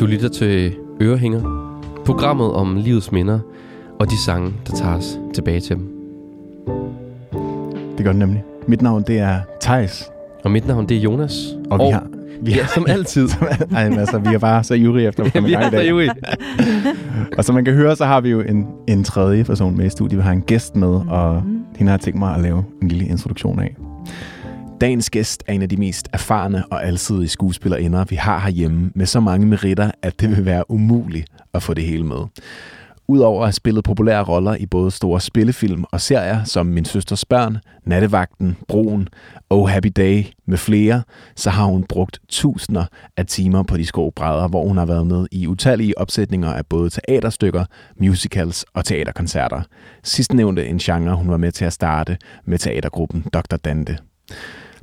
Du 0.00 0.06
lytter 0.06 0.28
til 0.28 0.76
Ørehænger, 1.00 1.42
programmet 2.04 2.52
om 2.52 2.76
livets 2.76 3.12
minder 3.12 3.38
og 4.00 4.10
de 4.10 4.18
sange, 4.24 4.52
der 4.66 4.72
tager 4.72 4.96
os 4.96 5.18
tilbage 5.34 5.60
til 5.60 5.76
dem. 5.76 5.88
Det 7.96 8.04
gør 8.04 8.12
det 8.12 8.18
nemlig. 8.18 8.44
Mit 8.68 8.82
navn, 8.82 9.04
det 9.06 9.18
er 9.18 9.40
Tejs. 9.60 10.10
Og 10.44 10.50
mit 10.50 10.66
navn, 10.66 10.88
det 10.88 10.96
er 10.96 11.00
Jonas. 11.00 11.56
Og, 11.70 11.78
vi 11.78 11.92
har... 11.92 12.06
Vi 12.42 12.52
ja, 12.52 12.66
som 12.66 12.84
altid. 12.88 13.28
Ej, 13.74 13.88
men 13.88 13.98
altså, 13.98 14.18
vi 14.18 14.34
er 14.34 14.38
bare 14.38 14.64
så 14.64 14.74
ivrige 14.74 15.08
efter 15.08 15.24
at 15.24 15.32
komme 15.32 15.46
vi 15.48 15.52
i 15.52 15.56
gang 15.56 15.64
i 15.64 15.66
er 15.66 15.70
dag. 15.70 15.80
så 15.80 15.86
ivrige. 15.86 16.10
Og 17.38 17.44
som 17.44 17.54
man 17.54 17.64
kan 17.64 17.74
høre, 17.74 17.96
så 17.96 18.04
har 18.04 18.20
vi 18.20 18.30
jo 18.30 18.40
en, 18.40 18.66
en 18.88 19.04
tredje 19.04 19.44
person 19.44 19.76
med 19.76 19.86
i 19.86 19.88
studiet. 19.88 20.18
Vi 20.18 20.22
har 20.22 20.32
en 20.32 20.42
gæst 20.42 20.76
med, 20.76 20.88
og 21.08 21.42
hende 21.76 21.90
har 21.90 21.98
tænkt 21.98 22.18
mig 22.18 22.34
at 22.34 22.40
lave 22.42 22.64
en 22.82 22.88
lille 22.88 23.06
introduktion 23.06 23.60
af. 23.60 23.76
Dagens 24.80 25.10
gæst 25.10 25.44
er 25.46 25.52
en 25.52 25.62
af 25.62 25.68
de 25.68 25.76
mest 25.76 26.08
erfarne 26.12 26.64
og 26.70 26.84
alsidige 26.84 27.28
skuespillerinder, 27.28 28.04
vi 28.04 28.16
har 28.16 28.38
herhjemme, 28.38 28.90
med 28.94 29.06
så 29.06 29.20
mange 29.20 29.46
meritter, 29.46 29.90
at 30.02 30.20
det 30.20 30.30
vil 30.30 30.44
være 30.44 30.70
umuligt 30.70 31.26
at 31.54 31.62
få 31.62 31.74
det 31.74 31.84
hele 31.84 32.04
med. 32.04 32.26
Udover 33.08 33.40
at 33.40 33.46
have 33.46 33.52
spillet 33.52 33.84
populære 33.84 34.22
roller 34.22 34.54
i 34.54 34.66
både 34.66 34.90
store 34.90 35.20
spillefilm 35.20 35.84
og 35.92 36.00
serier 36.00 36.44
som 36.44 36.66
Min 36.66 36.84
Søsters 36.84 37.24
Børn, 37.24 37.58
Nattevagten, 37.84 38.56
Broen, 38.68 39.08
Oh 39.50 39.68
Happy 39.68 39.92
Day 39.96 40.24
med 40.46 40.58
flere, 40.58 41.02
så 41.36 41.50
har 41.50 41.64
hun 41.64 41.84
brugt 41.84 42.20
tusinder 42.28 42.84
af 43.16 43.26
timer 43.26 43.62
på 43.62 43.76
de 43.76 43.86
skobrædder, 43.86 44.48
hvor 44.48 44.66
hun 44.68 44.76
har 44.76 44.86
været 44.86 45.06
med 45.06 45.26
i 45.32 45.46
utallige 45.46 45.98
opsætninger 45.98 46.52
af 46.52 46.66
både 46.66 46.90
teaterstykker, 46.90 47.64
musicals 48.00 48.64
og 48.74 48.84
teaterkoncerter. 48.84 49.62
Sidstnævnte 50.04 50.66
en 50.66 50.78
genre, 50.78 51.14
hun 51.14 51.30
var 51.30 51.36
med 51.36 51.52
til 51.52 51.64
at 51.64 51.72
starte 51.72 52.16
med 52.44 52.58
teatergruppen 52.58 53.22
Dr. 53.32 53.56
Dante. 53.56 53.98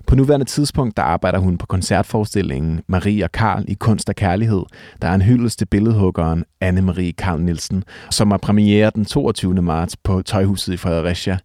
På 0.08 0.16
nuværende 0.16 0.45
tidspunkt 0.45 0.98
der 0.98 1.03
arbejder 1.03 1.39
hun 1.39 1.58
på 1.58 1.66
koncertforestillingen 1.66 2.81
Marie 2.88 3.23
og 3.23 3.31
Karl 3.31 3.66
i 3.67 3.73
Kunst 3.73 4.09
og 4.09 4.16
Kærlighed, 4.16 4.64
der 5.02 5.08
er 5.08 5.14
en 5.14 5.22
hyldest 5.22 5.59
til 5.59 5.66
billedhuggeren 5.66 6.45
Anne-Marie 6.64 7.12
Karl 7.17 7.42
Nielsen, 7.42 7.84
som 8.12 8.31
har 8.31 8.38
premiere 8.38 8.92
den 8.95 9.06
22. 9.06 9.62
marts 9.62 9.97
på 9.97 10.22
Tøjhuset 10.22 10.73
i 10.73 10.78
Fredericia, 10.78 11.38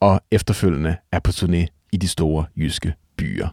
og 0.00 0.20
efterfølgende 0.30 0.96
er 1.12 1.18
på 1.18 1.30
turné 1.30 1.88
i 1.92 1.96
de 1.96 2.08
store 2.08 2.44
jyske 2.56 2.94
byer. 3.16 3.48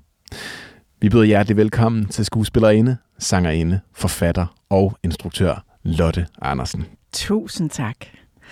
Vi 1.02 1.10
byder 1.10 1.24
hjertelig 1.24 1.58
velkommen 1.58 2.06
til 2.06 2.26
skuespillerinde, 2.26 2.98
sangerinde, 3.20 3.80
forfatter 3.94 4.46
og 4.70 4.98
instruktør 5.04 5.66
Lotte 5.84 6.28
Andersen. 6.42 6.86
Tusind 7.14 7.70
tak. 7.70 7.96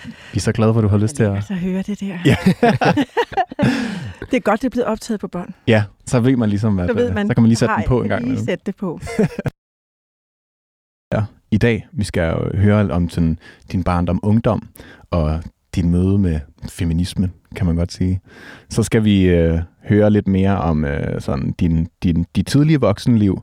Vi 0.04 0.36
er 0.36 0.40
så 0.40 0.52
glade 0.52 0.72
for, 0.72 0.80
at 0.80 0.82
du 0.82 0.88
har 0.88 0.98
lyst 0.98 1.16
til 1.16 1.22
at... 1.22 1.34
Altså, 1.36 1.54
høre 1.54 1.82
det 1.82 2.00
der. 2.00 2.18
Ja. 2.24 2.36
det 4.30 4.36
er 4.36 4.40
godt, 4.40 4.62
det 4.62 4.66
er 4.66 4.70
blevet 4.70 4.86
optaget 4.86 5.20
på 5.20 5.28
bånd. 5.28 5.48
Ja, 5.66 5.84
så 6.06 6.20
ved 6.20 6.36
man 6.36 6.48
ligesom, 6.48 6.74
hvad 6.74 6.88
Så, 6.88 6.94
ved 6.94 7.12
man, 7.12 7.28
så 7.28 7.34
kan 7.34 7.42
man 7.42 7.48
lige 7.48 7.56
sætte 7.56 7.74
den 7.74 7.84
på 7.86 8.02
en 8.02 8.08
gang. 8.08 8.28
Lige 8.28 8.44
sætte 8.44 8.62
det 8.66 8.76
på. 8.76 9.00
Ja. 11.12 11.24
I 11.50 11.58
dag, 11.58 11.86
vi 11.92 12.04
skal 12.04 12.30
jo 12.30 12.58
høre 12.58 12.90
om 12.90 13.08
sådan, 13.08 13.38
din 13.72 13.84
barndom, 13.84 14.20
ungdom 14.22 14.68
og 15.10 15.42
din 15.74 15.90
møde 15.90 16.18
med 16.18 16.40
feminismen, 16.70 17.32
kan 17.56 17.66
man 17.66 17.76
godt 17.76 17.92
sige. 17.92 18.20
Så 18.70 18.82
skal 18.82 19.04
vi 19.04 19.22
øh, 19.22 19.58
høre 19.88 20.10
lidt 20.10 20.28
mere 20.28 20.58
om 20.58 20.84
øh, 20.84 21.20
sådan 21.20 21.52
din, 21.60 21.88
din, 22.02 22.26
dit 22.36 22.46
tidlige 22.46 22.80
voksenliv, 22.80 23.42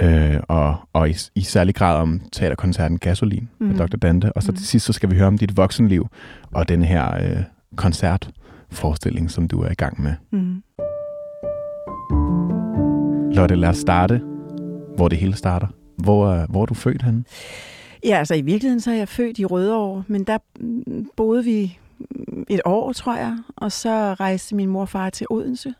øh, 0.00 0.36
og, 0.48 0.76
og 0.92 1.10
i, 1.10 1.14
i 1.34 1.40
særlig 1.42 1.74
grad 1.74 1.96
om 2.00 2.20
teaterkoncerten 2.32 2.98
Gasolin 2.98 3.48
mm. 3.60 3.66
med. 3.66 3.76
Dr. 3.78 3.96
Dante. 3.96 4.32
Og 4.32 4.42
så 4.42 4.52
Mhm. 4.52 4.56
til 4.56 4.66
sidst, 4.66 4.86
så 4.86 4.92
skal 4.92 5.10
vi 5.10 5.14
høre 5.16 5.26
om 5.26 5.38
dit 5.38 5.56
voksenliv 5.56 6.06
og 6.52 6.68
den 6.68 6.82
her 6.82 7.14
øh, 7.16 7.42
koncertforestilling, 7.76 9.30
som 9.30 9.48
du 9.48 9.60
er 9.62 9.70
i 9.70 9.74
gang 9.74 10.02
med. 10.02 10.12
Mm. 10.30 10.62
Lotte, 13.34 13.54
lad 13.54 13.68
os 13.68 13.76
starte, 13.76 14.20
hvor 14.96 15.08
det 15.08 15.18
hele 15.18 15.34
starter. 15.36 15.66
Hvor, 15.98 16.46
hvor 16.48 16.62
er 16.62 16.66
du 16.66 16.74
født 16.74 17.02
henne? 17.02 17.24
Ja, 18.04 18.18
altså 18.18 18.34
i 18.34 18.40
virkeligheden 18.40 18.80
så 18.80 18.90
er 18.90 18.94
jeg 18.94 19.08
født 19.08 19.38
i 19.38 19.44
Rødovre, 19.44 20.04
men 20.06 20.24
der 20.24 20.38
mm, 20.60 21.10
boede 21.16 21.44
vi 21.44 21.78
mm, 21.98 22.44
et 22.48 22.60
år, 22.64 22.92
tror 22.92 23.16
jeg, 23.16 23.38
og 23.56 23.72
så 23.72 24.14
rejste 24.14 24.54
min 24.54 24.68
mor 24.68 24.80
og 24.80 24.88
far 24.88 25.10
til 25.10 25.26
Odense. 25.30 25.74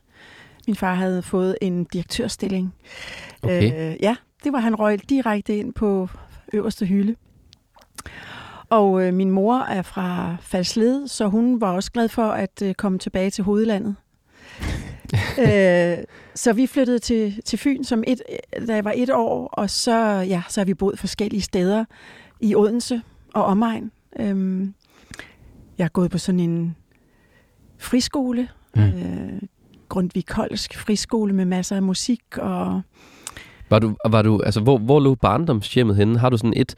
Min 0.66 0.76
far 0.76 0.94
havde 0.94 1.22
fået 1.22 1.56
en 1.60 1.84
direktørstilling. 1.84 2.74
Okay. 3.42 3.92
Øh, 3.92 3.96
ja, 4.02 4.16
det 4.44 4.52
var 4.52 4.58
han 4.58 4.74
røg 4.74 5.10
direkte 5.10 5.56
ind 5.56 5.72
på 5.72 6.08
øverste 6.52 6.86
hylde. 6.86 7.16
Og 8.70 9.02
øh, 9.02 9.14
min 9.14 9.30
mor 9.30 9.58
er 9.58 9.82
fra 9.82 10.36
Falsled, 10.40 11.08
så 11.08 11.26
hun 11.26 11.60
var 11.60 11.72
også 11.72 11.92
glad 11.92 12.08
for 12.08 12.26
at 12.26 12.62
øh, 12.62 12.74
komme 12.74 12.98
tilbage 12.98 13.30
til 13.30 13.44
hovedlandet. 13.44 13.96
øh, 15.48 15.98
så 16.34 16.52
vi 16.52 16.66
flyttede 16.66 16.98
til, 16.98 17.40
til 17.44 17.58
Fyn, 17.58 17.84
som 17.84 18.04
et, 18.06 18.22
da 18.66 18.74
jeg 18.74 18.84
var 18.84 18.92
et 18.96 19.10
år, 19.10 19.46
og 19.46 19.70
så, 19.70 19.96
ja, 20.28 20.42
så 20.48 20.60
har 20.60 20.64
vi 20.64 20.74
boet 20.74 20.98
forskellige 20.98 21.40
steder 21.42 21.84
i 22.40 22.54
Odense 22.54 23.02
og 23.34 23.44
omegn. 23.44 23.90
Øhm, 24.20 24.74
jeg 25.78 25.84
har 25.84 25.88
gået 25.90 26.10
på 26.10 26.18
sådan 26.18 26.40
en 26.40 26.76
friskole, 27.78 28.48
Mm. 28.76 28.82
øh, 28.82 29.40
Grundtvig 29.88 30.26
Kolsk 30.26 30.78
friskole 30.78 31.32
med 31.32 31.44
masser 31.44 31.76
af 31.76 31.82
musik 31.82 32.22
og 32.38 32.82
Var 33.70 33.78
du, 33.78 33.96
var 34.10 34.22
du, 34.22 34.40
altså, 34.44 34.60
hvor, 34.60 34.78
hvor 34.78 35.00
lå 35.00 35.14
barndomshjemmet 35.14 35.96
henne? 35.96 36.18
Har 36.18 36.30
du 36.30 36.36
sådan 36.36 36.52
et 36.56 36.74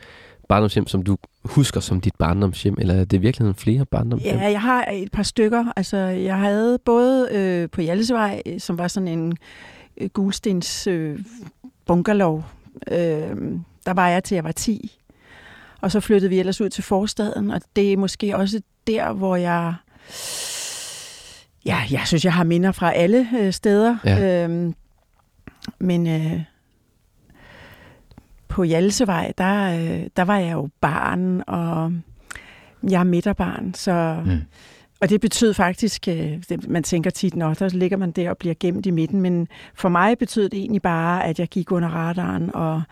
barndomshjem, 0.55 0.87
som 0.87 1.03
du 1.03 1.17
husker 1.45 1.81
som 1.81 2.01
dit 2.01 2.15
barndomshjem, 2.19 2.77
eller 2.79 2.95
er 2.95 3.05
det 3.05 3.17
i 3.17 3.21
virkeligheden 3.21 3.55
flere 3.55 3.85
barndomshjem? 3.85 4.37
Ja, 4.37 4.51
jeg 4.51 4.61
har 4.61 4.87
et 4.93 5.13
par 5.13 5.23
stykker. 5.23 5.73
Altså, 5.77 5.97
jeg 5.97 6.39
havde 6.39 6.79
både 6.79 7.29
øh, 7.33 7.71
på 7.71 7.81
Hjalsevej, 7.81 8.43
øh, 8.47 8.61
som 8.61 8.79
var 8.79 8.89
sådan 8.89 9.09
en 9.09 9.37
øh, 9.97 10.09
gulstens 10.09 10.87
øh, 10.87 11.19
bunkerlov. 11.87 12.45
Øh, 12.91 13.37
der 13.87 13.93
var 13.95 14.09
jeg 14.09 14.25
til 14.25 14.35
jeg 14.35 14.45
var 14.45 14.53
10. 14.53 14.99
Og 15.81 15.93
så 15.93 16.01
flyttede 16.01 16.31
vi 16.31 16.39
ellers 16.39 16.61
ud 16.61 16.69
til 16.69 16.85
forstaden, 16.85 17.51
og 17.51 17.61
det 17.77 17.93
er 17.93 17.97
måske 17.97 18.37
også 18.37 18.61
der, 18.87 19.13
hvor 19.13 19.37
jeg... 19.37 19.75
Ja, 21.67 21.79
jeg 21.91 22.03
synes, 22.05 22.25
jeg 22.25 22.33
har 22.33 22.45
minder 22.45 22.73
fra 22.73 22.93
alle 22.93 23.29
øh, 23.41 23.53
steder. 23.53 23.97
Ja. 24.05 24.45
Øhm, 24.45 24.75
men 25.79 26.07
øh, 26.07 26.41
på 28.55 28.63
Hjalsevej, 28.63 29.33
der, 29.39 29.79
øh, 29.79 30.07
der 30.17 30.23
var 30.23 30.39
jeg 30.39 30.53
jo 30.53 30.69
barn, 30.81 31.43
og 31.47 31.93
jeg 32.91 33.01
er 33.01 33.05
midterbarn, 33.05 33.75
så... 33.75 34.17
Mm. 34.27 34.41
Og 35.01 35.11
det 35.11 35.21
betød 35.21 35.55
faktisk, 35.55 36.09
øh, 36.09 36.43
man 36.69 36.83
tænker 36.83 37.11
tit, 37.11 37.37
nå, 37.37 37.55
der 37.55 37.69
ligger 37.69 37.97
man 37.97 38.11
der 38.11 38.31
og 38.31 38.39
bliver 38.39 38.55
gemt 38.61 38.87
i 38.87 38.91
midten, 38.91 39.21
men 39.21 39.49
for 39.75 39.89
mig 39.89 40.19
betød 40.19 40.49
det 40.49 40.59
egentlig 40.59 40.83
bare, 40.83 41.25
at 41.25 41.39
jeg 41.39 41.49
gik 41.49 41.73
under 41.73 41.89
radaren 41.89 42.51
og, 42.55 42.83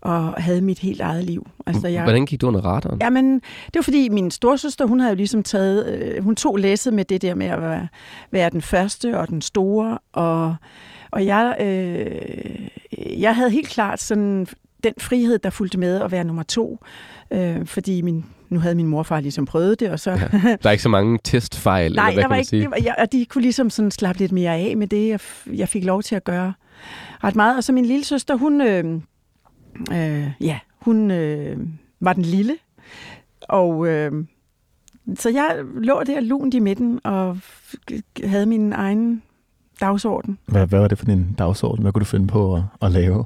og 0.00 0.34
havde 0.42 0.60
mit 0.60 0.78
helt 0.78 1.00
eget 1.00 1.24
liv. 1.24 1.48
Altså, 1.66 1.88
jeg, 1.88 2.02
Hvordan 2.02 2.26
gik 2.26 2.40
du 2.40 2.46
under 2.46 2.60
radaren? 2.60 2.98
Jamen, 3.00 3.34
det 3.34 3.74
var 3.74 3.82
fordi 3.82 4.08
min 4.08 4.30
storsøster, 4.30 4.86
hun 4.86 5.00
havde 5.00 5.12
jo 5.12 5.16
ligesom 5.16 5.42
taget, 5.42 5.86
øh, 5.86 6.24
hun 6.24 6.36
tog 6.36 6.56
læsset 6.56 6.94
med 6.94 7.04
det 7.04 7.22
der 7.22 7.34
med 7.34 7.46
at 7.46 7.62
være, 7.62 7.88
være 8.30 8.50
den 8.50 8.62
første 8.62 9.18
og 9.18 9.28
den 9.28 9.42
store, 9.42 9.98
og, 10.12 10.54
og 11.10 11.26
jeg, 11.26 11.56
øh, 11.60 13.20
jeg 13.22 13.36
havde 13.36 13.50
helt 13.50 13.68
klart 13.68 14.00
sådan 14.00 14.46
den 14.84 14.92
frihed, 14.98 15.38
der 15.38 15.50
fulgte 15.50 15.78
med 15.78 16.00
at 16.00 16.12
være 16.12 16.24
nummer 16.24 16.42
to, 16.42 16.78
øh, 17.30 17.66
fordi 17.66 18.02
min, 18.02 18.24
nu 18.48 18.58
havde 18.58 18.74
min 18.74 18.86
morfar 18.86 19.20
ligesom 19.20 19.46
prøvet 19.46 19.80
det, 19.80 19.90
og 19.90 20.00
så... 20.00 20.10
Ja. 20.10 20.16
Der 20.62 20.68
er 20.68 20.70
ikke 20.70 20.82
så 20.82 20.88
mange 20.88 21.18
testfejl, 21.24 21.92
Nej, 21.92 22.08
eller 22.08 22.14
hvad 22.14 22.14
der 22.16 22.20
kan 22.20 22.30
var 22.30 22.34
man 22.34 22.38
ikke, 22.38 22.48
sige? 22.48 22.62
det 22.62 22.70
var, 22.70 22.78
ja, 22.82 23.02
og 23.02 23.12
de 23.12 23.24
kunne 23.24 23.42
ligesom 23.42 23.70
sådan 23.70 23.90
slappe 23.90 24.18
lidt 24.18 24.32
mere 24.32 24.54
af 24.54 24.76
med 24.76 24.86
det, 24.86 25.08
jeg, 25.08 25.20
jeg 25.46 25.68
fik 25.68 25.84
lov 25.84 26.02
til 26.02 26.14
at 26.14 26.24
gøre 26.24 26.52
ret 27.24 27.36
meget. 27.36 27.56
Og 27.56 27.64
så 27.64 27.72
min 27.72 27.86
lille 27.86 28.04
søster, 28.04 28.36
hun, 28.36 28.60
øh, 28.60 28.84
øh, 29.92 30.30
ja, 30.40 30.58
hun 30.80 31.10
øh, 31.10 31.56
var 32.00 32.12
den 32.12 32.22
lille, 32.24 32.56
og 33.48 33.86
øh, 33.88 34.12
så 35.14 35.28
jeg 35.30 35.56
lå 35.76 36.02
der 36.06 36.20
lunt 36.20 36.54
i 36.54 36.58
midten 36.58 37.00
og 37.04 37.38
havde 38.24 38.46
min 38.46 38.72
egen 38.72 39.22
dagsorden. 39.80 40.38
Hvad, 40.46 40.66
hvad 40.66 40.80
var 40.80 40.88
det 40.88 40.98
for 40.98 41.06
en 41.06 41.34
dagsorden? 41.38 41.82
Hvad 41.82 41.92
kunne 41.92 42.00
du 42.00 42.04
finde 42.04 42.26
på 42.26 42.54
at, 42.54 42.62
at 42.82 42.92
lave? 42.92 43.24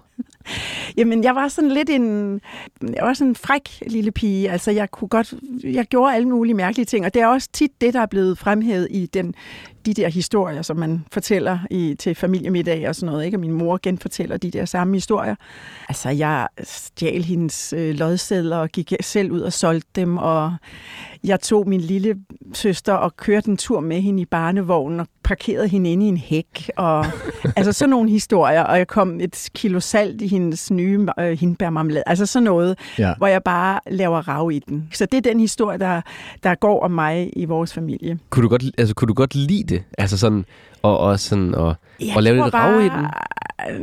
Jamen, 0.96 1.24
jeg 1.24 1.34
var 1.34 1.48
sådan 1.48 1.70
lidt 1.70 1.90
en, 1.90 2.40
jeg 2.82 3.04
var 3.04 3.14
sådan 3.14 3.28
en 3.28 3.36
fræk 3.36 3.82
lille 3.86 4.10
pige. 4.10 4.50
Altså, 4.50 4.70
jeg 4.70 4.90
kunne 4.90 5.08
godt, 5.08 5.34
jeg 5.64 5.86
gjorde 5.86 6.14
alle 6.14 6.28
mulige 6.28 6.54
mærkelige 6.54 6.86
ting, 6.86 7.04
og 7.06 7.14
det 7.14 7.22
er 7.22 7.26
også 7.26 7.48
tit 7.52 7.70
det, 7.80 7.94
der 7.94 8.00
er 8.00 8.06
blevet 8.06 8.38
fremhævet 8.38 8.88
i 8.90 9.06
den, 9.06 9.34
de 9.86 9.94
der 9.94 10.08
historier, 10.08 10.62
som 10.62 10.76
man 10.76 11.04
fortæller 11.12 11.58
i, 11.70 11.94
til 11.98 12.14
familiemiddag 12.14 12.88
og 12.88 12.94
sådan 12.94 13.12
noget, 13.12 13.24
ikke? 13.24 13.36
Og 13.36 13.40
min 13.40 13.52
mor 13.52 13.78
genfortæller 13.82 14.36
de 14.36 14.50
der 14.50 14.64
samme 14.64 14.94
historier. 14.94 15.34
Altså, 15.88 16.08
jeg 16.08 16.48
stjal 16.62 17.22
hendes 17.22 17.72
øh, 17.72 17.94
lodsedler 17.94 18.56
og 18.56 18.68
gik 18.68 18.92
selv 19.00 19.32
ud 19.32 19.40
og 19.40 19.52
solgte 19.52 19.88
dem, 19.96 20.16
og 20.16 20.54
jeg 21.24 21.40
tog 21.40 21.68
min 21.68 21.80
lille 21.80 22.16
søster 22.52 22.92
og 22.92 23.16
kørte 23.16 23.50
en 23.50 23.56
tur 23.56 23.80
med 23.80 24.00
hende 24.00 24.22
i 24.22 24.24
barnevognen 24.24 25.00
og 25.00 25.06
parkerede 25.22 25.68
hende 25.68 25.92
inde 25.92 26.06
i 26.06 26.08
en 26.08 26.16
hæk. 26.16 26.70
Og, 26.76 27.06
altså 27.56 27.72
sådan 27.72 27.90
nogle 27.90 28.10
historier, 28.10 28.62
og 28.62 28.78
jeg 28.78 28.86
kom 28.86 29.20
et 29.20 29.48
kilo 29.54 29.80
salt 29.80 30.22
i 30.22 30.26
hendes 30.38 30.70
nye 30.70 31.06
øh, 31.20 31.38
hindbærmarmelade. 31.38 32.02
Altså 32.06 32.26
sådan 32.26 32.44
noget, 32.44 32.78
Ja. 32.98 33.14
hvor 33.18 33.26
jeg 33.26 33.42
bare 33.42 33.80
laver 33.90 34.28
rav 34.28 34.50
i 34.52 34.58
den. 34.58 34.88
Så 34.92 35.06
det 35.06 35.16
er 35.18 35.20
den 35.30 35.40
historie, 35.40 35.78
der, 35.78 36.00
der 36.42 36.54
går 36.54 36.82
om 36.82 36.90
mig 36.90 37.30
i 37.36 37.44
vores 37.44 37.72
familie. 37.74 38.18
Kunne 38.30 38.42
du 38.42 38.48
godt, 38.48 38.62
altså, 38.78 38.94
kunne 38.94 39.06
du 39.08 39.14
godt 39.14 39.34
lide 39.34 39.74
det? 39.74 39.82
Altså 39.98 40.18
sådan, 40.18 40.44
og, 40.82 40.98
og 40.98 41.20
sådan, 41.20 41.54
og, 41.54 41.74
og 42.16 42.22
lave 42.22 42.36
lidt 42.44 42.54
rav 42.54 42.80
i 42.80 42.88
den? 42.88 43.06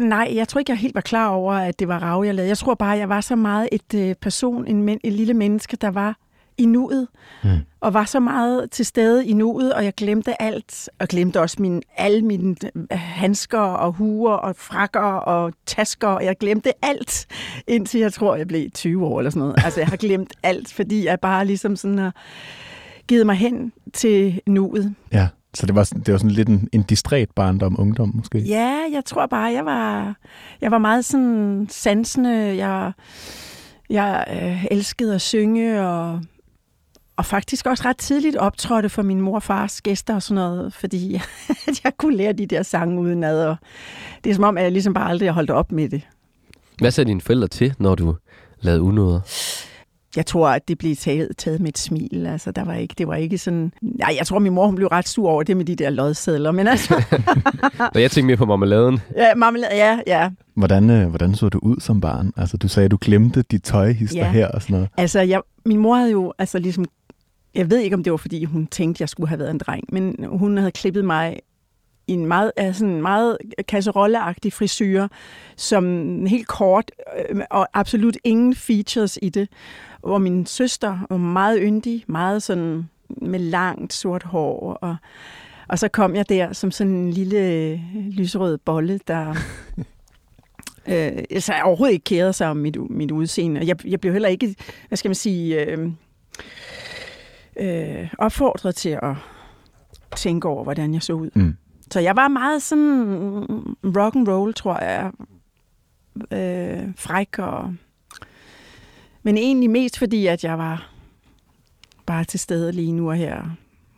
Nej, 0.10 0.31
jeg 0.36 0.48
tror 0.48 0.60
ikke, 0.60 0.72
jeg 0.72 0.78
helt 0.80 0.96
var 0.96 1.02
klar 1.02 1.28
over, 1.30 1.54
at 1.54 1.80
det 1.80 1.88
var 1.88 2.00
rav, 2.00 2.24
jeg 2.25 2.36
lavede. 2.36 2.50
Jeg 2.50 2.57
tror 2.57 2.74
bare, 2.74 2.98
jeg 2.98 3.10
var 3.10 3.22
så 3.22 3.36
meget 3.36 3.69
et 3.72 3.94
øh, 3.96 4.16
person, 4.22 4.68
en, 4.68 4.84
men, 4.84 5.00
et 5.04 5.13
lille 5.13 5.34
menneske, 5.34 5.78
der 5.81 5.92
var 5.92 6.16
i 6.57 6.66
nuet, 6.66 7.07
Mm. 7.44 7.50
og 7.81 7.94
var 7.94 8.06
så 8.06 8.19
meget 8.19 8.72
til 8.72 8.86
stede 8.86 9.25
i 9.28 9.34
nuet, 9.34 9.74
og 9.74 9.84
jeg 9.86 9.94
glemte 9.94 10.42
alt, 10.42 10.90
og 11.00 11.07
glemte 11.07 11.42
også 11.42 11.57
min, 11.60 11.81
alle 11.98 12.22
mine 12.22 12.56
øh, 12.75 12.84
handsker 12.92 13.60
og 13.60 13.92
huer 13.92 14.34
og 14.34 14.56
frakker 14.56 15.00
og 15.02 15.54
tasker, 15.66 16.07
og 16.07 16.25
jeg 16.25 16.36
glemte 16.40 16.72
alt, 16.86 17.25
indtil 17.68 18.00
jeg 18.00 18.13
tror, 18.13 18.36
jeg 18.36 18.48
blev 18.48 18.69
20 18.72 19.06
år 19.06 19.19
eller 19.19 19.30
sådan 19.30 19.40
noget. 19.40 19.56
Altså, 19.66 19.80
jeg 19.80 19.88
har 19.88 19.98
glemt 19.98 20.34
alt, 20.44 20.74
fordi 20.74 21.06
jeg 21.06 21.19
bare 21.19 21.46
ligesom 21.46 21.75
sådan 21.75 21.98
har 21.98 22.13
givet 23.07 23.25
mig 23.25 23.36
hen 23.36 23.72
til 23.94 24.42
nuet. 24.48 24.96
Ja, 25.12 25.28
så 25.54 25.66
det 25.66 25.75
var, 25.75 25.84
det 26.06 26.12
var 26.12 26.18
sådan 26.18 26.31
lidt 26.31 26.50
en, 26.50 26.69
en 26.72 26.84
distræt 26.84 27.30
barndom, 27.36 27.75
ungdom 27.80 28.12
måske. 28.16 28.38
Ja, 28.40 28.80
jeg 28.92 29.06
tror 29.06 29.25
bare, 29.25 29.54
jeg 29.54 29.66
var, 29.66 30.16
jeg 30.62 30.72
var 30.72 30.78
meget 30.78 31.06
sådan 31.06 31.68
sansende. 31.69 32.56
Jeg, 32.68 32.92
jeg 33.90 34.25
øh, 34.44 34.66
elskede 34.72 35.16
at 35.16 35.22
synge, 35.22 35.81
og, 35.81 36.22
og 37.17 37.25
faktisk 37.25 37.65
også 37.65 37.83
ret 37.85 37.97
tidligt 37.97 38.35
optrådte 38.35 38.89
for 38.89 39.01
min 39.01 39.21
mor 39.21 39.35
og 39.35 39.44
fars 39.44 39.81
gæster 39.81 40.15
og 40.15 40.23
sådan 40.23 40.35
noget, 40.35 40.73
fordi 40.73 41.15
at 41.67 41.81
jeg 41.83 41.91
kunne 41.97 42.17
lære 42.17 42.33
de 42.33 42.45
der 42.45 42.63
sange 42.63 43.01
udenad. 43.01 43.45
Og 43.45 43.56
det 44.23 44.29
er 44.29 44.33
som 44.33 44.44
om, 44.44 44.57
at 44.57 44.63
jeg 44.63 44.71
ligesom 44.71 44.94
bare 44.94 45.09
aldrig 45.09 45.27
har 45.29 45.33
holdt 45.33 45.50
op 45.51 45.71
med 45.71 45.89
det. 45.89 46.01
Hvad 46.79 46.91
sagde 46.91 47.07
dine 47.07 47.21
forældre 47.21 47.47
til, 47.47 47.73
når 47.79 47.95
du 47.95 48.15
lavede 48.62 48.81
unåder? 48.81 49.19
Jeg 50.15 50.25
tror, 50.25 50.50
at 50.50 50.67
det 50.67 50.77
blev 50.77 50.95
taget, 50.95 51.29
taget 51.38 51.59
med 51.59 51.69
et 51.69 51.77
smil. 51.77 52.25
Altså, 52.27 52.51
der 52.51 52.63
var 52.63 52.73
ikke, 52.73 52.95
det 52.97 53.07
var 53.07 53.15
ikke 53.15 53.38
sådan... 53.38 53.71
Nej, 53.81 54.15
jeg 54.18 54.27
tror, 54.27 54.39
min 54.39 54.53
mor 54.53 54.65
hun 54.65 54.75
blev 54.75 54.88
ret 54.88 55.07
sur 55.07 55.29
over 55.29 55.44
det 55.44 55.57
med 55.57 55.65
de 55.65 55.75
der 55.75 55.89
lodsedler. 55.89 56.51
Men 56.51 56.68
altså, 56.68 56.94
Når 57.94 58.00
jeg 58.00 58.11
tænkte 58.11 58.27
mere 58.27 58.38
på 58.38 58.45
marmeladen. 58.45 59.00
ja, 59.18 59.35
marmelade, 59.35 59.75
ja, 59.75 60.00
ja. 60.07 60.29
Hvordan, 60.56 60.89
øh, 60.89 61.07
hvordan 61.09 61.35
så 61.35 61.50
du 61.50 61.59
ud 61.61 61.79
som 61.79 62.01
barn? 62.01 62.31
Altså, 62.38 62.57
du 62.57 62.68
sagde, 62.68 62.85
at 62.85 62.91
du 62.91 62.97
glemte 63.01 63.41
dit 63.51 63.63
tøjhister 63.63 64.18
Ja. 64.18 64.31
her 64.31 64.47
og 64.47 64.61
sådan 64.61 64.73
noget. 64.73 64.89
Altså, 64.97 65.19
jeg, 65.21 65.41
min 65.65 65.79
mor 65.79 65.95
havde 65.95 66.11
jo 66.11 66.33
altså 66.39 66.59
ligesom... 66.59 66.85
Jeg 67.56 67.69
ved 67.69 67.80
ikke, 67.80 67.96
om 67.96 68.04
det 68.04 68.12
var, 68.12 68.18
fordi 68.18 68.44
hun 68.44 68.68
tænkte, 68.68 69.02
jeg 69.02 69.10
skulle 69.10 69.30
have 69.30 69.40
været 69.40 69.52
en 69.52 69.57
dreng, 69.57 69.84
men 69.90 70.25
hun 70.28 70.57
havde 70.57 70.72
klippet 70.72 71.06
mig 71.06 71.40
i 72.07 72.13
en 72.13 72.25
meget, 72.25 72.52
altså 72.56 72.86
en 72.86 73.02
meget 73.02 73.38
kasserolleagtig 73.68 74.54
frisyr, 74.54 75.07
som 75.56 76.25
helt 76.25 76.48
kort 76.48 76.92
øh, 77.30 77.42
og 77.50 77.68
absolut 77.74 78.18
ingen 78.24 78.56
features 78.56 79.19
i 79.22 79.30
det. 79.30 79.50
Hvor 80.00 80.18
min 80.18 80.46
søster 80.46 81.00
var 81.10 81.18
meget 81.18 81.60
yndig, 81.62 82.04
meget 82.07 82.44
sådan 82.44 82.90
med 83.10 83.40
langt 83.40 83.94
sort 83.94 84.24
hår. 84.24 84.74
Og, 84.74 84.96
og 85.68 85.80
så 85.80 85.88
kom 85.88 86.16
jeg 86.16 86.30
der 86.30 86.54
som 86.54 86.72
sådan 86.72 86.94
en 86.94 87.12
lille 87.12 87.38
øh, 87.38 87.80
lyserød 87.96 88.57
bolle, 88.57 89.00
der 89.07 89.30
øh, 90.88 91.24
altså, 91.30 91.54
jeg 91.54 91.63
overhovedet 91.63 91.94
ikke 91.94 92.04
kærede 92.04 92.34
sig 92.34 92.50
om 92.50 92.57
mit, 92.57 92.90
mit 92.90 93.12
udseende. 93.12 93.68
Jeg, 93.68 93.86
jeg 93.86 94.00
blev 94.02 94.13
heller 94.13 94.30
ikke, 94.30 94.56
hvad 94.88 94.98
skal 94.98 95.10
man 95.10 95.16
sige, 95.16 95.66
øh, 95.66 95.92
øh, 97.60 98.13
opfordret 98.18 98.75
til 98.75 98.90
at 98.90 99.16
tænke 100.16 100.48
over, 100.48 100.63
hvordan 100.63 100.94
jeg 100.94 101.04
så 101.04 101.13
ud. 101.13 101.30
Mm. 101.34 101.56
Så 101.92 102.00
jeg 102.00 102.16
var 102.16 102.28
meget 102.28 102.62
sådan 102.62 103.44
rock 103.84 104.16
and 104.16 104.28
roll, 104.28 104.54
tror 104.54 104.84
jeg. 104.84 105.12
Øh, 106.31 106.94
fræk 106.96 107.40
og... 107.40 107.75
Men 109.24 109.38
egentlig 109.38 109.69
mest 109.69 110.00
fordi, 110.00 110.28
at 110.28 110.44
jeg 110.44 110.57
var 110.57 110.92
bare 112.06 112.24
til 112.24 112.40
stede 112.40 112.72
lige 112.72 112.92
nu 112.92 113.10
og 113.10 113.16
her. 113.16 113.44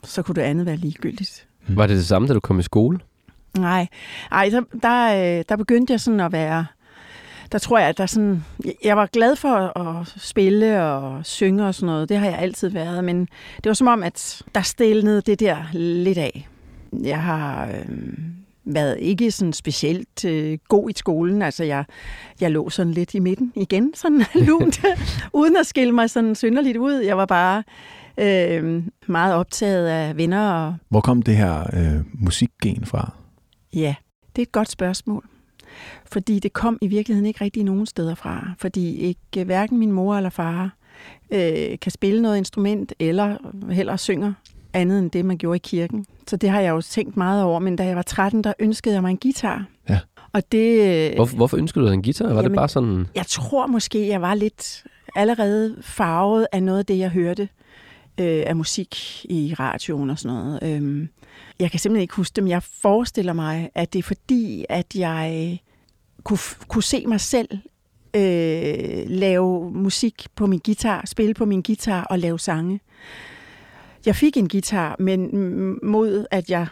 Så 0.04 0.22
kunne 0.22 0.36
det 0.36 0.42
andet 0.42 0.66
være 0.66 0.76
ligegyldigt. 0.76 1.48
Var 1.70 1.88
det 1.88 1.98
det 1.98 2.06
samme, 2.06 2.28
da 2.28 2.34
du 2.34 2.40
kom 2.40 2.60
i 2.60 2.64
skole? 2.64 3.00
Nej, 3.58 3.88
Ej, 4.32 4.50
der, 4.50 4.62
der, 4.82 5.38
øh, 5.40 5.46
der 5.50 5.56
begyndte 5.56 5.92
jeg 5.92 6.02
sådan 6.02 6.20
at 6.20 6.32
være... 6.32 6.66
Der 7.52 7.58
tror 7.58 7.78
jeg, 7.78 7.90
at 7.90 7.98
der 7.98 8.06
sådan... 8.06 8.46
Jeg 8.84 8.98
var 8.98 9.06
glad 9.06 9.36
for 9.36 9.78
at 9.78 10.08
spille 10.18 10.84
og 10.84 11.26
synge 11.26 11.66
og 11.66 11.76
sådan 11.76 11.86
noget. 11.86 12.10
Det 12.10 12.18
har 12.18 12.26
jeg 12.26 12.40
altid 12.40 12.70
været. 12.70 13.04
Men 13.04 13.22
det 13.56 13.66
var 13.66 13.74
som 13.74 13.88
om, 13.88 14.04
at 14.04 14.42
der 14.56 14.62
stilnede 14.62 15.22
det 15.22 15.40
der 15.40 15.58
lidt 15.74 16.18
af. 16.18 16.48
Jeg 17.04 17.22
har 17.22 17.68
øh, 17.68 18.18
været 18.66 18.98
ikke 19.00 19.32
sådan 19.32 19.54
specielt 19.54 20.26
øh, 20.26 20.58
god 20.70 20.90
i 20.90 20.94
skolen. 20.96 21.42
Altså, 21.42 21.64
jeg, 21.64 21.86
jeg 22.42 22.52
lå 22.52 22.70
sådan 22.70 22.94
lidt 22.94 23.14
i 23.14 23.20
midten 23.20 23.54
igen, 23.56 23.94
sådan 24.02 24.24
lunt, 24.36 24.86
uden 25.34 25.58
at 25.58 25.68
skille 25.68 25.94
mig 25.94 26.10
sådan 26.10 26.36
synderligt 26.36 26.78
ud. 26.78 26.94
Jeg 26.94 27.18
var 27.18 27.26
bare 27.26 27.64
øh, 28.18 28.84
meget 29.08 29.36
optaget 29.36 29.88
af 29.88 30.18
venner 30.18 30.52
og 30.52 30.76
Hvor 30.90 31.02
kom 31.02 31.22
det 31.22 31.38
her 31.38 31.60
øh, 31.74 32.02
musikgen 32.14 32.86
fra? 32.86 33.14
Ja, 33.74 33.96
det 34.36 34.42
er 34.42 34.46
et 34.46 34.52
godt 34.52 34.72
spørgsmål. 34.72 35.26
Fordi 36.06 36.40
det 36.40 36.54
kom 36.54 36.78
i 36.82 36.88
virkeligheden 36.88 37.26
ikke 37.26 37.44
rigtig 37.44 37.64
nogen 37.64 37.86
steder 37.86 38.16
fra. 38.16 38.52
Fordi 38.60 38.96
ikke 38.96 39.44
hverken 39.44 39.78
min 39.78 39.92
mor 39.92 40.16
eller 40.16 40.30
far 40.30 40.76
øh, 41.32 41.80
kan 41.82 41.92
spille 41.92 42.22
noget 42.22 42.38
instrument, 42.38 42.94
eller 43.00 43.38
heller 43.72 43.96
synger 43.96 44.34
andet 44.74 45.00
end 45.00 45.12
det, 45.12 45.26
man 45.26 45.38
gjorde 45.38 45.56
i 45.56 45.62
kirken. 45.64 46.06
Så 46.28 46.38
det 46.38 46.50
har 46.50 46.60
jeg 46.60 46.70
jo 46.70 46.82
tænkt 46.82 47.18
meget 47.18 47.44
over. 47.44 47.60
Men 47.60 47.76
da 47.76 47.86
jeg 47.86 47.96
var 47.96 48.02
13, 48.02 48.44
der 48.44 48.54
ønskede 48.60 48.96
jeg 48.96 49.02
mig 49.02 49.12
en 49.12 49.18
guitar. 49.18 49.66
Ja. 49.90 50.00
Og 50.34 50.52
det... 50.52 51.16
Hvorfor, 51.16 51.36
hvorfor 51.36 51.58
ønskede 51.58 51.84
du 51.86 51.88
dig 51.88 51.94
en 51.94 52.04
guitar? 52.04 52.28
Var 52.28 52.36
det 52.36 52.44
Jamen- 52.44 52.56
bare 52.56 52.70
sådan... 52.70 53.08
Jeg 53.16 53.26
tror 53.28 53.68
måske, 53.68 54.08
jeg 54.08 54.22
var 54.22 54.34
lidt 54.34 54.84
allerede 55.16 55.78
farvet 55.82 56.48
af 56.52 56.64
noget 56.64 56.80
af 56.80 56.86
det, 56.86 56.98
jeg 56.98 57.10
hørte 57.10 57.50
øh, 58.18 58.44
af 58.46 58.56
musik 58.56 58.96
i 59.26 59.56
radioen 59.60 60.10
og 60.10 60.20
sådan 60.20 60.38
noget. 60.38 60.60
Øhm, 60.64 61.10
jeg 61.60 61.72
kan 61.72 61.80
simpelthen 61.80 62.02
ikke 62.02 62.16
huske 62.16 62.36
det, 62.36 62.44
men 62.44 62.52
jeg 62.52 62.64
forestiller 62.64 63.34
mig, 63.34 63.70
at 63.76 63.94
det 63.94 64.00
er 64.00 64.04
fordi, 64.04 64.66
at 64.70 64.96
jeg 64.96 65.60
kunne, 66.28 66.40
kunne 66.68 66.84
se 66.84 67.04
mig 67.08 67.22
selv 67.22 67.48
øh, 68.16 69.10
lave 69.10 69.72
musik 69.72 70.26
på 70.36 70.46
min 70.46 70.60
guitar, 70.66 71.04
spille 71.06 71.34
på 71.34 71.46
min 71.46 71.62
guitar 71.62 72.04
og 72.04 72.20
lave 72.20 72.40
sange. 72.40 72.80
Jeg 74.06 74.16
fik 74.16 74.38
en 74.38 74.50
guitar, 74.50 74.96
men 75.00 75.30
mod 75.84 76.26
at 76.32 76.50
jeg 76.50 76.68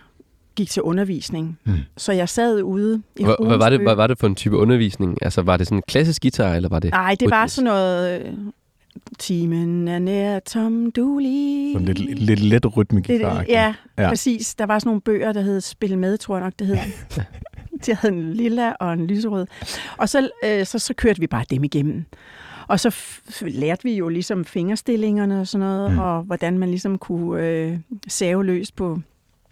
gik 0.55 0.69
til 0.69 0.81
undervisning. 0.81 1.59
Mm. 1.65 1.73
Så 1.97 2.11
jeg 2.11 2.29
sad 2.29 2.61
ude 2.61 3.01
i 3.15 3.23
Hvad, 3.23 3.47
hvad, 3.47 3.57
var 3.57 3.69
det, 3.69 3.81
hvad 3.81 3.95
var 3.95 4.07
det 4.07 4.19
for 4.19 4.27
en 4.27 4.35
type 4.35 4.57
undervisning? 4.57 5.17
Altså, 5.21 5.41
var 5.41 5.57
det 5.57 5.67
sådan 5.67 5.77
en 5.77 5.83
klassisk 5.87 6.21
guitar, 6.21 6.55
eller 6.55 6.69
var 6.69 6.79
det... 6.79 6.91
Nej, 6.91 7.15
det 7.19 7.29
var 7.29 7.47
sådan 7.47 7.65
noget... 7.65 8.21
øh, 8.21 8.33
Timen 9.19 9.87
er 9.87 9.99
nær 9.99 10.39
Tom 10.39 10.91
Dooley. 10.91 11.73
Sådan 11.73 11.85
lidt, 11.85 12.19
lidt 12.19 12.39
let 12.39 12.77
rytmegitar. 12.77 13.39
Lidt, 13.39 13.49
ja, 13.49 13.73
Ja. 13.97 14.03
ja, 14.03 14.09
præcis. 14.09 14.55
Der 14.55 14.65
var 14.65 14.79
sådan 14.79 14.87
nogle 14.89 15.01
bøger, 15.01 15.33
der 15.33 15.41
hed 15.41 15.61
Spil 15.61 15.97
med, 15.97 16.17
tror 16.17 16.35
jeg 16.35 16.43
nok, 16.43 16.53
det 16.59 16.67
hed. 16.67 16.77
de 17.85 17.95
havde 17.95 18.13
en 18.13 18.33
lilla 18.33 18.71
og 18.79 18.93
en 18.93 19.07
lyserød. 19.07 19.47
Og 19.97 20.09
så, 20.09 20.29
øh, 20.45 20.65
så, 20.65 20.79
så 20.79 20.93
kørte 20.93 21.19
vi 21.19 21.27
bare 21.27 21.45
dem 21.49 21.63
igennem. 21.63 22.05
Og 22.67 22.79
så 22.79 22.89
f- 22.89 23.47
lærte 23.59 23.83
vi 23.83 23.93
jo 23.97 24.07
ligesom 24.09 24.45
fingerstillingerne 24.45 25.39
og 25.41 25.47
sådan 25.47 25.67
noget, 25.67 25.91
Mm. 25.91 25.99
og 25.99 26.21
hvordan 26.23 26.57
man 26.59 26.69
ligesom 26.69 26.97
kunne 26.97 27.47
øh, 27.47 27.79
save 28.07 28.45
løs 28.45 28.71
på 28.71 28.99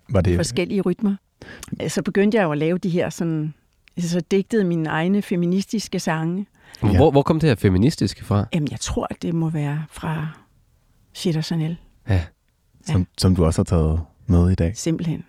Var 0.09 0.21
det, 0.21 0.35
forskellige 0.35 0.81
rytmer. 0.81 1.15
Så 1.87 2.01
begyndte 2.01 2.37
jeg 2.37 2.43
jo 2.43 2.51
at 2.51 2.57
lave 2.57 2.77
de 2.77 2.89
her 2.89 3.09
sådan... 3.09 3.53
Så 3.99 4.19
digtede 4.31 4.63
mine 4.63 4.89
egne 4.89 5.21
feministiske 5.21 5.99
sange. 5.99 6.45
Ja. 6.83 6.95
Hvor, 6.95 7.11
hvor 7.11 7.21
kom 7.21 7.39
det 7.39 7.49
her 7.49 7.55
feministiske 7.55 8.25
fra? 8.25 8.45
Jamen, 8.53 8.67
jeg 8.71 8.79
tror, 8.79 9.07
at 9.09 9.21
det 9.21 9.33
må 9.35 9.49
være 9.49 9.83
fra 9.91 10.27
Shit 11.13 11.37
og 11.37 11.43
Chanel. 11.43 11.77
Ja. 12.09 12.21
som, 12.85 13.07
som 13.17 13.35
du 13.35 13.45
også 13.45 13.59
har 13.59 13.63
taget 13.63 14.01
med 14.27 14.51
i 14.51 14.55
dag? 14.55 14.77
Simpelthen. 14.77 15.25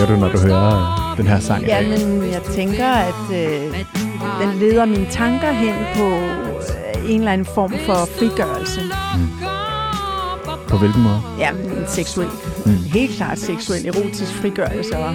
Tænker 0.00 0.14
du, 0.14 0.20
når 0.20 0.32
du 0.32 0.38
hører 0.38 1.14
den 1.16 1.26
her 1.26 1.40
sang? 1.40 1.66
Jamen, 1.66 2.22
jeg 2.32 2.42
tænker, 2.42 2.86
at 2.86 3.14
øh, 3.32 3.84
den 4.40 4.58
leder 4.58 4.84
mine 4.84 5.06
tanker 5.10 5.52
hen 5.52 5.74
på 5.96 6.06
øh, 6.06 7.10
en 7.10 7.18
eller 7.18 7.32
anden 7.32 7.46
form 7.54 7.72
for 7.86 7.94
frigørelse. 8.18 8.80
På 10.68 10.76
hvilken 10.76 11.02
måde? 11.02 11.20
Jamen, 11.38 11.84
seksuel. 11.88 12.28
Mm. 12.66 12.72
Helt 12.72 13.16
klart 13.16 13.38
seksuel, 13.38 13.86
erotisk 13.86 14.32
frigørelse. 14.34 14.98
Og, 14.98 15.14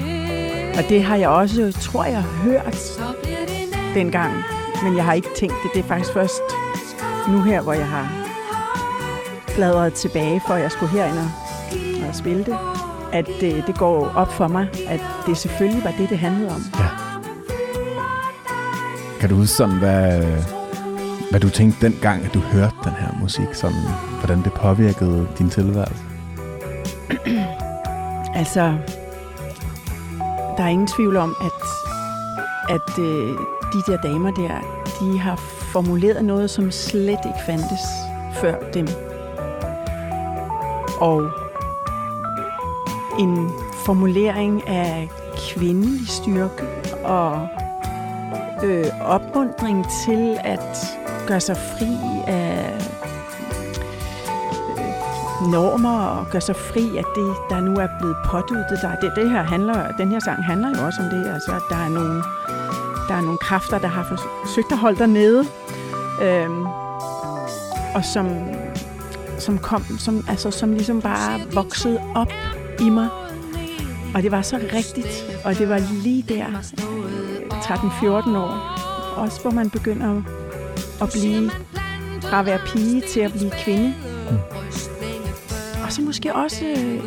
og 0.78 0.90
det 0.90 1.04
har 1.04 1.16
jeg 1.16 1.30
også, 1.30 1.78
tror 1.82 2.04
jeg, 2.04 2.22
hørt 2.22 3.00
dengang. 3.94 4.34
Men 4.84 4.96
jeg 4.96 5.06
har 5.06 5.14
ikke 5.14 5.30
tænkt 5.36 5.56
det. 5.64 5.72
Det 5.74 5.80
er 5.80 5.88
faktisk 5.88 6.14
først 6.14 6.42
nu 7.30 7.42
her, 7.42 7.62
hvor 7.62 7.74
jeg 7.74 7.88
har 7.88 8.10
bladret 9.56 9.94
tilbage, 9.94 10.42
for 10.48 10.56
jeg 10.56 10.72
skulle 10.72 10.92
herind 10.92 11.18
og, 11.18 11.30
og 12.10 12.16
spille 12.16 12.46
det. 12.46 12.85
At 13.16 13.28
det, 13.42 13.64
det 13.68 13.78
går 13.78 14.12
op 14.16 14.34
for 14.34 14.48
mig, 14.48 14.68
at 14.88 15.00
det 15.26 15.38
selvfølgelig 15.38 15.84
var 15.84 15.94
det, 15.98 16.10
det 16.10 16.20
handlede 16.20 16.50
om. 16.50 16.62
Ja. 16.80 16.88
Kan 19.20 19.30
du 19.30 19.36
huske 19.36 19.54
sådan, 19.54 19.78
hvad, 19.78 20.22
hvad 21.30 21.40
du 21.40 21.50
tænkte 21.50 21.86
dengang, 21.86 22.26
at 22.26 22.34
du 22.34 22.40
hørte 22.40 22.76
den 22.84 22.92
her 22.92 23.18
musik? 23.22 23.54
Sådan, 23.54 23.82
hvordan 24.20 24.44
det 24.44 24.54
påvirkede 24.54 25.28
din 25.38 25.50
tilværelse? 25.50 26.04
Altså, 28.36 28.78
der 30.58 30.64
er 30.64 30.68
ingen 30.68 30.88
tvivl 30.88 31.18
om, 31.18 31.36
at, 31.42 31.62
at 32.76 33.00
øh, 33.00 33.30
de 33.74 33.92
der 33.92 33.98
damer 34.02 34.32
der, 34.32 34.84
de 35.00 35.20
har 35.20 35.36
formuleret 35.74 36.26
noget, 36.26 36.50
som 36.50 36.72
slet 36.72 37.20
ikke 37.26 37.40
fandtes 37.46 37.82
før 38.42 38.56
dem. 38.74 38.88
Og 41.00 41.45
en 43.20 43.52
formulering 43.86 44.68
af 44.68 45.10
kvindelig 45.38 46.08
styrke 46.08 46.64
og 47.04 47.48
øh, 48.64 48.86
opmundring 49.02 49.86
til 50.06 50.38
at 50.44 50.78
gøre 51.28 51.40
sig 51.40 51.58
fri 51.58 51.98
af 52.28 52.74
øh, 52.74 52.96
normer 55.52 56.06
og 56.06 56.26
gøre 56.32 56.42
sig 56.42 56.56
fri 56.56 56.98
af 56.98 57.04
det, 57.16 57.36
der 57.50 57.60
nu 57.60 57.80
er 57.80 57.88
blevet 58.00 58.16
påduttet 58.26 58.80
dig. 58.82 58.98
Det, 59.02 59.12
det 59.16 59.30
her 59.30 59.44
handler, 59.44 59.92
den 59.98 60.10
her 60.12 60.20
sang 60.20 60.44
handler 60.44 60.70
jo 60.80 60.86
også 60.86 61.02
om 61.02 61.10
det, 61.10 61.34
altså 61.34 61.52
at 61.52 61.62
der 61.70 61.76
er 61.76 61.90
nogle, 61.90 62.24
der 63.08 63.16
er 63.16 63.22
nogle 63.22 63.38
kræfter, 63.38 63.78
der 63.78 63.88
har 63.88 64.04
forsøgt 64.44 64.72
at 64.72 64.78
holde 64.78 64.98
dig 64.98 65.08
nede, 65.08 65.46
øhm, 66.22 66.66
og 67.96 68.06
som, 68.14 68.30
som 69.40 69.58
kom, 69.58 69.84
som, 70.00 70.26
altså, 70.30 70.52
som 70.52 70.72
ligesom 70.72 71.02
bare 71.02 71.40
voksede 71.54 72.02
op 72.16 72.32
i 72.80 72.90
mig. 72.90 73.10
Og 74.16 74.24
det 74.24 74.32
var 74.32 74.42
så 74.42 74.58
rigtigt, 74.74 75.42
og 75.46 75.58
det 75.58 75.70
var 75.70 75.80
lige 76.04 76.22
der, 76.30 76.48
øh, 76.48 77.36
13-14 77.62 78.38
år, 78.38 78.76
også 79.16 79.42
hvor 79.42 79.52
man 79.52 79.70
begynder 79.70 80.22
at 81.02 81.10
blive 81.12 81.52
fra 82.22 82.40
at 82.40 82.46
være 82.46 82.60
pige 82.66 83.02
til 83.02 83.20
at 83.20 83.32
blive 83.32 83.52
kvinde. 83.64 83.94
Og 85.86 85.92
så 85.92 86.02
måske 86.02 86.36
også, 86.36 86.66
øh, 86.66 87.04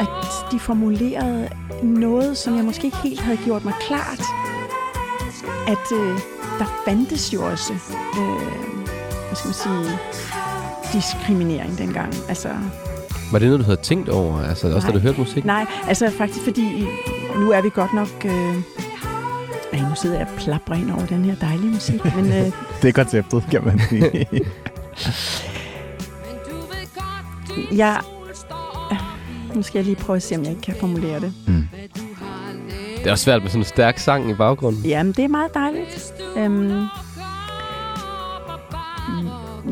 at 0.00 0.08
de 0.52 0.58
formulerede 0.58 1.48
noget, 1.82 2.38
som 2.38 2.56
jeg 2.56 2.64
måske 2.64 2.84
ikke 2.84 2.96
helt 2.96 3.20
havde 3.20 3.38
gjort 3.44 3.64
mig 3.64 3.74
klart. 3.80 4.22
At 5.68 5.98
øh, 5.98 6.18
der 6.58 6.80
fandtes 6.84 7.34
jo 7.34 7.44
også, 7.46 7.72
øh, 8.18 8.50
hvad 9.26 9.34
skal 9.34 9.48
man 9.48 9.54
sige, 9.54 9.98
diskriminering 10.92 11.78
dengang. 11.78 12.14
Altså, 12.28 12.48
Var 13.32 13.38
det 13.38 13.48
noget, 13.48 13.60
du 13.60 13.64
havde 13.64 13.80
tænkt 13.82 14.08
over? 14.08 14.38
Altså 14.42 14.74
også 14.74 14.86
da 14.86 14.92
Nej. 14.92 14.98
du 14.98 15.02
hørte 15.02 15.18
musik? 15.20 15.44
nej, 15.44 15.66
altså 15.88 16.10
faktisk 16.10 16.44
fordi, 16.44 16.86
nu 17.36 17.50
er 17.50 17.62
vi 17.62 17.68
godt 17.74 17.94
nok... 17.94 18.08
Øh, 18.24 18.54
ej, 19.72 19.80
nu 19.88 19.94
sidder 20.02 20.18
jeg 20.18 20.26
og 20.32 20.38
plapper 20.38 20.74
ind 20.74 20.90
over 20.90 21.06
den 21.06 21.24
her 21.24 21.34
dejlige 21.40 21.70
musik, 21.70 22.04
men 22.16 22.24
øh, 22.26 22.32
Det 22.82 22.88
er 22.88 22.92
konceptet, 22.92 23.44
kan 23.50 23.64
man 23.64 23.80
sige. 23.88 24.26
jeg... 27.82 28.00
Nu 29.54 29.62
skal 29.62 29.78
jeg 29.78 29.84
lige 29.84 29.96
prøve 29.96 30.16
at 30.16 30.22
se, 30.22 30.36
om 30.36 30.42
jeg 30.42 30.50
ikke 30.50 30.62
kan 30.62 30.74
formulere 30.80 31.20
det. 31.20 31.32
mm. 31.46 31.68
Det 32.98 33.06
er 33.06 33.10
også 33.10 33.24
svært 33.24 33.42
med 33.42 33.50
sådan 33.50 33.60
en 33.60 33.64
stærk 33.64 33.98
sang 33.98 34.30
i 34.30 34.34
baggrunden. 34.34 34.82
Jamen, 34.84 35.12
det 35.12 35.24
er 35.24 35.28
meget 35.28 35.54
dejligt. 35.54 36.12
Øhm, 36.36 36.84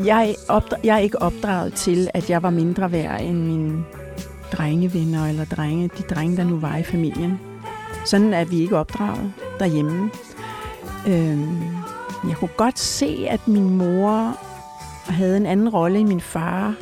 jeg, 0.05 0.35
opdra- 0.49 0.79
jeg 0.83 0.95
er 0.95 0.99
ikke 0.99 1.21
opdraget 1.21 1.73
til, 1.73 2.09
at 2.13 2.29
jeg 2.29 2.43
var 2.43 2.49
mindre 2.49 2.91
værd 2.91 3.21
end 3.21 3.37
mine 3.37 3.83
drengevenner 4.53 5.25
eller 5.27 5.45
drenge, 5.45 5.89
de 5.97 6.03
drenge, 6.15 6.37
der 6.37 6.43
nu 6.43 6.59
var 6.59 6.77
i 6.77 6.83
familien. 6.83 7.39
Sådan 8.05 8.33
er 8.33 8.45
vi 8.45 8.59
ikke 8.61 8.77
opdraget 8.77 9.33
derhjemme. 9.59 10.09
Øhm, 11.07 11.61
jeg 12.29 12.37
kunne 12.37 12.49
godt 12.57 12.79
se, 12.79 13.25
at 13.29 13.47
min 13.47 13.69
mor 13.77 14.37
havde 15.11 15.37
en 15.37 15.45
anden 15.45 15.69
rolle 15.69 15.99
end 15.99 16.07
min 16.07 16.21
far. 16.21 16.73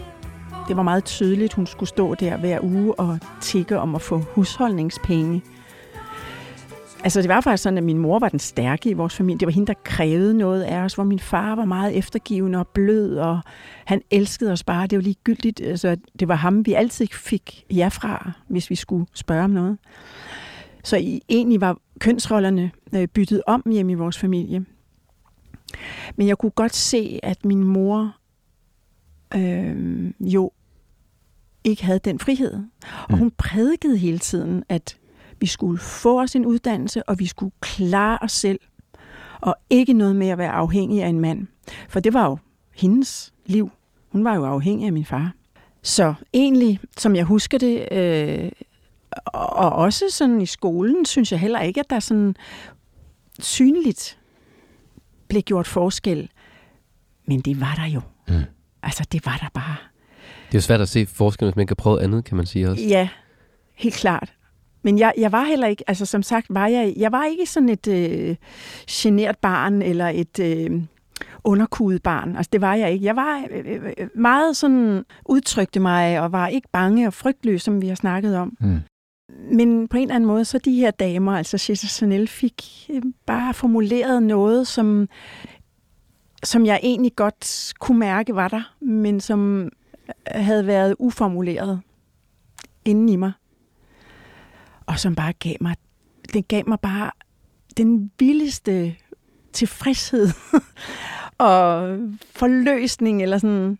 Det 0.67 0.77
var 0.77 0.83
meget 0.83 1.03
tydeligt, 1.05 1.53
hun 1.53 1.67
skulle 1.67 1.89
stå 1.89 2.15
der 2.15 2.37
hver 2.37 2.59
uge 2.61 2.99
og 2.99 3.19
tikke 3.41 3.79
om 3.79 3.95
at 3.95 4.01
få 4.01 4.17
husholdningspenge. 4.35 5.41
Altså, 7.03 7.21
det 7.21 7.29
var 7.29 7.41
faktisk 7.41 7.63
sådan, 7.63 7.77
at 7.77 7.83
min 7.83 7.97
mor 7.97 8.19
var 8.19 8.29
den 8.29 8.39
stærke 8.39 8.89
i 8.89 8.93
vores 8.93 9.15
familie. 9.15 9.39
Det 9.39 9.45
var 9.45 9.51
hende, 9.51 9.67
der 9.67 9.73
krævede 9.83 10.33
noget 10.37 10.63
af 10.63 10.77
os, 10.77 10.93
hvor 10.93 11.03
min 11.03 11.19
far 11.19 11.55
var 11.55 11.65
meget 11.65 11.97
eftergivende 11.97 12.59
og 12.59 12.67
blød, 12.67 13.17
og 13.17 13.39
han 13.85 14.01
elskede 14.11 14.51
os 14.51 14.63
bare. 14.63 14.87
Det 14.87 14.97
var 14.97 15.03
ligegyldigt. 15.03 15.61
Altså, 15.61 15.97
det 16.19 16.27
var 16.27 16.35
ham, 16.35 16.65
vi 16.65 16.73
altid 16.73 17.07
fik 17.07 17.65
ja 17.71 17.87
fra, 17.87 18.31
hvis 18.47 18.69
vi 18.69 18.75
skulle 18.75 19.05
spørge 19.13 19.43
om 19.43 19.49
noget. 19.49 19.77
Så 20.83 20.97
i, 20.97 21.21
egentlig 21.29 21.61
var 21.61 21.77
kønsrollerne 21.99 22.71
øh, 22.95 23.07
byttet 23.07 23.41
om 23.47 23.63
hjemme 23.71 23.91
i 23.91 23.95
vores 23.95 24.17
familie. 24.17 24.65
Men 26.15 26.27
jeg 26.27 26.37
kunne 26.37 26.51
godt 26.51 26.75
se, 26.75 27.19
at 27.23 27.45
min 27.45 27.63
mor 27.63 28.15
øh, 29.35 30.11
jo 30.19 30.51
ikke 31.63 31.85
havde 31.85 31.99
den 31.99 32.19
frihed. 32.19 32.53
Og 32.53 32.61
Mm. 33.09 33.17
hun 33.17 33.31
prædikede 33.37 33.97
hele 33.97 34.19
tiden, 34.19 34.63
at 34.69 34.97
vi 35.39 35.45
skulle 35.47 35.79
få 35.79 36.21
os 36.21 36.35
en 36.35 36.45
uddannelse, 36.45 37.09
og 37.09 37.19
vi 37.19 37.25
skulle 37.25 37.53
klare 37.61 38.17
os 38.21 38.31
selv, 38.31 38.59
og 39.41 39.55
ikke 39.69 39.93
noget 39.93 40.15
med 40.15 40.27
at 40.27 40.37
være 40.37 40.51
afhængig 40.51 41.03
af 41.03 41.07
en 41.07 41.19
mand. 41.19 41.47
For 41.89 41.99
det 41.99 42.13
var 42.13 42.25
jo 42.25 42.37
hendes 42.75 43.33
liv. 43.45 43.71
Hun 44.09 44.23
var 44.23 44.35
jo 44.35 44.45
afhængig 44.45 44.85
af 44.85 44.93
min 44.93 45.05
far. 45.05 45.33
Så 45.81 46.13
egentlig, 46.33 46.79
som 46.97 47.15
jeg 47.15 47.23
husker 47.25 47.57
det, 47.57 47.87
øh, 47.91 48.51
og 49.33 49.71
også 49.71 50.05
sådan 50.09 50.41
i 50.41 50.45
skolen, 50.45 51.05
synes 51.05 51.31
jeg 51.31 51.39
heller 51.39 51.59
ikke, 51.59 51.79
at 51.79 51.89
der 51.89 51.99
sådan 51.99 52.35
synligt 53.39 54.19
blev 55.27 55.41
gjort 55.41 55.67
forskel. 55.67 56.29
Men 57.25 57.39
det 57.39 57.61
var 57.61 57.75
der 57.75 57.85
jo. 57.85 58.01
Mm. 58.27 58.43
Altså, 58.83 59.07
det 59.11 59.25
var 59.25 59.37
der 59.37 59.49
bare. 59.53 59.75
Det 60.47 60.53
er 60.53 60.57
jo 60.57 60.61
svært 60.61 60.81
at 60.81 60.89
se 60.89 61.05
forskellen, 61.05 61.49
hvis 61.49 61.55
man 61.55 61.63
ikke 61.63 61.71
har 61.71 61.75
prøvet 61.75 61.99
andet, 61.99 62.25
kan 62.25 62.37
man 62.37 62.45
sige 62.45 62.69
også. 62.69 62.83
Ja, 62.83 63.09
helt 63.75 63.95
klart. 63.95 64.33
Men 64.87 64.99
jeg, 64.99 65.13
jeg 65.17 65.31
var 65.31 65.43
heller 65.43 65.67
ikke, 65.67 65.83
altså 65.87 66.05
som 66.05 66.23
sagt, 66.23 66.47
var 66.49 66.67
jeg, 66.67 66.93
jeg 66.97 67.11
var 67.11 67.25
ikke 67.25 67.45
sådan 67.45 67.69
et 67.69 67.87
øh, 67.87 68.35
genert 68.89 69.37
barn 69.37 69.81
eller 69.81 70.07
et 70.07 70.39
øh, 70.39 70.81
underkudet 71.43 72.03
barn. 72.03 72.35
Altså 72.35 72.49
det 72.53 72.61
var 72.61 72.75
jeg 72.75 72.91
ikke. 72.91 73.05
Jeg 73.05 73.15
var 73.15 73.43
øh, 73.51 73.81
øh, 73.97 74.07
meget 74.15 74.57
sådan, 74.57 75.03
udtrykte 75.25 75.79
mig 75.79 76.19
og 76.19 76.31
var 76.31 76.47
ikke 76.47 76.67
bange 76.71 77.07
og 77.07 77.13
frygtløs, 77.13 77.61
som 77.61 77.81
vi 77.81 77.87
har 77.87 77.95
snakket 77.95 78.37
om. 78.37 78.57
Mm. 78.59 78.79
Men 79.51 79.87
på 79.87 79.97
en 79.97 80.03
eller 80.03 80.15
anden 80.15 80.27
måde, 80.27 80.45
så 80.45 80.57
de 80.57 80.75
her 80.75 80.91
damer, 80.91 81.37
altså 81.37 81.57
Cesar 81.57 81.87
Chanel, 81.87 82.27
fik 82.27 82.87
øh, 82.89 83.01
bare 83.25 83.53
formuleret 83.53 84.23
noget, 84.23 84.67
som, 84.67 85.09
som 86.43 86.65
jeg 86.65 86.79
egentlig 86.83 87.15
godt 87.15 87.73
kunne 87.79 87.99
mærke 87.99 88.35
var 88.35 88.47
der, 88.47 88.75
men 88.81 89.19
som 89.19 89.69
havde 90.27 90.67
været 90.67 90.95
uformuleret 90.99 91.81
inden 92.85 93.09
i 93.09 93.15
mig. 93.15 93.31
Og 94.87 94.99
som 94.99 95.15
bare 95.15 95.33
gav 95.33 95.55
mig, 95.61 95.75
det 96.33 96.47
gav 96.47 96.63
mig 96.67 96.79
bare 96.79 97.11
den 97.77 98.11
vildeste 98.19 98.95
tilfredshed 99.53 100.27
og 101.37 101.97
forløsning, 102.35 103.23
eller 103.23 103.37
sådan. 103.37 103.77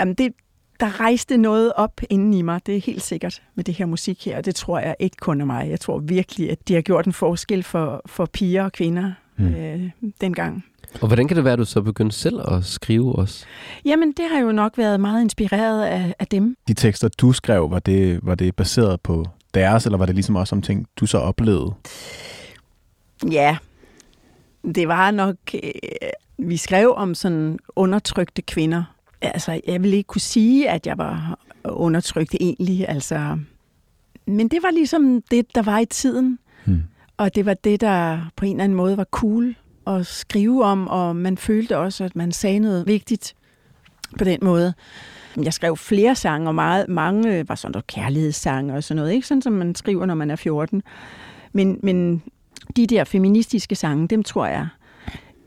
Jamen 0.00 0.14
det, 0.14 0.32
der 0.80 1.00
rejste 1.00 1.36
noget 1.36 1.72
op 1.76 2.00
inden 2.10 2.34
i 2.34 2.42
mig, 2.42 2.66
det 2.66 2.76
er 2.76 2.80
helt 2.80 3.02
sikkert 3.02 3.42
med 3.54 3.64
det 3.64 3.74
her 3.74 3.86
musik 3.86 4.24
her, 4.24 4.36
og 4.36 4.44
det 4.44 4.54
tror 4.54 4.78
jeg 4.78 4.96
ikke 4.98 5.16
kun 5.20 5.40
er 5.40 5.44
mig. 5.44 5.70
Jeg 5.70 5.80
tror 5.80 5.98
virkelig, 5.98 6.50
at 6.50 6.68
de 6.68 6.74
har 6.74 6.80
gjort 6.80 7.06
en 7.06 7.12
forskel 7.12 7.62
for, 7.62 8.02
for 8.06 8.26
piger 8.26 8.64
og 8.64 8.72
kvinder 8.72 9.12
mm. 9.36 9.54
øh, 9.54 9.90
dengang. 10.20 10.64
Og 11.00 11.06
hvordan 11.06 11.28
kan 11.28 11.36
det 11.36 11.44
være, 11.44 11.52
at 11.52 11.58
du 11.58 11.64
så 11.64 11.82
begyndte 11.82 12.16
selv 12.16 12.40
at 12.52 12.64
skrive 12.64 13.14
også? 13.14 13.46
Jamen, 13.84 14.12
det 14.12 14.24
har 14.32 14.40
jo 14.40 14.52
nok 14.52 14.78
været 14.78 15.00
meget 15.00 15.22
inspireret 15.22 15.84
af, 15.84 16.14
af 16.18 16.26
dem. 16.26 16.56
De 16.68 16.74
tekster, 16.74 17.08
du 17.08 17.32
skrev, 17.32 17.70
var 17.70 17.78
det, 17.78 18.20
var 18.22 18.34
det 18.34 18.56
baseret 18.56 19.00
på 19.00 19.26
deres, 19.56 19.86
eller 19.86 19.98
var 19.98 20.06
det 20.06 20.14
ligesom 20.14 20.36
også 20.36 20.54
om 20.54 20.62
ting, 20.62 20.86
du 20.96 21.06
så 21.06 21.18
oplevede? 21.18 21.74
Ja, 23.30 23.56
det 24.74 24.88
var 24.88 25.10
nok... 25.10 25.36
Øh, 25.54 25.70
vi 26.38 26.56
skrev 26.56 26.94
om 26.96 27.14
sådan 27.14 27.58
undertrykte 27.76 28.42
kvinder. 28.42 28.84
Altså, 29.22 29.60
jeg 29.66 29.82
vil 29.82 29.94
ikke 29.94 30.06
kunne 30.06 30.20
sige, 30.20 30.70
at 30.70 30.86
jeg 30.86 30.98
var 30.98 31.38
undertrykt 31.64 32.34
egentlig. 32.40 32.88
Altså, 32.88 33.38
Men 34.26 34.48
det 34.48 34.62
var 34.62 34.70
ligesom 34.70 35.22
det, 35.30 35.54
der 35.54 35.62
var 35.62 35.78
i 35.78 35.86
tiden. 35.86 36.38
Hmm. 36.64 36.82
Og 37.16 37.34
det 37.34 37.46
var 37.46 37.54
det, 37.54 37.80
der 37.80 38.30
på 38.36 38.44
en 38.44 38.50
eller 38.52 38.64
anden 38.64 38.76
måde 38.76 38.96
var 38.96 39.04
cool 39.04 39.54
at 39.86 40.06
skrive 40.06 40.64
om, 40.64 40.88
og 40.88 41.16
man 41.16 41.38
følte 41.38 41.78
også, 41.78 42.04
at 42.04 42.16
man 42.16 42.32
sagde 42.32 42.58
noget 42.58 42.86
vigtigt 42.86 43.34
på 44.18 44.24
den 44.24 44.38
måde. 44.42 44.74
Jeg 45.42 45.52
skrev 45.52 45.76
flere 45.76 46.14
sange, 46.14 46.48
og 46.48 46.54
meget, 46.54 46.88
mange 46.88 47.48
var 47.48 47.54
sådan 47.54 47.72
noget 47.72 47.86
kærlighedssange 47.86 48.74
og 48.74 48.84
sådan 48.84 48.96
noget, 48.96 49.12
ikke? 49.12 49.26
Sådan 49.26 49.42
som 49.42 49.52
man 49.52 49.74
skriver, 49.74 50.06
når 50.06 50.14
man 50.14 50.30
er 50.30 50.36
14. 50.36 50.82
Men, 51.52 51.78
men 51.82 52.22
de 52.76 52.86
der 52.86 53.04
feministiske 53.04 53.74
sange, 53.74 54.08
dem 54.08 54.22
tror 54.22 54.46
jeg, 54.46 54.68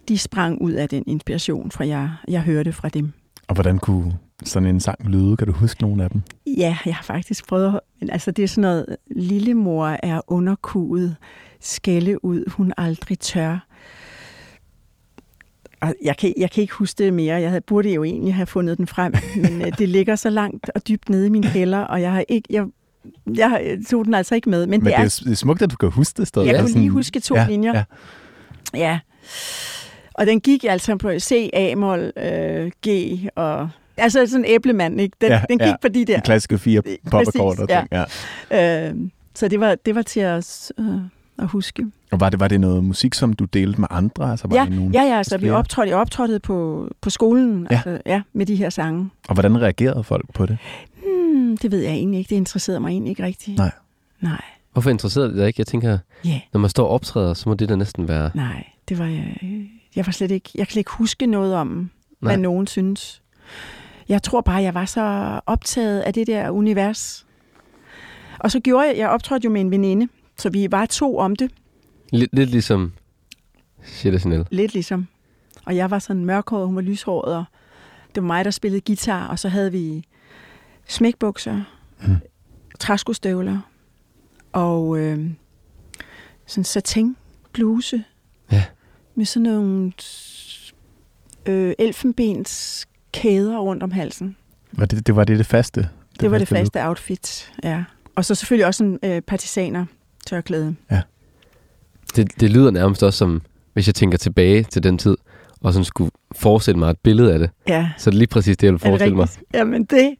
de 0.07 0.17
sprang 0.17 0.61
ud 0.61 0.71
af 0.71 0.89
den 0.89 1.03
inspiration, 1.07 1.71
fra 1.71 1.87
jeg, 1.87 2.09
jeg 2.27 2.41
hørte 2.41 2.73
fra 2.73 2.89
dem. 2.89 3.11
Og 3.47 3.53
hvordan 3.55 3.77
kunne 3.77 4.13
sådan 4.43 4.69
en 4.69 4.79
sang 4.79 5.09
lyde? 5.09 5.37
Kan 5.37 5.47
du 5.47 5.53
huske 5.53 5.81
nogle 5.81 6.03
af 6.03 6.09
dem? 6.09 6.21
Ja, 6.57 6.77
jeg 6.85 6.95
har 6.95 7.03
faktisk 7.03 7.47
prøvet, 7.47 7.67
at- 7.67 7.79
men 7.99 8.09
altså 8.09 8.31
det 8.31 8.43
er 8.43 8.47
sådan 8.47 8.61
noget, 8.61 8.97
lillemor 9.15 9.87
er 10.03 10.21
underkuet, 10.27 11.15
skælde 11.61 12.25
ud, 12.25 12.43
hun 12.51 12.73
aldrig 12.77 13.19
tør. 13.19 13.65
Og 15.81 15.95
jeg 16.03 16.17
kan, 16.17 16.33
jeg 16.37 16.51
kan 16.51 16.61
ikke 16.61 16.73
huske 16.73 17.03
det 17.03 17.13
mere. 17.13 17.35
Jeg 17.41 17.49
havde, 17.49 17.61
burde 17.61 17.93
jo 17.93 18.03
egentlig 18.03 18.35
have 18.35 18.45
fundet 18.45 18.77
den 18.77 18.87
frem, 18.87 19.13
men 19.35 19.61
øh, 19.61 19.77
det 19.77 19.89
ligger 19.89 20.15
så 20.15 20.29
langt 20.29 20.69
og 20.75 20.87
dybt 20.87 21.09
nede 21.09 21.25
i 21.27 21.29
min 21.29 21.43
kælder, 21.43 21.79
og 21.79 22.01
jeg 22.01 22.11
har 22.11 22.23
ikke, 22.29 22.47
jeg, 22.49 22.65
jeg 23.35 23.77
tog 23.89 24.05
den 24.05 24.13
altså 24.13 24.35
ikke 24.35 24.49
med. 24.49 24.67
Men, 24.67 24.69
Men 24.69 24.85
det 24.85 24.93
er, 24.99 25.21
det 25.23 25.31
er 25.31 25.35
smukt, 25.35 25.61
at 25.61 25.71
du 25.71 25.75
kan 25.75 25.89
huske 25.91 26.17
det 26.17 26.27
stadig. 26.27 26.47
Jeg 26.47 26.55
kunne 26.55 26.61
Altså 26.61 26.77
lige 26.77 26.89
huske 26.89 27.19
to 27.19 27.35
ja, 27.35 27.47
linjer. 27.49 27.73
Ja. 27.73 27.83
Ja. 28.75 28.99
Og 30.13 30.25
den 30.25 30.39
gik 30.41 30.63
altså 30.63 30.95
på 30.95 31.11
C, 31.19 31.49
A-mol, 31.53 32.11
øh, 32.17 32.71
G 32.87 32.89
og... 33.35 33.69
Altså 33.97 34.27
sådan 34.27 34.45
en 34.45 34.51
æblemand, 34.51 35.01
ikke? 35.01 35.17
Den, 35.21 35.29
Ja, 35.29 35.41
den 35.49 35.59
gik 35.59 35.67
ja. 35.67 35.75
på 35.81 35.87
de 35.87 36.05
der. 36.05 36.15
De 36.15 36.21
klassiske 36.21 36.57
fire 36.57 36.81
Præcis, 36.81 36.99
popakkorder. 37.11 37.65
ja. 37.69 37.83
Ja. 37.91 38.03
Ja. 38.51 38.89
Øh, 38.89 38.95
så 39.35 39.47
det 39.47 39.59
var, 39.59 39.75
det 39.85 39.95
var 39.95 40.01
til 40.01 40.19
at, 40.19 40.71
øh, 40.79 40.85
at 41.39 41.47
huske. 41.47 41.85
Og 42.11 42.19
var 42.19 42.29
det, 42.29 42.39
var 42.39 42.47
det 42.47 42.61
noget 42.61 42.83
musik, 42.83 43.13
som 43.13 43.33
du 43.33 43.45
delte 43.45 43.79
med 43.81 43.87
andre? 43.91 44.31
Altså, 44.31 44.47
var 44.47 44.55
Ja, 44.55 44.65
der 44.65 44.69
nogen 44.69 44.93
ja, 44.93 45.03
ja, 45.03 45.17
altså 45.17 45.37
vi 45.37 45.49
optrådte, 45.49 45.89
jeg 45.89 45.97
optrådte 45.97 46.39
på, 46.39 46.87
på 47.01 47.09
skolen 47.09 47.67
Ja. 47.71 47.75
Altså, 47.75 48.01
ja, 48.05 48.21
med 48.33 48.45
de 48.45 48.55
her 48.55 48.69
sange. 48.69 49.09
Og 49.27 49.33
hvordan 49.33 49.61
reagerede 49.61 50.03
folk 50.03 50.33
på 50.33 50.45
det? 50.45 50.57
Hmm, 51.03 51.57
det 51.57 51.71
ved 51.71 51.79
jeg 51.79 51.91
egentlig 51.93 52.17
ikke. 52.19 52.29
Det 52.29 52.35
interesserede 52.35 52.79
mig 52.79 52.89
egentlig 52.89 53.09
ikke 53.09 53.23
rigtigt. 53.23 53.57
Nej. 53.57 53.71
Nej, 54.21 54.41
Hvorfor 54.73 54.89
interesserer 54.89 55.27
det 55.27 55.35
dig 55.35 55.47
ikke? 55.47 55.59
Jeg 55.59 55.67
tænker, 55.67 55.97
ja, 56.25 56.41
når 56.53 56.59
man 56.59 56.69
står 56.69 56.83
og 56.87 56.89
optræder, 56.89 57.33
så 57.33 57.49
må 57.49 57.55
det 57.55 57.69
da 57.69 57.75
næsten 57.75 58.07
være... 58.07 58.31
nej. 58.33 58.65
Det 58.89 58.99
var 58.99 59.05
jeg... 59.05 59.37
Jeg 59.95 60.05
var 60.05 60.11
slet 60.11 60.31
ikke... 60.31 60.49
Jeg 60.55 60.67
kan 60.67 60.71
slet 60.71 60.79
ikke 60.79 60.91
huske 60.91 61.25
noget 61.25 61.55
om, 61.55 61.67
Nej. 61.67 61.87
Nej. 62.21 62.29
hvad 62.31 62.37
nogen 62.37 62.67
synes. 62.67 63.21
Jeg 64.09 64.23
tror 64.23 64.41
bare, 64.41 64.61
jeg 64.61 64.73
var 64.73 64.85
så 64.85 65.39
optaget 65.45 65.99
af 65.99 66.13
det 66.13 66.27
der 66.27 66.49
univers. 66.49 67.25
Og 68.39 68.51
så 68.51 68.59
gjorde 68.59 68.87
jeg... 68.87 68.97
Jeg 68.97 69.09
optrådte 69.09 69.45
jo 69.45 69.51
med 69.51 69.61
en 69.61 69.71
veninde, 69.71 70.07
så 70.39 70.49
vi 70.49 70.67
var 70.71 70.85
to 70.85 71.17
om 71.17 71.35
det. 71.35 71.51
Lidt, 72.11 72.29
lidt 72.35 72.49
ligesom 72.49 72.93
Shit 73.83 74.21
Chanel. 74.21 74.45
Lidt 74.51 74.73
ligesom. 74.73 75.07
Og 75.65 75.75
jeg 75.75 75.91
var 75.91 75.99
sådan 75.99 76.25
mørkhåret, 76.25 76.65
hun 76.67 76.75
var 76.75 76.81
lyshåret, 76.81 77.35
og 77.35 77.43
det 78.15 78.23
var 78.23 78.27
mig, 78.27 78.45
der 78.45 78.51
spillede 78.51 78.81
guitar, 78.81 79.27
og 79.27 79.39
så 79.39 79.49
havde 79.49 79.71
vi 79.71 80.03
smækbukser, 80.87 81.61
Mm. 82.07 82.15
træskostøvler 82.79 83.59
og 84.51 84.97
øh, 84.99 85.29
sådan 86.45 86.63
satin 86.63 87.15
bluse 87.53 88.03
Ja. 88.51 88.63
med 89.15 89.25
sådan 89.25 89.43
nogle 89.43 89.91
øh, 91.45 91.73
elfenbens 91.79 92.87
kæder 93.13 93.57
rundt 93.59 93.83
om 93.83 93.91
halsen. 93.91 94.35
Var 94.71 94.85
det, 94.85 95.07
det 95.07 95.15
var 95.15 95.23
det, 95.23 95.37
det 95.37 95.45
faste? 95.45 95.81
Det, 95.81 95.89
Det 96.21 96.31
var 96.31 96.37
det 96.37 96.51
look? 96.51 96.59
faste 96.59 96.87
outfit, 96.87 97.53
ja. 97.63 97.83
Og 98.15 98.25
så 98.25 98.35
selvfølgelig 98.35 98.65
også 98.65 98.83
en 98.83 98.99
øh, 99.03 99.21
partisaner 99.21 99.85
tørklæde. 100.29 100.75
Det, 102.15 102.39
det 102.39 102.49
lyder 102.49 102.71
nærmest 102.71 103.03
også 103.03 103.17
som, 103.17 103.41
hvis 103.73 103.87
jeg 103.87 103.95
tænker 103.95 104.17
tilbage 104.17 104.63
til 104.63 104.83
den 104.83 104.97
tid, 104.97 105.17
og 105.61 105.73
sådan 105.73 105.85
skulle 105.85 106.11
forestille 106.35 106.79
mig 106.79 106.89
et 106.89 106.97
billede 106.97 107.33
af 107.33 107.39
det, 107.39 107.49
Ja, 107.67 107.89
så 107.97 108.09
er 108.09 108.11
det 108.11 108.17
lige 108.17 108.27
præcis 108.27 108.57
det, 108.57 108.67
jeg 108.67 108.73
vil 108.73 108.81
Er 108.83 108.89
forestille 108.89 109.15
mig. 109.15 109.27
Jamen, 109.53 109.83
det, 109.83 110.15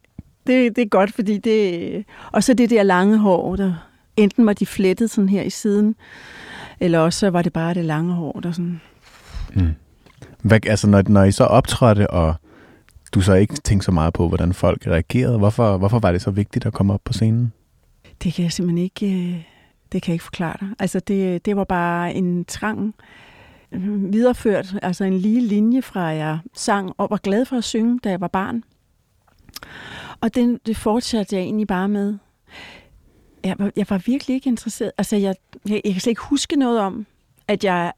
det, 0.48 0.76
det 0.76 0.82
er 0.82 0.88
godt, 0.90 1.14
fordi 1.16 1.38
det... 1.38 2.06
Og 2.32 2.44
så 2.44 2.54
det 2.54 2.70
der 2.70 2.84
lange 2.84 3.18
hår, 3.18 3.56
der 3.56 3.74
enten 4.18 4.46
var 4.46 4.54
de 4.54 4.66
flettet 4.66 5.10
sådan 5.10 5.30
her 5.30 5.42
i 5.42 5.50
siden, 5.50 5.96
eller 6.80 7.00
også 7.00 7.20
så 7.20 7.30
var 7.30 7.42
det 7.42 7.54
bare 7.54 7.74
det 7.74 7.86
lange 7.86 8.14
hår, 8.14 8.40
der 8.44 8.52
sådan... 8.52 8.82
Mm. 9.54 9.74
Hvad, 10.42 10.66
altså, 10.68 10.88
når, 10.88 11.04
når 11.08 11.24
I 11.24 11.32
så 11.32 11.44
optrådte, 11.44 12.10
og 12.10 12.36
du 13.12 13.22
så 13.22 13.34
ikke 13.34 13.56
tænkte 13.56 13.86
så 13.86 13.92
meget 13.92 14.14
på, 14.14 14.28
hvordan 14.28 14.54
folk 14.54 14.88
reagerede, 14.88 15.38
hvorfor, 15.38 15.78
hvorfor 15.78 16.00
var 16.00 16.12
det 16.12 16.22
så 16.22 16.32
vigtigt 16.32 16.66
at 16.66 16.74
komme 16.74 16.94
op 16.94 17.02
på 17.06 17.14
scenen? 17.14 17.54
Det 18.24 18.34
kan 18.34 18.44
jeg 18.44 18.52
simpelthen 18.52 18.84
ikke... 18.84 19.46
Det 19.92 20.02
kan 20.02 20.12
jeg 20.12 20.16
ikke 20.16 20.24
forklare 20.24 20.56
dig. 20.60 20.70
Altså, 20.80 21.00
det, 21.00 21.46
det 21.46 21.56
var 21.56 21.64
bare 21.64 22.14
en 22.14 22.46
trang 22.46 22.96
videreført, 24.12 24.76
altså 24.82 25.04
en 25.04 25.18
lige 25.18 25.42
linje 25.42 25.82
fra, 25.82 26.02
jeg 26.02 26.40
sang 26.54 26.94
og 26.98 27.08
var 27.10 27.18
glad 27.18 27.46
for 27.46 27.58
at 27.58 27.64
synge, 27.64 28.00
da 28.04 28.10
jeg 28.10 28.22
var 28.22 28.28
barn. 28.28 28.64
Og 30.22 30.36
den, 30.36 30.60
det 30.66 30.78
fortsatte 30.78 31.36
jeg 31.36 31.44
egentlig 31.44 31.68
bare 31.68 31.90
med. 31.90 32.18
Jeg 33.44 33.56
var, 33.60 33.72
jeg 33.76 33.86
var 33.90 33.98
virkelig 33.98 34.36
ikke 34.36 34.50
interesseret. 34.50 34.92
Altså, 34.98 35.16
jeg, 35.16 35.36
jeg, 35.70 35.82
jeg 35.86 35.94
kan 35.94 36.02
slet 36.02 36.12
ikke 36.12 36.22
huske 36.22 36.56
noget 36.56 36.80
om, 36.80 37.06
at 37.48 37.64
jeg 37.64 37.94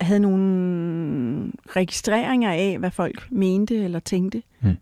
havde 0.00 0.20
nogle 0.20 1.52
registreringer 1.68 2.52
af, 2.52 2.78
hvad 2.78 2.90
folk 2.90 3.28
mente 3.30 3.84
eller 3.84 3.98
tænkte. 3.98 4.42
Hmm. 4.60 4.76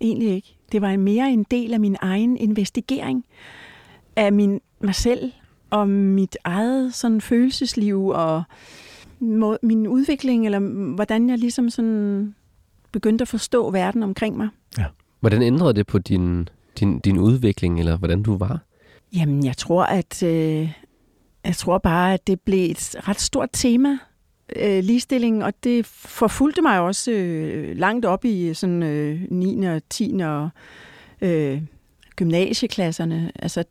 Egentlig 0.00 0.28
ikke. 0.28 0.56
Det 0.72 0.82
var 0.82 0.96
mere 0.96 1.30
en 1.30 1.42
del 1.42 1.74
af 1.74 1.80
min 1.80 1.96
egen 2.00 2.36
investigering 2.36 3.24
af 4.16 4.32
min, 4.32 4.60
mig 4.80 4.94
selv 4.94 5.32
og 5.70 5.88
mit 5.88 6.36
eget 6.44 6.94
sådan 6.94 7.20
følelsesliv 7.20 8.06
og 8.06 8.42
må, 9.20 9.56
min 9.62 9.86
udvikling, 9.86 10.44
eller 10.44 10.58
hvordan 10.94 11.30
jeg 11.30 11.38
ligesom 11.38 11.70
sådan 11.70 12.34
begyndte 12.92 13.22
at 13.22 13.28
forstå 13.28 13.70
verden 13.70 14.02
omkring 14.02 14.36
mig. 14.36 14.48
Hvordan 15.20 15.42
ændrede 15.42 15.74
det 15.74 15.86
på 15.86 15.98
din, 15.98 16.48
din, 16.80 16.98
din 16.98 17.18
udvikling, 17.18 17.78
eller 17.78 17.96
hvordan 17.96 18.22
du 18.22 18.36
var? 18.36 18.60
Jamen, 19.14 19.44
jeg 19.44 19.56
tror, 19.56 19.84
at 19.84 20.22
øh, 20.22 20.72
jeg 21.44 21.56
tror 21.56 21.78
bare, 21.78 22.14
at 22.14 22.26
det 22.26 22.40
blev 22.40 22.70
et 22.70 22.96
ret 23.08 23.20
stort 23.20 23.48
tema, 23.52 23.98
øh, 24.56 24.84
ligestilling, 24.84 25.44
og 25.44 25.52
det 25.64 25.86
forfulgte 25.86 26.62
mig 26.62 26.80
også 26.80 27.10
øh, 27.10 27.76
langt 27.76 28.04
op 28.04 28.24
i 28.24 28.54
sådan 28.54 28.82
øh, 28.82 29.20
9. 29.30 29.66
og 29.66 29.82
10. 29.90 30.14
og 30.22 30.48
øh, 31.20 31.62
gymnasieklasserne. 32.16 33.32
Altså, 33.34 33.64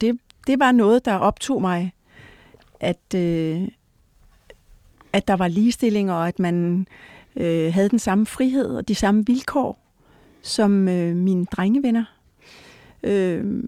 det, 0.00 0.18
det 0.46 0.58
var 0.58 0.72
noget, 0.72 1.04
der 1.04 1.14
optog 1.14 1.60
mig, 1.60 1.92
at, 2.80 3.14
øh, 3.14 3.68
at 5.12 5.28
der 5.28 5.36
var 5.36 5.48
ligestilling, 5.48 6.12
og 6.12 6.28
at 6.28 6.38
man 6.38 6.86
øh, 7.36 7.74
havde 7.74 7.88
den 7.88 7.98
samme 7.98 8.26
frihed 8.26 8.66
og 8.66 8.88
de 8.88 8.94
samme 8.94 9.26
vilkår 9.26 9.78
som 10.42 10.88
øh, 10.88 11.16
mine 11.16 11.44
drengevenner. 11.44 12.04
Øh, 13.02 13.62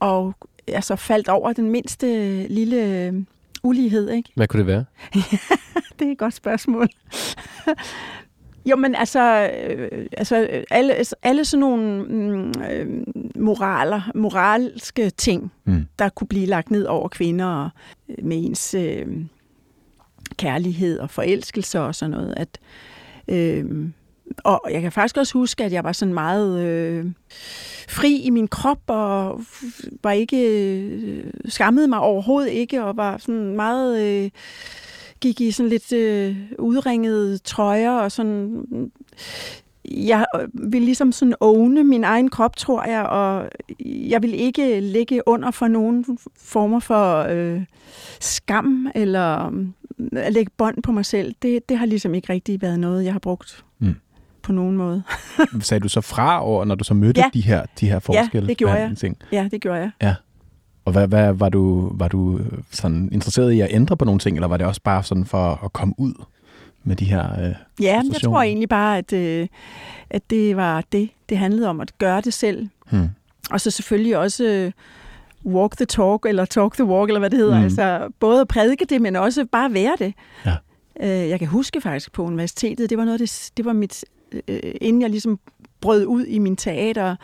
og 0.00 0.34
altså 0.66 0.96
faldt 0.96 1.28
over 1.28 1.52
den 1.52 1.70
mindste 1.70 2.06
lille 2.48 3.06
øh, 3.06 3.14
ulighed, 3.62 4.10
ikke? 4.10 4.30
Hvad 4.34 4.48
kunne 4.48 4.58
det 4.58 4.66
være? 4.66 4.84
Det 5.98 6.08
er 6.08 6.12
et 6.12 6.18
godt 6.18 6.34
spørgsmål. 6.34 6.88
Jo, 8.66 8.76
men 8.76 8.94
altså, 8.94 9.50
øh, 9.66 10.06
altså 10.16 10.64
alle, 10.70 10.94
alle 11.22 11.44
sådan 11.44 11.60
nogle 11.60 12.04
mm, 12.04 12.52
øh, 12.70 12.86
moraler, 13.36 14.10
moralske 14.14 15.10
ting, 15.10 15.52
Mm. 15.64 15.86
der 15.98 16.08
kunne 16.08 16.28
blive 16.28 16.46
lagt 16.46 16.70
ned 16.70 16.84
over 16.84 17.08
kvinder 17.08 17.70
øh, 18.08 18.24
med 18.24 18.44
ens 18.44 18.74
øh, 18.74 19.06
kærlighed 20.36 20.98
og 20.98 21.10
forelskelse 21.10 21.80
og 21.80 21.94
sådan 21.94 22.10
noget. 22.10 22.34
At, 22.36 22.58
øh, 23.28 23.64
og 24.44 24.60
jeg 24.70 24.82
kan 24.82 24.92
faktisk 24.92 25.16
også 25.16 25.32
huske, 25.32 25.64
at 25.64 25.72
jeg 25.72 25.84
var 25.84 25.92
sådan 25.92 26.14
meget 26.14 26.60
øh, 26.60 27.06
fri 27.88 28.16
i 28.20 28.30
min 28.30 28.48
krop 28.48 28.78
og 28.86 29.40
var 30.02 30.12
ikke 30.12 30.68
øh, 30.68 31.24
skammede 31.48 31.88
mig 31.88 31.98
overhovedet 31.98 32.50
ikke 32.50 32.84
og 32.84 32.96
var 32.96 33.18
sådan 33.18 33.56
meget 33.56 34.02
øh, 34.02 34.30
gik 35.22 35.40
i 35.40 35.50
sådan 35.50 35.70
lidt 35.70 35.92
øh, 35.92 36.36
udringede 36.58 37.38
trøjer 37.38 37.90
og 37.90 38.12
sådan 38.12 38.64
jeg 39.84 40.26
øh, 40.40 40.48
vil 40.72 40.82
ligesom 40.82 41.12
sådan 41.12 41.34
åne 41.40 41.84
min 41.84 42.04
egen 42.04 42.28
krop, 42.30 42.56
tror 42.56 42.84
jeg, 42.90 43.02
og 43.02 43.48
jeg 43.86 44.22
vil 44.22 44.34
ikke 44.34 44.80
ligge 44.80 45.28
under 45.28 45.50
for 45.50 45.68
nogen 45.68 46.18
former 46.38 46.80
for 46.80 47.26
øh, 47.30 47.60
skam 48.20 48.88
eller 48.94 49.46
øh, 50.00 50.08
at 50.24 50.32
lægge 50.32 50.52
bånd 50.56 50.82
på 50.82 50.92
mig 50.92 51.04
selv. 51.06 51.34
Det, 51.42 51.68
det 51.68 51.78
har 51.78 51.86
ligesom 51.86 52.14
ikke 52.14 52.32
rigtig 52.32 52.62
været 52.62 52.80
noget, 52.80 53.04
jeg 53.04 53.12
har 53.12 53.18
brugt 53.20 53.64
Mm. 53.78 53.94
på 54.42 54.52
nogen 54.52 54.76
måde. 54.76 55.02
Sagde 55.60 55.80
du 55.80 55.88
så 55.88 56.00
fra 56.00 56.44
over, 56.44 56.64
når 56.64 56.74
du 56.74 56.84
så 56.84 56.94
mødte 56.94 57.20
Ja. 57.20 57.30
de 57.34 57.40
her, 57.40 57.66
de 57.80 57.88
her 57.88 57.98
forskelle? 57.98 58.48
det 58.48 58.56
gjorde 58.58 58.74
jeg. 58.74 58.96
Ting? 58.96 59.16
Ja, 59.32 59.48
det 59.50 59.60
gjorde 59.60 59.78
jeg. 59.80 59.90
Og 60.84 60.92
hvad, 60.92 61.08
hvad 61.08 61.32
var 61.32 61.48
du, 61.48 61.92
var 61.94 62.08
du 62.08 62.40
sådan 62.70 63.08
interesseret 63.12 63.52
i 63.52 63.60
at 63.60 63.68
ændre 63.70 63.96
på 63.96 64.04
nogle 64.04 64.18
ting, 64.18 64.36
eller 64.36 64.48
var 64.48 64.56
det 64.56 64.66
også 64.66 64.80
bare 64.84 65.02
sådan 65.02 65.24
for 65.24 65.64
at 65.64 65.72
komme 65.72 65.94
ud 65.98 66.14
med 66.84 66.96
de 66.96 67.04
her... 67.04 67.44
Øh, 67.44 67.54
Ja, 67.80 68.02
jeg 68.12 68.20
tror 68.24 68.42
egentlig 68.42 68.68
bare, 68.68 68.98
at, 68.98 69.12
øh, 69.12 69.48
at 70.10 70.22
det 70.30 70.56
var 70.56 70.84
det, 70.92 71.08
det 71.28 71.38
handlede 71.38 71.68
om, 71.68 71.80
at 71.80 71.98
gøre 71.98 72.20
det 72.20 72.34
selv. 72.34 72.68
hmm. 72.90 73.08
Og 73.50 73.60
så 73.60 73.70
selvfølgelig 73.70 74.18
også 74.18 74.44
øh, 74.44 74.72
walk 75.54 75.76
the 75.76 75.84
talk, 75.86 76.26
eller 76.26 76.44
talk 76.44 76.74
the 76.74 76.84
walk, 76.84 77.08
eller 77.08 77.18
hvad 77.18 77.30
det 77.30 77.38
hedder. 77.38 77.54
Mm. 77.54 77.58
Mm. 77.60 77.64
Altså 77.64 78.08
både 78.20 78.40
at 78.40 78.48
prædike 78.48 78.84
det, 78.84 79.02
men 79.02 79.16
også 79.16 79.44
bare 79.52 79.72
være 79.74 79.96
det. 79.98 80.14
Ja. 80.46 80.54
Øh, 81.00 81.28
jeg 81.28 81.38
kan 81.38 81.48
huske 81.48 81.80
faktisk 81.80 82.12
på 82.12 82.22
universitetet, 82.24 82.90
det 82.90 82.98
var 82.98 83.04
noget, 83.04 83.20
det, 83.20 83.50
det 83.56 83.64
var 83.64 83.72
mit, 83.72 84.04
øh, 84.48 84.60
inden 84.80 85.02
jeg 85.02 85.10
ligesom 85.10 85.38
brød 85.80 86.06
ud 86.06 86.24
i 86.24 86.38
min 86.38 86.56
teater, 86.56 87.16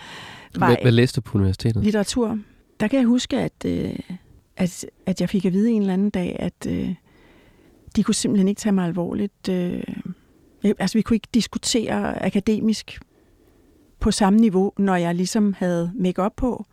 Hvad, 0.54 0.76
hvad 0.82 0.92
læste 0.92 1.16
du 1.16 1.20
på 1.20 1.38
universitetet? 1.38 1.84
litteratur. 1.84 2.38
Der 2.80 2.88
kan 2.88 2.98
jeg 2.98 3.06
huske, 3.06 3.38
at, 3.38 3.64
øh, 3.66 3.98
at, 4.56 4.86
at 5.06 5.20
jeg 5.20 5.28
fik 5.28 5.44
at 5.44 5.52
vide 5.52 5.70
en 5.70 5.80
eller 5.80 5.92
anden 5.92 6.10
dag, 6.10 6.36
at 6.38 6.66
øh, 6.68 6.94
de 7.96 8.02
kunne 8.02 8.14
simpelthen 8.14 8.48
ikke 8.48 8.58
tage 8.58 8.72
mig 8.72 8.86
alvorligt. 8.86 9.48
Øh, 9.48 9.82
altså, 10.64 10.98
vi 10.98 11.02
kunne 11.02 11.16
ikke 11.16 11.28
diskutere 11.34 12.22
akademisk 12.24 13.00
på 14.00 14.10
samme 14.10 14.38
niveau, 14.38 14.72
når 14.78 14.96
jeg 14.96 15.14
ligesom 15.14 15.54
havde 15.58 15.92
make 15.94 16.30
på. 16.36 16.66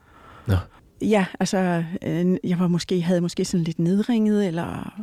Nå. 0.48 0.56
Ja, 1.02 1.26
altså, 1.40 1.84
øh, 2.02 2.38
jeg 2.44 2.60
var 2.60 2.68
måske, 2.68 3.02
havde 3.02 3.22
måske 3.22 3.46
sådan 3.46 3.64
lidt 3.64 3.80
nedringet, 3.80 4.48
eller 4.48 5.02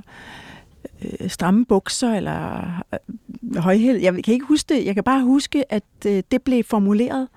øh, 1.02 1.30
stramme 1.30 1.64
bukser, 1.64 2.14
eller 2.14 2.62
øh, 2.92 3.56
højhæld. 3.56 3.96
Jeg 4.00 4.24
kan 4.24 4.34
ikke 4.34 4.46
huske 4.46 4.74
det. 4.74 4.86
Jeg 4.86 4.94
kan 4.94 5.04
bare 5.04 5.22
huske, 5.22 5.72
at 5.72 5.84
øh, 6.06 6.22
det 6.30 6.42
blev 6.42 6.64
formuleret, 6.64 7.28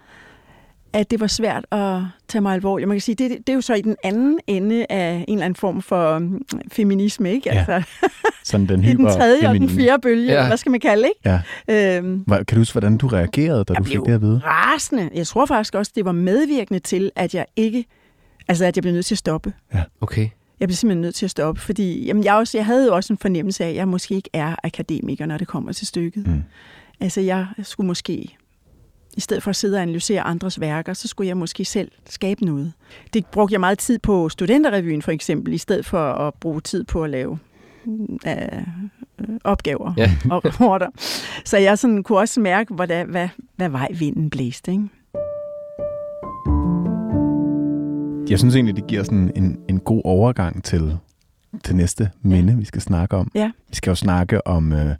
at 0.96 1.12
det 1.12 1.20
var 1.20 1.28
svært 1.28 1.66
at 1.72 2.02
tage 2.28 2.42
mig 2.42 2.54
alvorligt. 2.54 2.88
Man 2.88 2.96
kan 2.96 3.02
sige, 3.02 3.16
det, 3.16 3.30
det 3.38 3.50
er 3.50 3.54
jo 3.54 3.62
så 3.62 3.74
i 3.74 3.82
den 3.82 3.96
anden 4.04 4.40
ende 4.48 4.86
af 4.90 5.26
en 5.28 5.34
eller 5.34 5.46
anden 5.46 5.56
form 5.56 5.82
for 5.82 6.16
um, 6.16 6.42
feminisme, 6.72 7.32
ikke? 7.34 7.50
Ja. 7.54 7.66
Altså, 7.70 7.84
Sådan 8.44 8.68
den 8.68 8.80
i 8.84 8.88
den 8.88 8.98
hyper 8.98 9.12
tredje 9.12 9.48
og 9.48 9.54
den 9.54 9.62
feminine. 9.62 9.82
fjerde 9.84 10.02
bølge, 10.02 10.26
Ja. 10.34 10.42
ja. 10.42 10.48
hvad 10.48 10.58
skal 10.58 10.70
man 10.72 10.80
kalde, 10.80 11.08
ikke? 11.08 11.42
Ja. 11.68 11.98
Øhm, 11.98 12.26
Kan 12.26 12.46
du 12.50 12.56
huske, 12.56 12.74
hvordan 12.74 12.98
du 12.98 13.08
reagerede, 13.08 13.64
da 13.64 13.74
Jeg 13.74 13.80
du 13.80 13.84
fik 13.84 14.00
det 14.06 14.14
at 14.14 14.22
vide? 14.22 14.42
rasende. 14.46 15.10
Jeg 15.14 15.28
tror 15.28 15.46
faktisk 15.46 15.76
også, 15.76 15.92
det 15.96 16.06
var 16.06 16.12
medvirkende 16.12 16.80
til, 16.80 17.12
at 17.16 17.36
jeg 17.36 17.46
ikke, 17.56 17.86
altså 18.48 18.66
at 18.66 18.78
jeg 18.78 18.82
blev 18.82 18.94
nødt 18.94 19.06
til 19.06 19.14
at 19.16 19.20
stoppe. 19.20 19.54
Okay. 20.02 20.30
Jeg 20.60 20.68
blev 20.68 20.76
simpelthen 20.76 21.02
nødt 21.02 21.16
til 21.16 21.26
at 21.26 21.32
stoppe, 21.32 21.62
fordi 21.62 22.06
jamen, 22.06 22.24
jeg, 22.24 22.36
også, 22.36 22.58
jeg 22.58 22.66
havde 22.66 22.86
jo 22.86 22.96
også 22.96 23.14
en 23.14 23.18
fornemmelse 23.18 23.64
af, 23.66 23.70
at 23.70 23.76
jeg 23.76 23.88
måske 23.88 24.16
ikke 24.16 24.30
er 24.34 24.56
akademiker, 24.64 25.26
når 25.26 25.38
det 25.38 25.48
kommer 25.48 25.72
til 25.72 25.88
stykket. 25.88 26.28
Mm. 26.28 26.44
Altså 27.00 27.22
jeg 27.22 27.48
skulle 27.64 27.88
måske, 27.88 28.36
i 29.16 29.22
stedet 29.22 29.44
for 29.44 29.50
at 29.50 29.56
sidde 29.56 29.78
og 29.78 29.82
analysere 29.82 30.22
andres 30.22 30.60
værker, 30.60 30.94
så 30.94 31.08
skulle 31.08 31.28
jeg 31.28 31.38
måske 31.38 31.66
selv 31.66 31.92
skabe 32.10 32.46
noget. 32.46 32.74
Det 33.14 33.26
brugte 33.26 33.54
jeg 33.54 33.60
meget 33.60 33.80
tid 33.80 34.00
på 34.00 34.30
studenterrevyen 34.30 35.02
for 35.02 35.12
eksempel, 35.12 35.54
i 35.54 35.58
stedet 35.58 35.86
for 35.86 36.14
at 36.14 36.34
bruge 36.34 36.62
tid 36.62 36.84
på 36.84 37.04
at 37.04 37.10
lave 37.10 37.40
mm, 37.86 38.20
øh, 38.28 38.68
opgaver 39.44 39.94
Ja. 39.98 40.12
og 40.32 40.46
rapporter. 40.46 40.88
Så 41.46 41.58
jeg 41.58 41.80
sådan 41.80 42.04
kunne 42.04 42.18
også 42.18 42.40
mærke, 42.40 42.74
hvordan, 42.74 43.10
hvad, 43.10 43.30
hvad 43.56 43.70
vej 43.70 43.88
vinden 44.00 44.30
blæste. 44.30 44.72
Ikke? 44.72 44.90
Jeg 48.30 48.40
synes 48.40 48.56
egentlig, 48.56 48.76
det 48.76 48.88
giver 48.88 49.04
sådan 49.04 49.32
en, 49.36 49.60
en 49.70 49.80
god 49.80 50.02
overgang 50.06 50.64
til, 50.64 50.98
til 51.64 51.76
næste 51.76 52.10
minde, 52.22 52.58
vi 52.58 52.66
skal 52.66 52.82
snakke 52.82 53.16
om. 53.16 53.32
Ja. 53.36 53.52
Vi 53.70 53.76
skal 53.76 53.92
jo 53.92 53.96
snakke 53.96 54.48
om 54.48 54.74
øh, 54.74 54.96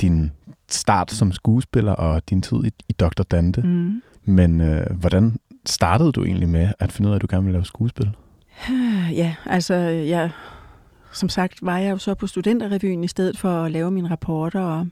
din 0.00 0.32
start 0.68 1.10
som 1.10 1.32
skuespiller 1.32 1.92
og 1.92 2.22
din 2.30 2.42
tid 2.42 2.64
i, 2.64 2.70
i 2.88 2.92
Dr. 2.92 3.22
Dante. 3.22 3.62
Mm. 3.62 4.02
Men 4.24 4.60
øh, 4.60 4.96
hvordan 4.96 5.36
startede 5.66 6.12
du 6.12 6.24
egentlig 6.24 6.48
med 6.48 6.72
at 6.78 6.92
finde 6.92 7.08
ud 7.08 7.12
af, 7.12 7.16
at 7.16 7.22
du 7.22 7.26
gerne 7.30 7.44
ville 7.44 7.56
lave 7.56 7.64
skuespil? 7.64 8.10
Ja, 9.12 9.34
altså, 9.46 9.74
jeg, 9.74 10.30
som 11.12 11.28
sagt 11.28 11.58
var 11.62 11.78
jeg 11.78 11.90
jo 11.90 11.98
så 11.98 12.14
på 12.14 12.26
studenterrevyen 12.26 13.04
i 13.04 13.08
stedet 13.08 13.38
for 13.38 13.62
at 13.62 13.72
lave 13.72 13.90
mine 13.90 14.10
rapporter. 14.10 14.60
Og, 14.60 14.86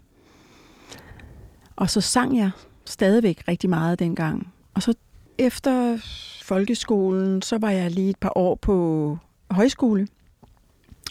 og 1.77 1.91
så 1.91 2.01
sang 2.01 2.39
jeg 2.39 2.51
stadigvæk 2.85 3.45
rigtig 3.49 3.71
meget 3.71 3.99
dengang. 3.99 4.53
Og 4.75 4.83
så 4.83 4.95
efter 5.39 5.99
folkeskolen, 6.43 7.43
så 7.43 7.59
var 7.59 7.71
jeg 7.71 7.91
lige 7.91 8.11
et 8.11 8.19
par 8.19 8.33
år 8.39 8.55
på 8.55 9.19
højskole. 9.51 10.09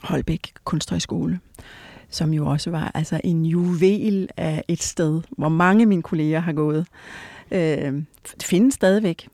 Holbæk 0.03 0.53
Kunsthøjskole, 0.63 1.39
som 2.15 2.33
jo 2.33 2.45
også 2.47 2.69
var 2.71 2.91
altså 2.93 3.21
en 3.23 3.45
juvel 3.45 4.29
af 4.37 4.63
et 4.67 4.83
sted, 4.83 5.21
hvor 5.37 5.49
mange 5.49 5.81
af 5.81 5.87
mine 5.87 6.01
kolleger 6.01 6.39
har 6.39 6.53
gået. 6.53 6.85
Øh, 7.51 7.59
det 8.37 8.43
findes 8.43 8.73
stadigvæk. 8.73 9.27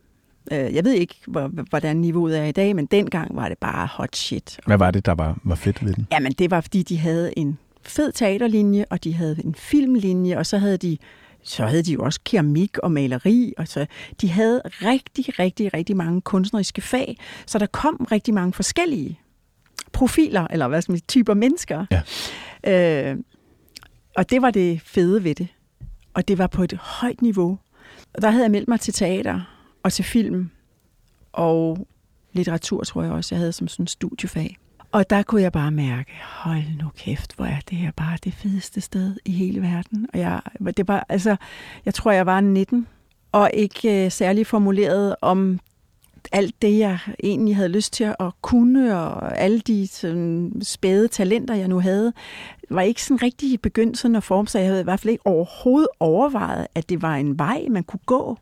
Øh, 0.52 0.76
Jeg 0.76 0.86
ved 0.86 0.94
ikke, 0.94 1.16
hvor- 1.28 1.52
hvordan 1.70 1.98
niveauet 1.98 2.40
er 2.40 2.44
i 2.46 2.52
dag, 2.52 2.76
men 2.76 2.86
dengang 2.86 3.36
var 3.36 3.50
det 3.50 3.58
bare 3.58 3.88
hot 3.92 4.16
shit. 4.16 4.60
Hvad 4.66 4.78
var 4.78 4.92
det, 4.92 5.06
der 5.06 5.12
var, 5.12 5.40
var 5.44 5.56
fedt 5.56 5.86
ved 5.86 5.94
den? 5.94 6.08
Jamen, 6.12 6.32
det 6.32 6.52
var, 6.52 6.62
fordi 6.62 6.84
de 6.84 6.98
havde 6.98 7.38
en 7.40 7.58
fed 7.84 8.12
teaterlinje, 8.12 8.86
og 8.90 9.04
de 9.04 9.14
havde 9.14 9.38
en 9.46 9.56
filmlinje, 9.56 10.38
og 10.38 10.46
så 10.46 10.58
havde 10.58 10.78
de 10.78 10.98
så 11.44 11.66
havde 11.66 11.84
de 11.84 11.94
jo 11.94 12.04
også 12.04 12.20
keramik 12.26 12.78
og 12.78 12.92
maleri, 12.92 13.54
og 13.58 13.68
så 13.68 13.86
de 14.22 14.30
havde 14.30 14.62
rigtig, 14.66 15.40
rigtig, 15.40 15.74
rigtig 15.74 15.98
mange 15.98 16.22
kunstneriske 16.22 16.82
fag, 16.82 17.18
så 17.46 17.60
der 17.60 17.66
kom 17.66 18.08
rigtig 18.12 18.34
mange 18.34 18.54
forskellige 18.54 19.20
profiler, 19.92 20.48
eller 20.50 20.68
hvad 20.68 20.82
skal 20.82 20.92
man 20.92 20.98
sige, 21.00 21.06
typer 21.08 21.34
mennesker. 21.34 21.86
Ja. 21.92 22.02
Øh, 22.64 23.18
og 24.16 24.30
det 24.30 24.42
var 24.42 24.52
det 24.52 24.82
fede 24.82 25.24
ved 25.24 25.36
det. 25.36 25.48
Og 26.14 26.28
det 26.28 26.38
var 26.38 26.48
på 26.48 26.64
et 26.64 26.74
højt 26.74 27.22
niveau. 27.22 27.60
Og 28.14 28.22
der 28.22 28.30
havde 28.30 28.44
jeg 28.44 28.52
meldt 28.52 28.68
mig 28.68 28.80
til 28.80 28.94
teater 28.94 29.42
og 29.84 29.94
til 29.94 30.06
film 30.06 30.50
og 31.34 31.88
litteratur, 32.34 32.84
tror 32.84 33.04
jeg 33.04 33.12
også, 33.12 33.36
jeg 33.36 33.40
havde 33.40 33.52
som 33.52 33.68
sådan 33.68 33.88
studiefag. 33.88 34.58
Og 34.92 35.10
der 35.10 35.24
kunne 35.24 35.42
jeg 35.42 35.52
bare 35.52 35.72
mærke, 35.72 36.12
hold 36.24 36.78
nu 36.82 36.90
kæft, 36.98 37.36
hvor 37.36 37.46
er 37.46 37.60
det 37.70 37.78
her 37.78 37.92
bare 37.92 38.18
det 38.24 38.34
fedeste 38.34 38.82
sted 38.82 39.16
i 39.26 39.32
hele 39.32 39.62
verden. 39.62 40.08
Og 40.14 40.20
jeg, 40.20 40.42
det 40.78 40.88
var, 40.88 41.06
altså, 41.10 41.36
jeg 41.86 41.94
tror, 41.94 42.12
jeg 42.12 42.26
var 42.26 42.42
19, 42.42 42.88
og 43.32 43.52
ikke 43.54 44.06
øh, 44.06 44.12
særlig 44.12 44.48
formuleret 44.48 45.16
om 45.22 45.60
alt 46.32 46.62
det, 46.62 46.80
jeg 46.80 47.00
egentlig 47.24 47.56
havde 47.56 47.70
lyst 47.70 47.94
til 47.94 48.04
at 48.04 48.32
kunne, 48.42 49.00
og 49.00 49.38
alle 49.40 49.60
de 49.60 49.88
sådan, 49.88 50.54
spæde 50.64 51.08
talenter, 51.08 51.56
jeg 51.56 51.68
nu 51.68 51.80
havde, 51.80 52.14
var 52.70 52.82
ikke 52.82 53.04
sådan 53.04 53.24
rigtig 53.24 53.62
begyndt 53.62 53.98
sådan 53.98 54.16
at 54.16 54.24
forme 54.24 54.48
sig. 54.48 54.60
Jeg 54.60 54.68
havde 54.68 54.82
i 54.82 54.84
hvert 54.84 55.00
fald 55.00 55.12
ikke 55.12 55.28
overhovedet 55.28 55.88
overvejet, 56.00 56.68
at 56.76 56.90
det 56.90 57.02
var 57.02 57.16
en 57.16 57.40
vej, 57.40 57.66
man 57.70 57.84
kunne 57.84 58.00
gå. 58.06 58.38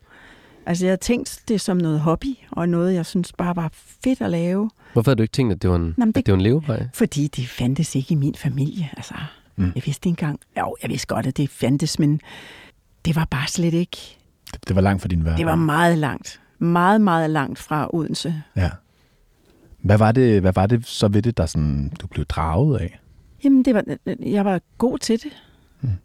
Altså, 0.66 0.86
jeg 0.86 0.90
havde 0.92 1.02
tænkt 1.02 1.42
det 1.48 1.62
som 1.62 1.78
noget 1.78 2.00
hobby, 2.00 2.36
og 2.52 2.70
noget, 2.70 2.94
jeg 2.94 3.06
synes 3.06 3.34
bare 3.38 3.56
var 3.56 3.70
fedt 3.74 4.22
at 4.22 4.30
lave. 4.30 4.70
Hvorfor 4.94 5.12
havde 5.12 5.18
du 5.18 5.22
ikke 5.24 5.32
tænkt, 5.32 5.54
at 5.54 5.62
det 5.62 5.70
var 5.70 5.76
en, 5.76 5.96
Jamen, 5.98 6.10
at 6.10 6.16
det- 6.16 6.26
det 6.26 6.32
var 6.32 6.38
en 6.38 6.42
levevej? 6.44 6.88
Fordi 6.94 7.28
det 7.28 7.48
fandtes 7.48 7.96
ikke 7.96 8.12
i 8.12 8.16
min 8.16 8.36
familie. 8.36 8.90
Altså, 8.98 9.14
Mm. 9.56 9.64
mm. 9.66 9.72
Jeg 9.76 9.84
vidste 9.86 10.10
ikke 10.10 10.22
engang, 10.24 10.40
jo, 10.60 10.76
jeg 10.82 10.90
vidste 10.90 11.08
godt, 11.08 11.28
at 11.28 11.38
det 11.38 11.50
fandtes, 11.50 12.00
men 12.00 12.22
det 13.06 13.16
var 13.16 13.28
bare 13.32 13.48
slet 13.48 13.74
ikke. 13.74 14.18
Det, 14.54 14.68
det 14.68 14.76
var 14.76 14.82
langt 14.82 15.02
fra 15.02 15.08
din 15.08 15.26
verden. 15.26 15.38
Det 15.38 15.46
var 15.46 15.56
meget 15.56 15.98
langt. 15.98 16.42
Meget, 16.60 17.02
meget 17.02 17.30
langt 17.30 17.60
fra 17.60 17.90
Odense. 17.94 18.44
Ja. 18.56 18.70
Hvad 19.82 19.98
var, 19.98 20.12
det, 20.12 20.42
hvad 20.42 20.54
var 20.54 20.68
det 20.68 20.86
så 20.86 21.08
ved 21.08 21.22
det, 21.22 21.38
der 21.38 21.46
sådan, 21.46 21.92
du 22.02 22.08
blev 22.08 22.26
draget 22.26 22.78
af? 22.78 23.00
Jamen, 23.44 23.66
det 23.66 23.76
var, 23.76 23.84
jeg 24.20 24.46
var 24.46 24.62
god 24.78 24.98
til 24.98 25.24
det. 25.24 25.32
Mm. 25.82 25.90
Mm. 25.90 25.96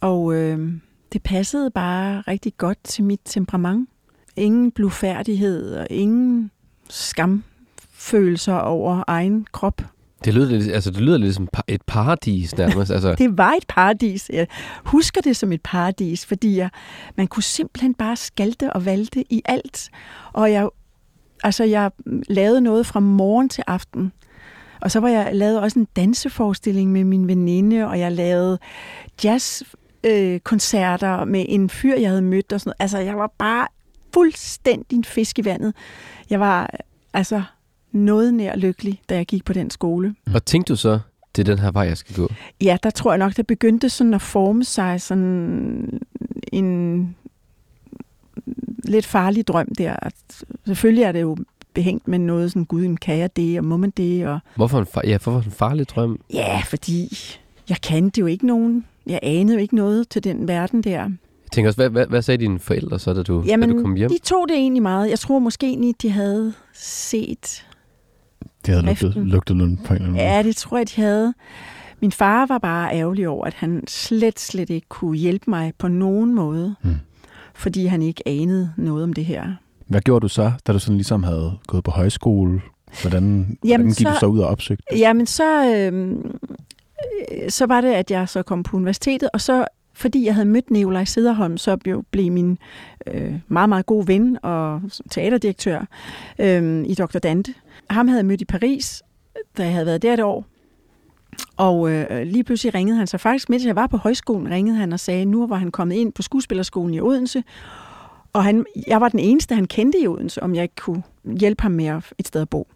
Og 0.00 0.34
øh, 0.34 0.72
det 1.12 1.22
passede 1.22 1.70
bare 1.70 2.20
rigtig 2.20 2.56
godt 2.56 2.78
til 2.84 3.04
mit 3.04 3.20
temperament. 3.24 3.88
Ingen 4.36 4.70
blufærdighed 4.70 5.76
og 5.76 5.86
ingen 5.90 6.50
skamfølelser 6.88 8.54
over 8.54 9.04
egen 9.06 9.46
krop. 9.52 9.82
Det 10.26 10.34
lyder 10.34 10.48
lidt, 10.48 10.72
altså, 10.72 10.90
det 10.90 11.00
lyder 11.00 11.18
lidt 11.18 11.34
som 11.34 11.48
et 11.68 11.82
paradis 11.86 12.56
nærmest. 12.56 12.90
Altså, 12.96 13.14
Det 13.14 13.38
var 13.38 13.52
et 13.52 13.64
paradis. 13.68 14.30
Jeg 14.32 14.46
husker 14.84 15.20
det 15.20 15.36
som 15.36 15.52
et 15.52 15.60
paradis, 15.62 16.26
fordi 16.26 16.56
jeg, 16.56 16.70
man 17.16 17.26
kunne 17.26 17.42
simpelthen 17.42 17.94
bare 17.94 18.16
skalte 18.16 18.72
og 18.72 18.84
valte 18.84 19.32
i 19.32 19.42
alt. 19.44 19.90
Og 20.32 20.52
jeg, 20.52 20.68
altså 21.44 21.64
jeg 21.64 21.90
lavede 22.28 22.60
noget 22.60 22.86
fra 22.86 23.00
morgen 23.00 23.48
til 23.48 23.64
aften. 23.66 24.12
Og 24.80 24.90
så 24.90 25.00
var 25.00 25.08
jeg 25.08 25.30
lavede 25.32 25.62
også 25.62 25.78
en 25.78 25.88
danseforestilling 25.96 26.92
med 26.92 27.04
min 27.04 27.28
veninde, 27.28 27.86
og 27.86 27.98
jeg 27.98 28.12
lavede 28.12 28.58
jazzkoncerter 29.24 30.34
øh, 30.34 30.40
koncerter 30.40 31.24
med 31.24 31.44
en 31.48 31.70
fyr, 31.70 31.96
jeg 31.96 32.08
havde 32.08 32.22
mødt. 32.22 32.52
Og 32.52 32.60
sådan 32.60 32.68
noget. 32.68 32.82
Altså, 32.82 32.98
jeg 32.98 33.16
var 33.16 33.32
bare 33.38 33.66
fuldstændig 34.14 34.96
en 34.96 35.04
fisk 35.04 35.38
i 35.38 35.44
vandet. 35.44 35.74
Jeg 36.30 36.40
var 36.40 36.70
altså 37.14 37.42
noget 37.96 38.34
nær 38.34 38.56
lykkelig, 38.56 39.00
da 39.08 39.16
jeg 39.16 39.26
gik 39.26 39.44
på 39.44 39.52
den 39.52 39.70
skole. 39.70 40.14
og 40.34 40.44
tænkte 40.44 40.72
du 40.72 40.76
så, 40.76 40.98
det 41.36 41.48
er 41.48 41.54
den 41.54 41.58
her 41.62 41.70
vej, 41.70 41.82
jeg 41.82 41.96
skal 41.96 42.16
gå? 42.16 42.28
Ja, 42.62 42.76
der 42.82 42.90
tror 42.90 43.10
jeg 43.12 43.18
nok, 43.18 43.36
der 43.36 43.42
begyndte 43.42 43.88
sådan 43.88 44.14
at 44.14 44.22
forme 44.22 44.64
sig 44.64 45.00
sådan 45.00 46.00
en 46.52 47.16
lidt 48.84 49.06
farlig 49.06 49.46
drøm 49.46 49.74
der. 49.78 49.96
Selvfølgelig 50.66 51.02
er 51.04 51.12
det 51.12 51.20
jo 51.20 51.36
behængt 51.74 52.08
med 52.08 52.18
noget 52.18 52.50
sådan, 52.50 52.64
gud, 52.64 52.96
kan 52.96 53.18
jeg 53.18 53.36
det, 53.36 53.58
og 53.58 53.64
må 53.64 53.76
man 53.76 53.90
det, 53.90 54.26
og 54.26 54.38
Hvorfor 54.56 54.78
en, 54.78 54.86
far- 54.86 55.06
ja, 55.06 55.18
hvorfor 55.18 55.38
en 55.46 55.50
farlig 55.50 55.88
drøm? 55.88 56.20
ja, 56.32 56.60
fordi 56.66 57.16
jeg 57.68 57.76
kendte 57.82 58.20
jo 58.20 58.26
ikke 58.26 58.46
nogen, 58.46 58.84
jeg 59.06 59.18
anede 59.22 59.54
jo 59.56 59.60
ikke 59.62 59.76
noget 59.76 60.08
til 60.08 60.24
den 60.24 60.48
verden 60.48 60.82
der. 60.82 60.90
Jeg 61.00 61.50
tænker 61.52 61.68
også, 61.68 61.78
hvad, 61.78 61.90
hvad, 61.90 62.06
hvad 62.06 62.22
sagde 62.22 62.38
dine 62.44 62.58
forældre 62.58 62.98
så, 62.98 63.12
da 63.12 63.22
du, 63.22 63.42
da 63.42 63.46
Jamen, 63.46 63.70
du 63.76 63.82
kom 63.82 63.94
hjem? 63.94 64.10
de 64.10 64.18
tog 64.18 64.48
det 64.48 64.56
egentlig 64.56 64.82
meget. 64.82 65.10
Jeg 65.10 65.18
tror 65.18 65.38
måske 65.38 65.66
egentlig, 65.66 65.94
de 66.02 66.10
havde 66.10 66.52
set 66.74 67.66
Det 68.66 68.74
havde 68.74 68.86
lugtet, 68.86 69.14
lugtet 69.16 69.56
noget 69.56 69.78
på 69.84 69.94
en 69.94 69.94
eller 69.94 70.06
anden 70.08 70.12
måde. 70.12 70.34
Ja, 70.36 70.42
det 70.42 70.56
tror 70.56 70.76
jeg, 70.76 70.88
de 70.96 71.00
havde. 71.02 71.34
Min 72.00 72.12
far 72.12 72.46
var 72.46 72.58
bare 72.58 72.94
ærgerlig 72.94 73.28
over, 73.28 73.44
at 73.46 73.54
han 73.54 73.82
slet, 73.88 74.40
slet 74.40 74.70
ikke 74.70 74.86
kunne 74.88 75.16
hjælpe 75.16 75.50
mig 75.50 75.72
på 75.78 75.88
nogen 75.88 76.34
måde, 76.34 76.74
Mm. 76.82 76.90
fordi 77.54 77.86
han 77.86 78.02
ikke 78.02 78.22
anede 78.28 78.72
noget 78.76 79.04
om 79.04 79.12
det 79.12 79.24
her. 79.24 79.52
Hvad 79.86 80.00
gjorde 80.00 80.22
du 80.22 80.28
så, 80.28 80.52
da 80.66 80.72
du 80.72 80.78
sådan 80.78 80.96
ligesom 80.96 81.22
havde 81.22 81.52
gået 81.66 81.84
på 81.84 81.90
højskole, 81.90 82.60
Hvordan, 83.02 83.22
Jamen, 83.24 83.56
hvordan 83.64 83.86
gik 83.86 84.06
så- 84.06 84.12
du 84.12 84.16
så 84.20 84.26
ud 84.26 84.38
og 84.38 84.48
opsøgte? 84.48 84.84
Jamen, 84.98 85.26
så, 85.26 85.74
øh, 85.74 86.16
så 87.48 87.66
var 87.66 87.80
det, 87.80 87.88
at 87.92 88.10
jeg 88.10 88.28
så 88.28 88.42
kom 88.42 88.62
på 88.62 88.76
universitetet, 88.76 89.28
og 89.32 89.40
så 89.40 89.64
fordi 89.94 90.26
jeg 90.26 90.34
havde 90.34 90.48
mødt 90.48 90.70
Nikolaj 90.70 91.04
Sederholm, 91.04 91.56
så 91.58 91.76
blev, 91.76 92.04
blev 92.10 92.32
min 92.32 92.58
øh, 93.06 93.34
meget, 93.48 93.68
meget 93.68 93.86
god 93.86 94.06
ven 94.06 94.38
og 94.42 94.80
teaterdirektør 95.10 95.86
øh, 96.38 96.84
i 96.86 96.94
Dr. 96.94 97.18
Dante. 97.18 97.54
Ham 97.90 98.08
havde 98.08 98.18
jeg 98.18 98.26
mødt 98.26 98.40
i 98.40 98.44
Paris, 98.44 99.02
da 99.56 99.62
jeg 99.62 99.72
havde 99.72 99.86
været 99.86 100.02
der 100.02 100.12
et 100.12 100.20
år. 100.20 100.44
Og 101.56 101.90
øh, 101.90 102.22
lige 102.22 102.44
pludselig 102.44 102.74
ringede 102.74 102.98
han 102.98 103.06
så 103.06 103.18
faktisk, 103.18 103.48
mens 103.48 103.64
jeg 103.64 103.76
var 103.76 103.86
på 103.86 103.96
højskolen, 103.96 104.50
ringede 104.50 104.76
han 104.76 104.92
og 104.92 105.00
sagde, 105.00 105.24
nu 105.24 105.46
var 105.46 105.56
han 105.56 105.70
kommet 105.70 105.94
ind 105.96 106.12
på 106.12 106.22
skuespillerskolen 106.22 106.94
i 106.94 107.00
Odense, 107.00 107.44
og 108.32 108.44
han, 108.44 108.66
jeg 108.86 109.00
var 109.00 109.08
den 109.08 109.18
eneste, 109.18 109.54
han 109.54 109.66
kendte 109.66 110.00
i 110.00 110.06
Odense, 110.06 110.42
om 110.42 110.54
jeg 110.54 110.62
ikke 110.62 110.74
kunne 110.76 111.02
hjælpe 111.24 111.62
ham 111.62 111.72
med 111.72 112.02
et 112.18 112.28
sted 112.28 112.40
at 112.40 112.48
bo. 112.48 112.68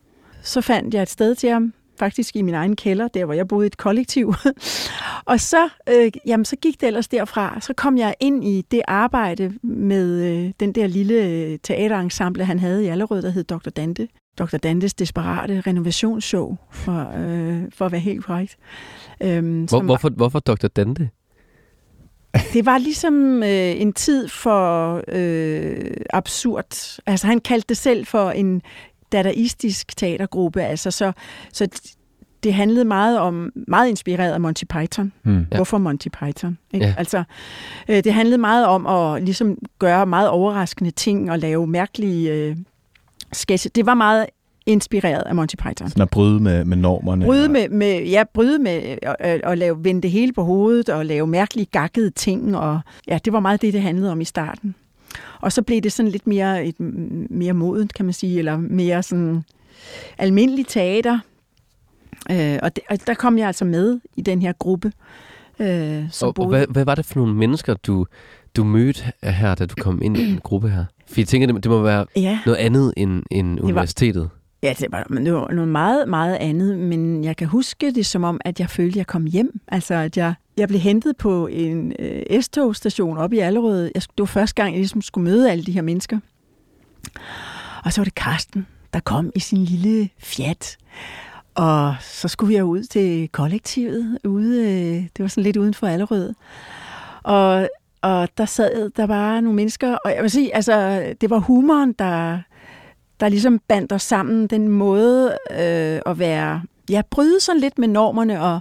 Så 0.42 0.61
fandt 0.61 0.94
jeg 0.94 1.03
et 1.03 1.11
sted 1.11 1.35
til 1.35 1.51
ham, 1.51 1.73
faktisk 1.99 2.37
i 2.37 2.42
min 2.42 2.55
egen 2.55 2.77
kælder, 2.77 3.09
der 3.09 3.25
hvor 3.25 3.35
jeg 3.35 3.49
boede 3.49 3.66
i 3.66 3.66
et 3.66 3.77
kollektiv. 3.77 4.35
og 5.33 5.40
så, 5.40 5.68
øh, 5.88 6.12
jamen, 6.27 6.44
så 6.44 6.57
gik 6.57 6.81
det 6.81 6.87
ellers 6.87 7.09
derfra. 7.09 7.61
Så 7.61 7.73
kom 7.73 7.99
jeg 7.99 8.14
ind 8.20 8.44
i 8.44 8.64
det 8.70 8.83
arbejde 8.88 9.53
med 9.62 10.23
øh, 10.23 10.53
den 10.61 10.73
der 10.73 10.87
lille 10.87 11.14
øh, 11.14 11.59
teaterensemble, 11.62 12.44
han 12.44 12.59
havde 12.59 12.85
i 12.85 12.87
Allerød, 12.87 13.23
der 13.23 13.31
hed 13.31 13.44
Dr. 13.44 13.70
Dante. 13.70 14.09
Dr. 14.40 14.57
Dantes 14.57 14.94
desperate 14.94 15.62
renovationsshow, 15.66 16.57
for, 16.70 17.12
øh, 17.16 17.62
for 17.72 17.87
at 17.87 17.92
være 17.92 18.00
helt 18.00 18.24
korrekt. 18.24 18.57
Øhm, 19.20 19.64
Hvor, 19.64 19.83
hvorfor, 19.83 20.09
hvorfor 20.09 20.38
Dr. 20.38 20.68
Dante? 20.68 21.09
det 22.53 22.66
var 22.66 22.79
ligesom 22.79 23.42
øh, 23.42 23.81
en 23.81 23.92
tid 23.92 24.29
for 24.29 25.00
øh, 25.09 25.90
absurd. 26.11 26.98
Altså 27.07 27.26
han 27.26 27.40
kaldte 27.40 27.66
det 27.68 27.76
selv 27.76 28.07
for 28.07 28.31
en 28.31 28.62
dadaistisk 29.12 29.96
teatergruppe. 29.96 30.62
Altså 30.62 30.90
så, 30.90 31.12
så 31.53 31.68
det 32.42 32.55
handlede 32.55 32.85
meget 32.85 33.18
om, 33.18 33.53
meget 33.68 33.88
inspireret 33.88 34.33
af 34.33 34.40
Monty 34.40 34.64
Python. 34.64 35.12
Mm. 35.22 35.46
Ja. 35.50 35.57
Hvorfor 35.57 35.79
Monty 35.79 36.09
Python? 36.09 36.59
Ikke? 36.72 36.87
Ja. 36.87 36.94
Altså, 36.98 37.22
øh, 37.88 38.05
det 38.05 38.14
handlede 38.14 38.38
meget 38.38 38.66
om 38.66 38.87
at 38.87 39.22
ligesom 39.22 39.59
gøre 39.79 40.07
meget 40.07 40.29
overraskende 40.29 40.90
ting 40.90 41.31
og 41.31 41.38
lave 41.38 41.66
mærkelige 41.66 42.33
øh, 42.33 42.57
sketches. 43.33 43.73
Det 43.73 43.87
var 43.87 43.95
meget 43.95 44.27
inspireret 44.66 45.23
af 45.23 45.35
Monty 45.35 45.55
Python. 45.57 45.88
Sådan 45.88 46.03
at 46.03 46.11
bryde 46.11 46.40
med, 46.40 46.64
med 46.64 46.77
normerne. 46.77 47.25
Bryde 47.25 47.45
og- 47.45 47.51
med, 47.51 47.69
med, 47.69 48.03
ja, 48.03 48.25
bryde 48.35 48.59
med 48.59 48.99
og, 49.07 49.16
og, 49.21 49.40
og 49.45 49.59
lave, 49.59 49.85
vende 49.85 50.03
det 50.03 50.11
hele 50.11 50.33
på 50.33 50.43
hovedet 50.45 50.88
og 50.88 51.07
lave 51.07 51.27
mærkelige 51.27 51.66
gakkede 51.73 52.11
ting. 52.11 52.57
Og, 52.57 52.81
ja, 53.09 53.19
det 53.25 53.33
var 53.33 53.40
meget 53.40 53.62
det, 53.62 53.73
det 53.73 53.83
handlede 53.83 54.12
om 54.12 54.21
i 54.21 54.25
starten. 54.25 54.75
Og 55.40 55.53
så 55.53 55.62
blev 55.62 55.81
det 55.81 55.93
sådan 55.93 56.11
lidt 56.12 56.27
mere, 56.27 56.64
et, 56.66 56.81
mere 57.31 57.53
modent, 57.53 57.95
kan 57.95 58.05
man 58.05 58.12
sige, 58.12 58.38
eller 58.38 58.57
mere 58.57 59.03
sådan 59.03 59.45
almindelig 60.19 60.66
teater. 60.66 61.19
Øh, 62.31 62.59
og, 62.62 62.77
det, 62.77 62.85
og 62.90 62.99
der 63.07 63.14
kom 63.14 63.38
jeg 63.38 63.47
altså 63.47 63.64
med 63.64 64.01
i 64.16 64.21
den 64.23 64.43
her 64.43 64.53
gruppe. 64.53 64.93
Øh, 65.61 66.05
som 66.11 66.27
Og, 66.27 66.29
og 66.29 66.35
boede- 66.35 66.49
hvad, 66.49 66.66
hvad 66.71 66.85
var 66.85 66.95
det 66.95 67.07
for 67.07 67.19
nogle 67.21 67.35
mennesker, 67.35 67.75
du, 67.75 68.07
du 68.56 68.64
mødte 68.64 69.02
her, 69.22 69.54
da 69.54 69.66
du 69.66 69.74
kom 69.80 70.02
ind 70.02 70.16
i 70.16 70.30
den 70.30 70.38
gruppe 70.48 70.70
her? 70.70 70.84
For 71.08 71.20
jeg 71.20 71.28
tænker, 71.28 71.46
det, 71.46 71.64
det 71.64 71.70
må 71.70 71.82
være 71.82 72.06
Ja, 72.16 72.38
noget 72.46 72.58
andet 72.58 72.94
end, 72.96 73.22
end 73.30 73.60
universitetet. 73.60 74.30
ja 74.62 74.74
det, 74.78 74.86
var, 74.92 75.06
men 75.10 75.24
det 75.26 75.34
var 75.34 75.48
noget 75.52 75.68
meget, 75.68 76.08
meget 76.08 76.36
andet, 76.36 76.78
men 76.78 77.24
jeg 77.24 77.36
kan 77.36 77.46
huske 77.46 77.90
det 77.94 78.06
som 78.06 78.24
om, 78.24 78.40
at 78.44 78.60
jeg 78.60 78.70
følte, 78.70 78.92
at 78.92 78.96
jeg 78.96 79.06
kom 79.06 79.24
hjem. 79.26 79.60
Altså, 79.68 79.94
at 79.94 80.16
jeg, 80.16 80.34
jeg 80.56 80.68
blev 80.68 80.80
hentet 80.80 81.16
på 81.16 81.46
en 81.46 81.92
øh, 81.98 82.42
S-togstation 82.42 83.18
oppe 83.18 83.36
i 83.36 83.38
Allerød. 83.38 83.82
Jeg, 83.94 84.02
det 84.02 84.18
var 84.18 84.24
første 84.24 84.54
gang, 84.54 84.72
jeg 84.72 84.78
ligesom 84.78 85.02
skulle 85.02 85.24
møde 85.24 85.50
alle 85.50 85.64
de 85.64 85.72
her 85.72 85.82
mennesker. 85.82 86.18
Og 87.84 87.92
så 87.92 88.00
var 88.00 88.04
det 88.04 88.14
Karsten, 88.14 88.66
der 88.94 89.00
kom 89.00 89.30
i 89.34 89.40
sin 89.40 89.64
lille 89.64 90.08
Fiat. 90.18 90.76
Og 91.54 91.94
så 92.00 92.28
skulle 92.28 92.54
vi 92.56 92.62
ud 92.62 92.82
til 92.82 93.28
kollektivet 93.28 94.18
ude, 94.24 94.58
øh, 94.60 94.94
det 95.02 95.18
var 95.18 95.26
sådan 95.26 95.42
lidt 95.44 95.56
uden 95.56 95.74
for 95.74 95.86
Allerød. 95.86 96.34
Og, 97.22 97.68
og 98.02 98.28
der 98.38 98.44
sad 98.44 98.90
der 98.90 99.06
var 99.06 99.40
nogle 99.40 99.56
mennesker, 99.56 99.94
og 99.94 100.14
jeg 100.14 100.22
vil 100.22 100.30
sige, 100.30 100.54
altså, 100.54 101.04
det 101.20 101.30
var 101.30 101.38
humoren, 101.38 101.92
der, 101.92 102.38
der 103.20 103.28
ligesom 103.28 103.60
bandt 103.68 103.92
os 103.92 104.02
sammen. 104.02 104.46
Den 104.46 104.68
måde 104.68 105.36
øh, 105.50 106.00
at 106.06 106.18
være, 106.18 106.62
ja, 106.90 107.02
bryde 107.10 107.40
sådan 107.40 107.60
lidt 107.60 107.78
med 107.78 107.88
normerne 107.88 108.42
og 108.42 108.60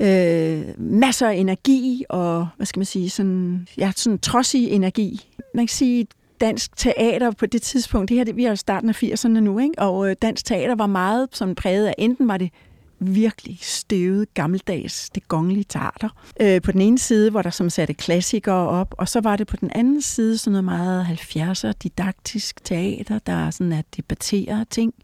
øh, 0.00 0.62
masser 0.78 1.28
af 1.28 1.34
energi 1.34 2.04
og, 2.08 2.48
hvad 2.56 2.66
skal 2.66 2.80
man 2.80 2.86
sige, 2.86 3.10
sådan, 3.10 3.68
ja, 3.78 3.92
sådan 3.96 4.18
trodsig 4.18 4.70
energi. 4.70 5.34
Man 5.54 5.66
kan 5.66 5.74
sige, 5.74 6.06
dansk 6.40 6.76
teater 6.76 7.30
på 7.30 7.46
det 7.46 7.62
tidspunkt, 7.62 8.08
det 8.08 8.16
her, 8.16 8.24
det, 8.24 8.36
vi 8.36 8.44
er 8.44 8.50
jo 8.50 8.56
starten 8.56 8.88
af 8.88 9.02
80'erne 9.02 9.28
nu, 9.28 9.58
ikke? 9.58 9.78
og 9.78 10.10
øh, 10.10 10.16
dansk 10.22 10.44
teater 10.44 10.74
var 10.74 10.86
meget 10.86 11.28
sådan 11.32 11.54
præget 11.54 11.86
af, 11.86 11.94
enten 11.98 12.28
var 12.28 12.36
det 12.36 12.50
virkelig 12.98 13.58
støvet, 13.62 14.34
gammeldags, 14.34 15.10
det 15.10 15.28
kongelige 15.28 15.64
teater. 15.68 16.08
Øh, 16.40 16.62
på 16.62 16.72
den 16.72 16.80
ene 16.80 16.98
side, 16.98 17.30
hvor 17.30 17.42
der 17.42 17.50
som 17.50 17.70
satte 17.70 17.94
klassikere 17.94 18.68
op, 18.68 18.94
og 18.98 19.08
så 19.08 19.20
var 19.20 19.36
det 19.36 19.46
på 19.46 19.56
den 19.56 19.70
anden 19.74 20.02
side 20.02 20.38
sådan 20.38 20.52
noget 20.52 20.64
meget 20.64 21.06
70'er 21.06 21.72
didaktisk 21.82 22.64
teater, 22.64 23.18
der 23.18 23.50
sådan 23.50 23.72
at 23.72 23.84
debattere 23.96 24.64
ting, 24.70 24.94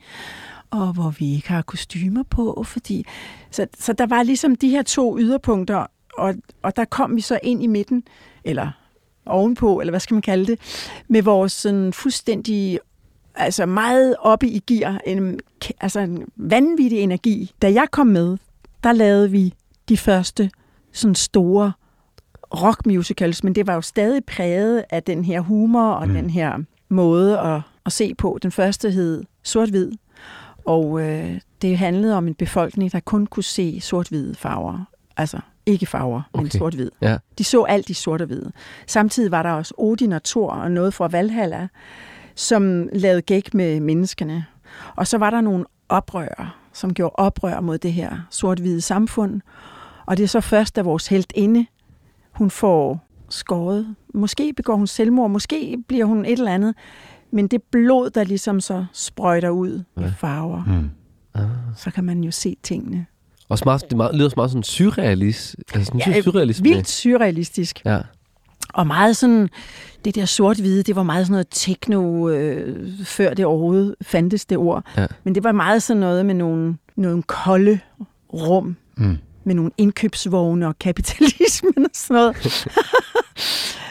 og 0.71 0.93
hvor 0.93 1.11
vi 1.19 1.35
ikke 1.35 1.49
har 1.49 1.63
kostymer 1.63 2.23
på, 2.23 2.65
fordi... 2.67 3.07
Så, 3.51 3.67
så 3.79 3.93
der 3.93 4.07
var 4.07 4.23
ligesom 4.23 4.57
de 4.57 4.69
her 4.69 4.83
to 4.83 5.19
yderpunkter, 5.19 5.87
og, 6.19 6.35
og 6.63 6.77
der 6.77 6.85
kom 6.85 7.17
vi 7.17 7.21
så 7.21 7.39
ind 7.43 7.63
i 7.63 7.67
midten, 7.67 8.03
eller 8.45 8.71
ovenpå, 9.27 9.81
eller 9.81 9.93
hvad 9.93 10.01
skal 10.01 10.15
man 10.15 10.23
kalde 10.23 10.47
det, 10.47 10.61
med 11.09 11.23
vores 11.23 11.53
sådan 11.53 11.93
fuldstændig 11.93 12.81
altså 13.41 13.67
meget 13.67 14.15
oppe 14.21 14.47
i 14.49 14.59
gear, 14.67 15.01
en, 15.07 15.41
altså 15.81 16.01
en 16.01 16.25
vanvittig 16.37 16.99
energi. 17.01 17.53
Da 17.63 17.73
jeg 17.73 17.87
kom 17.91 18.07
med, 18.07 18.37
der 18.85 18.93
lavede 18.93 19.31
vi 19.31 19.55
de 19.89 19.97
første 19.97 20.51
sådan 20.93 21.15
store 21.15 21.73
rockmusicals, 22.55 23.45
men 23.45 23.55
det 23.55 23.67
var 23.67 23.75
jo 23.75 23.81
stadig 23.81 24.25
præget 24.25 24.85
af 24.91 25.03
den 25.03 25.25
her 25.25 25.41
humor 25.41 25.91
og 25.91 26.09
Mm. 26.09 26.15
den 26.15 26.31
her 26.31 26.59
måde 26.89 27.39
at, 27.39 27.61
at 27.87 27.93
se 27.93 28.15
på. 28.15 28.39
Den 28.43 28.53
første 28.53 28.91
hed 28.91 29.25
Sort-Hvid, 29.43 29.91
og 30.65 31.01
øh, 31.01 31.41
det 31.63 31.79
handlede 31.79 32.17
om 32.17 32.27
en 32.27 32.35
befolkning, 32.35 32.93
der 32.93 33.01
kun 33.01 33.27
kunne 33.27 33.45
se 33.45 33.81
sort-hvide 33.81 34.35
farver. 34.35 34.85
Altså 35.17 35.39
ikke 35.67 35.87
farver, 35.87 36.23
men 36.35 36.41
Okay. 36.47 36.59
sort-hvid. 36.59 36.91
Ja. 37.01 37.17
De 37.39 37.45
så 37.45 37.63
alt 37.63 37.91
i 37.91 37.95
sort 37.95 38.21
og 38.21 38.27
hvid. 38.27 38.43
Samtidig 38.87 39.31
var 39.31 39.43
der 39.43 39.51
også 39.51 39.75
Odin 39.79 40.13
og 40.13 40.23
Thor 40.25 40.51
og 40.51 40.71
noget 40.71 40.95
fra 40.95 41.09
Valhalla, 41.09 41.69
som 42.35 42.89
lavede 42.93 43.23
gæk 43.23 43.55
med 43.55 43.81
menneskene. 43.81 44.45
Og 44.97 45.07
så 45.07 45.19
var 45.19 45.31
der 45.31 45.41
nogle 45.41 45.65
oprørere, 45.89 46.51
som 46.73 46.95
gjorde 46.95 47.13
oprør 47.17 47.61
mod 47.61 47.79
det 47.79 47.93
her 47.93 48.27
sort-hvide 48.31 48.81
samfund. 48.81 49.41
Og 50.07 50.17
det 50.17 50.23
er 50.25 50.29
så 50.29 50.41
først, 50.41 50.77
da 50.77 50.83
vores 50.83 51.07
helt 51.07 51.33
inde, 51.35 51.67
hun 52.33 52.51
får 52.51 53.07
skåret. 53.29 53.95
Måske 54.15 54.53
begår 54.57 54.77
hun 54.77 54.87
selvmord, 54.87 55.31
måske 55.31 55.79
bliver 55.89 56.05
hun 56.05 56.25
et 56.25 56.33
eller 56.33 56.53
andet. 56.55 56.75
Men 57.33 57.47
det 57.49 57.63
blod, 57.63 58.11
der 58.11 58.25
ligesom 58.25 58.61
så 58.61 58.85
sprøjter 58.93 59.51
ud 59.51 59.83
Ja. 60.01 60.07
i 60.07 60.11
farver, 60.19 60.65
Mm. 60.67 60.91
Ah. 61.35 61.49
så 61.77 61.91
kan 61.91 62.05
man 62.05 62.25
jo 62.25 62.31
se 62.31 62.57
tingene. 62.63 63.07
Og 63.49 63.59
smart, 63.59 63.85
det 63.89 63.97
meget, 63.97 64.15
lyder 64.15 64.29
så 64.29 64.35
meget 64.37 64.51
sådan 64.51 64.63
surrealist. 64.63 65.57
Altså 65.75 65.85
sådan 65.85 66.13
ja, 66.15 66.21
surrealisme. 66.23 66.63
Vildt 66.69 66.89
surrealistisk. 66.89 67.83
Ja. 67.85 67.99
Og 68.75 68.87
meget 68.87 69.17
sådan, 69.17 69.49
det 70.05 70.15
der 70.15 70.25
sort-hvide, 70.25 70.83
det 70.83 70.97
var 70.97 71.03
meget 71.03 71.27
sådan 71.27 71.33
noget 71.33 71.47
techno, 71.51 72.29
øh, 72.29 72.89
før 73.05 73.35
det 73.35 73.45
overhovedet 73.45 73.95
fandtes 74.03 74.47
det 74.47 74.59
ord. 74.59 74.85
Ja. 74.97 75.07
Men 75.25 75.35
det 75.35 75.45
var 75.45 75.53
meget 75.53 75.83
sådan 75.83 76.01
noget 76.01 76.27
med 76.27 76.35
nogle, 76.35 76.77
nogle 76.97 77.23
kolde 77.23 77.81
rum, 78.33 78.77
Mm. 78.97 79.19
med 79.45 79.55
nogle 79.55 79.71
indkøbsvogne 79.79 80.67
og 80.67 80.79
kapitalismen 80.79 81.75
og 81.79 81.91
sådan 81.95 82.15
noget. 82.17 82.67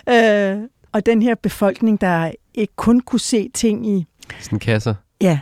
øh, 0.60 0.68
og 0.92 1.06
den 1.06 1.22
her 1.22 1.36
befolkning, 1.36 2.02
der 2.02 2.32
ikke 2.54 2.74
kun 2.76 3.00
kunne 3.00 3.20
se 3.20 3.50
ting 3.54 3.88
i, 3.88 4.06
Sådan 4.40 4.60
kasser. 4.60 4.94
ja, 5.22 5.40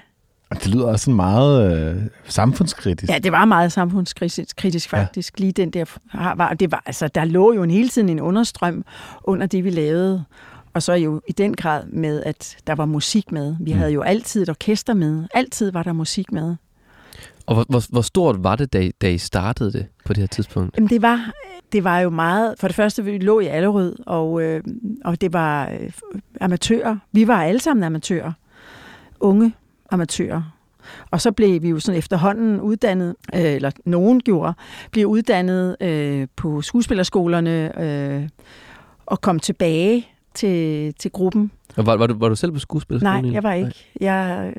Og 0.50 0.58
det 0.64 0.68
lyder 0.68 0.86
også 0.86 1.04
sådan 1.06 1.16
meget 1.16 1.78
øh, 1.96 2.02
samfundskritisk. 2.26 3.12
Ja, 3.14 3.18
det 3.20 3.32
var 3.32 3.46
meget 3.46 3.72
samfundskritisk 3.72 4.56
kritisk, 4.56 4.94
Ja. 4.94 5.00
faktisk. 5.02 5.40
Lige 5.40 5.52
den 5.52 5.70
der 5.70 5.86
var, 6.14 6.54
det 6.54 6.72
var, 6.72 6.84
altså, 6.86 7.08
der 7.08 7.26
lå 7.26 7.54
jo 7.54 7.64
en 7.64 7.72
hele 7.72 7.90
tiden 7.90 8.10
en 8.10 8.20
understrøm 8.20 8.86
under 9.24 9.48
det, 9.48 9.64
vi 9.64 9.70
lavede. 9.70 10.24
Og 10.74 10.84
så 10.84 10.94
jo 10.94 11.22
i 11.28 11.32
den 11.32 11.56
grad 11.56 11.84
med, 11.86 12.24
at 12.24 12.58
der 12.68 12.76
var 12.76 12.86
musik 12.86 13.32
med. 13.32 13.56
Vi 13.60 13.72
Mm. 13.74 13.78
havde 13.80 13.92
jo 13.92 14.02
altid 14.02 14.42
et 14.44 14.50
orkester 14.50 14.94
med. 14.94 15.24
Altid 15.34 15.72
var 15.72 15.84
der 15.84 15.94
musik 15.94 16.32
med. 16.32 16.56
Og 17.46 17.56
hvor, 17.56 17.66
hvor, 17.70 17.84
hvor 17.90 18.02
stort 18.02 18.44
var 18.44 18.56
det, 18.56 18.74
da 18.74 18.80
I, 18.80 18.92
da 19.02 19.10
I 19.12 19.18
startede 19.18 19.72
det 19.74 19.86
på 20.06 20.14
det 20.14 20.22
her 20.22 20.28
tidspunkt? 20.28 20.76
Jamen, 20.78 20.90
det 20.90 21.02
var, 21.02 21.32
det 21.72 21.84
var 21.84 22.00
jo 22.00 22.10
meget... 22.10 22.56
For 22.60 22.68
det 22.68 22.76
første, 22.76 23.04
vi 23.04 23.18
lå 23.18 23.40
i 23.40 23.46
Allerød, 23.46 23.96
og, 24.06 24.42
øh, 24.42 24.64
og 25.06 25.22
det 25.22 25.34
var 25.34 25.70
øh, 25.70 25.92
amatører. 26.42 26.98
Vi 27.12 27.28
var 27.28 27.44
alle 27.44 27.60
sammen 27.60 27.84
amatører. 27.84 28.32
Unge 29.20 29.54
amatører. 29.92 30.42
Og 31.12 31.22
så 31.22 31.32
blev 31.32 31.62
vi 31.62 31.70
jo 31.70 31.80
sådan 31.80 31.98
efterhånden 31.98 32.62
uddannet, 32.62 33.16
øh, 33.36 33.42
eller 33.42 33.72
nogen 33.86 34.20
gjorde, 34.20 34.54
blev 34.92 35.06
uddannet 35.08 35.76
øh, 35.82 36.28
på 36.36 36.62
skuespillerskolerne 36.62 37.82
øh, 37.82 38.30
og 39.06 39.22
kom 39.22 39.40
tilbage 39.40 40.08
til, 40.34 40.94
til 40.94 41.12
gruppen. 41.12 41.52
Og 41.76 41.86
var, 41.86 41.96
var, 41.98 42.08
du, 42.08 42.18
var 42.18 42.30
du 42.30 42.36
selv 42.36 42.52
på 42.52 42.60
skuespil? 42.60 43.04
Nej, 43.04 43.22
jeg 43.32 43.44
var 43.44 43.54
ikke. 43.54 43.74
Jeg, 44.02 44.54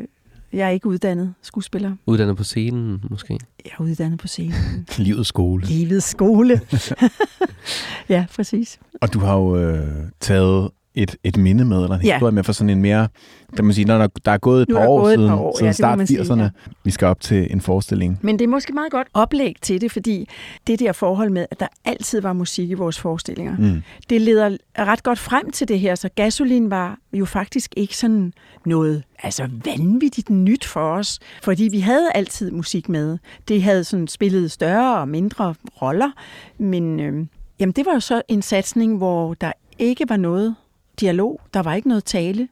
Jeg 0.52 0.66
er 0.66 0.70
ikke 0.70 0.86
uddannet 0.86 1.34
skuespiller. 1.42 1.92
Uddannet 2.06 2.36
på 2.36 2.44
scenen, 2.44 3.04
måske? 3.10 3.38
Jeg 3.64 3.72
er 3.78 3.82
uddannet 3.82 4.18
på 4.18 4.26
scenen. 4.26 4.86
Livets 4.98 5.28
skole. 5.28 5.64
Livets 5.64 6.06
skole. 6.06 6.60
ja, 8.08 8.26
præcis. 8.36 8.78
Og 9.00 9.14
du 9.14 9.18
har 9.18 9.36
jo 9.36 9.56
øh, 9.56 9.88
taget 10.20 10.70
et, 11.02 11.16
et 11.24 11.36
minde 11.36 11.64
med, 11.64 11.82
eller 11.82 11.96
en 11.98 12.04
Ja. 12.04 12.14
historie 12.14 12.32
med 12.32 12.44
for 12.44 12.52
sådan 12.52 12.70
en 12.70 12.82
mere, 12.82 13.08
kan 13.56 13.64
man 13.64 13.74
sige, 13.74 13.84
når 13.84 13.98
der, 13.98 14.08
der 14.24 14.32
er 14.32 14.38
gået 14.38 14.62
et 14.62 14.68
par 14.74 14.80
er 14.82 14.88
år 14.88 15.00
gået 15.00 15.12
et 15.12 15.18
siden, 15.18 15.28
par 15.28 15.36
år, 15.36 15.54
siden 15.56 15.66
ja, 15.66 15.72
start 15.72 15.98
man 15.98 16.06
sige, 16.06 16.20
80'erne. 16.20 16.42
ja. 16.42 16.48
Vi 16.84 16.90
skal 16.90 17.06
op 17.08 17.20
til 17.20 17.46
en 17.52 17.60
forestilling. 17.60 18.18
Men 18.22 18.38
det 18.38 18.44
er 18.44 18.48
måske 18.48 18.72
meget 18.72 18.92
godt 18.92 19.08
oplæg 19.14 19.56
til 19.62 19.80
det, 19.80 19.92
fordi 19.92 20.28
det 20.66 20.78
der 20.78 20.92
forhold 20.92 21.30
med, 21.30 21.46
at 21.50 21.60
der 21.60 21.66
altid 21.84 22.20
var 22.20 22.32
musik 22.32 22.70
i 22.70 22.74
vores 22.74 22.98
forestillinger, 23.00 23.56
Mm. 23.58 23.82
det 24.10 24.20
leder 24.20 24.56
ret 24.78 25.02
godt 25.02 25.18
frem 25.18 25.50
til 25.50 25.68
det 25.68 25.80
her. 25.80 25.94
Så 25.94 26.08
gasolin 26.16 26.70
var 26.70 26.98
jo 27.12 27.24
faktisk 27.24 27.74
ikke 27.76 27.96
sådan 27.96 28.32
noget 28.66 29.02
altså 29.22 29.48
vanvittigt 29.64 30.30
nyt 30.30 30.64
for 30.64 30.80
os, 30.80 31.18
fordi 31.42 31.68
vi 31.72 31.80
havde 31.80 32.08
altid 32.14 32.50
musik 32.50 32.88
med. 32.88 33.18
Det 33.48 33.62
havde 33.62 33.84
sådan 33.84 34.08
spillet 34.08 34.50
større 34.50 34.98
og 35.00 35.08
mindre 35.08 35.54
roller, 35.82 36.10
men 36.58 37.00
øh, 37.00 37.26
jamen, 37.60 37.72
det 37.72 37.86
var 37.86 37.92
jo 37.92 38.00
så 38.00 38.22
en 38.28 38.42
satsning, 38.42 38.96
hvor 38.96 39.34
der 39.34 39.52
ikke 39.78 40.04
var 40.08 40.16
noget 40.16 40.54
dialog, 41.00 41.40
der 41.54 41.62
var 41.62 41.74
ikke 41.74 41.88
noget 41.88 42.04
tale, 42.04 42.48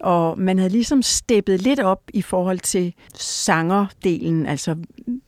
og 0.00 0.38
man 0.38 0.58
havde 0.58 0.70
ligesom 0.72 1.02
steppet 1.02 1.62
lidt 1.62 1.80
op 1.80 2.02
i 2.14 2.22
forhold 2.22 2.58
til 2.58 2.94
sangerdelen, 3.14 4.46
altså 4.46 4.76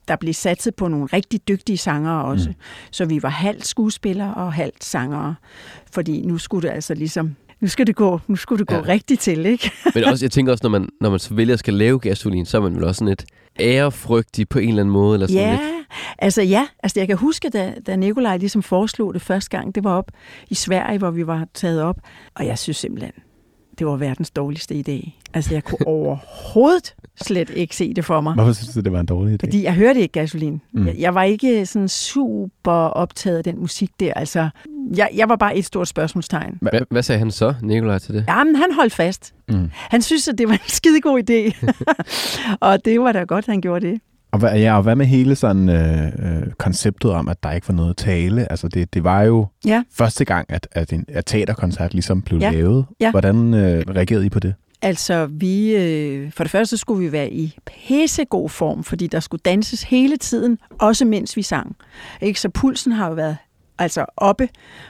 der 0.09 0.16
blev 0.16 0.35
satset 0.35 0.74
på 0.74 0.88
nogle 0.88 1.07
rigtig 1.07 1.48
dygtige 1.48 1.79
sangere 1.79 2.24
også. 2.24 2.48
Mm. 2.48 2.55
Så 2.90 3.05
vi 3.05 3.22
var 3.22 3.29
halvt 3.29 3.66
skuespillere 3.66 4.35
og 4.35 4.53
halvt 4.53 4.85
sangere, 4.85 5.35
fordi 5.92 6.20
nu 6.26 6.38
skulle 6.38 6.68
det 6.68 6.74
altså 6.74 6.94
ligesom, 6.94 7.37
nu 7.61 7.68
skal 7.68 7.87
det 7.87 7.96
gå, 7.96 8.20
nu 8.29 8.37
skulle 8.37 8.59
det 8.59 8.66
gå 8.68 8.74
Ja. 8.74 8.83
rigtigt 8.88 9.20
til, 9.20 9.46
ikke? 9.46 9.70
Men 9.94 10.05
også, 10.05 10.24
jeg 10.24 10.31
tænker 10.31 10.53
også, 10.53 10.62
når 10.64 10.70
man, 10.70 10.88
når 11.00 11.11
man 11.11 11.18
så 11.18 11.35
vælger 11.35 11.53
at 11.53 11.59
skal 11.59 11.74
lave 11.74 11.98
gasolin, 11.98 12.46
så 12.46 12.57
er 12.57 12.61
man 12.62 12.74
vel 12.74 12.85
også 12.85 12.98
sådan 12.98 13.09
lidt 13.09 13.24
ærefrygtig 13.60 14.48
på 14.48 14.58
en 14.58 14.68
eller 14.68 14.82
anden 14.82 14.92
måde. 14.92 15.14
Eller 15.14 15.26
sådan 15.26 15.42
Ja, 15.42 15.50
lidt. 15.50 15.86
altså 16.18 16.42
ja, 16.42 16.66
altså 16.82 17.00
jeg 17.00 17.08
kan 17.08 17.16
huske, 17.16 17.48
da, 17.48 17.74
da 17.86 17.96
Nikolaj 17.96 18.36
ligesom 18.36 18.62
foreslog 18.62 19.14
det 19.14 19.22
første 19.22 19.50
gang, 19.56 19.74
det 19.74 19.84
var 19.84 19.92
op 19.96 20.10
i 20.48 20.54
Sverige, 20.54 20.98
hvor 20.98 21.10
vi 21.10 21.26
var 21.26 21.46
taget 21.54 21.82
op, 21.82 21.96
og 22.34 22.46
jeg 22.46 22.58
synes 22.58 22.76
simpelthen, 22.76 23.12
det 23.78 23.86
var 23.86 23.96
verdens 23.96 24.30
dårligste 24.30 24.74
idé. 24.88 25.10
Altså 25.34 25.54
jeg 25.54 25.64
kunne 25.64 25.86
overhovedet 25.96 26.94
slet 27.22 27.50
ikke 27.50 27.76
se 27.76 27.94
det 27.94 28.04
for 28.04 28.20
mig. 28.20 28.34
Hvorfor 28.34 28.52
synes 28.52 28.74
du, 28.74 28.80
det 28.80 28.92
var 28.92 29.00
en 29.00 29.06
dårlig 29.06 29.34
idé? 29.34 29.46
Fordi 29.46 29.62
jeg 29.62 29.74
hørte 29.74 30.00
ikke 30.00 30.12
gasolin. 30.12 30.60
Mm. 30.72 30.86
Jeg, 30.86 30.96
jeg 30.98 31.14
var 31.14 31.22
ikke 31.22 31.66
sådan 31.66 31.88
super 31.88 32.72
optaget 32.72 33.38
af 33.38 33.44
den 33.44 33.58
musik 33.60 33.90
der. 34.00 34.14
Altså, 34.14 34.48
jeg, 34.96 35.09
jeg 35.16 35.29
var 35.29 35.37
bare 35.37 35.57
et 35.57 35.64
stort 35.64 35.88
spørgsmålstegn. 35.88 36.59
Hvad, 36.61 36.81
hvad 36.90 37.03
sagde 37.03 37.18
han 37.18 37.31
så, 37.31 37.55
Nikolaj, 37.62 37.98
til 37.98 38.14
det? 38.14 38.24
Jamen, 38.29 38.57
han 38.57 38.72
holdt 38.74 38.92
fast. 38.92 39.35
Mm. 39.48 39.70
Han 39.72 40.03
synes, 40.03 40.29
at 40.29 40.38
det 40.38 40.48
var 40.48 40.55
en 40.55 40.61
skidegod 40.79 41.22
idé. 41.31 41.66
og 42.68 42.85
det 42.85 43.00
var 43.00 43.12
da 43.12 43.22
godt, 43.24 43.46
han 43.46 43.61
gjorde 43.61 43.87
det. 43.87 44.00
Og 44.33 44.38
hvad, 44.38 44.59
ja, 44.59 44.76
og 44.76 44.83
hvad 44.83 44.96
med 44.96 45.07
hele 45.07 45.35
sådan 45.37 45.68
øh, 45.68 46.05
øh, 46.07 46.42
konceptet 46.59 47.11
om, 47.11 47.29
at 47.29 47.42
der 47.42 47.53
ikke 47.53 47.68
var 47.68 47.74
noget 47.74 47.96
tale? 47.96 48.50
Altså 48.50 48.68
det, 48.68 48.94
det 48.94 49.05
var 49.05 49.22
jo 49.22 49.46
Ja. 49.66 49.83
første 49.92 50.24
gang, 50.24 50.46
at, 50.53 50.68
at 50.72 50.92
en 50.92 51.05
at 51.09 51.26
teaterkoncert 51.26 51.92
ligesom 51.94 52.22
blev 52.22 52.38
Ja. 52.40 52.50
lavet. 52.50 52.87
Ja. 53.00 53.11
Hvordan 53.11 53.55
øh, 53.55 53.85
reagerede 53.96 54.26
I 54.26 54.29
på 54.29 54.40
det? 54.40 54.55
Altså, 54.83 55.26
vi, 55.26 55.76
øh, 55.76 56.33
for 56.33 56.44
det 56.44 56.50
første 56.50 56.76
skulle 56.76 57.05
vi 57.07 57.12
være 57.12 57.31
i 57.33 57.57
pissegod 57.66 58.48
form, 58.48 58.85
fordi 58.85 59.07
der 59.07 59.20
skulle 59.20 59.40
danses 59.44 59.83
hele 59.83 60.16
tiden, 60.16 60.59
også 60.79 61.05
mens 61.05 61.37
vi 61.37 61.42
sang. 61.42 61.76
Ikke? 62.20 62.40
Så 62.40 62.48
pulsen 62.48 62.92
har 62.92 63.09
jo 63.09 63.14
været 63.14 63.37
altså 63.81 64.07
oppe, 64.16 64.49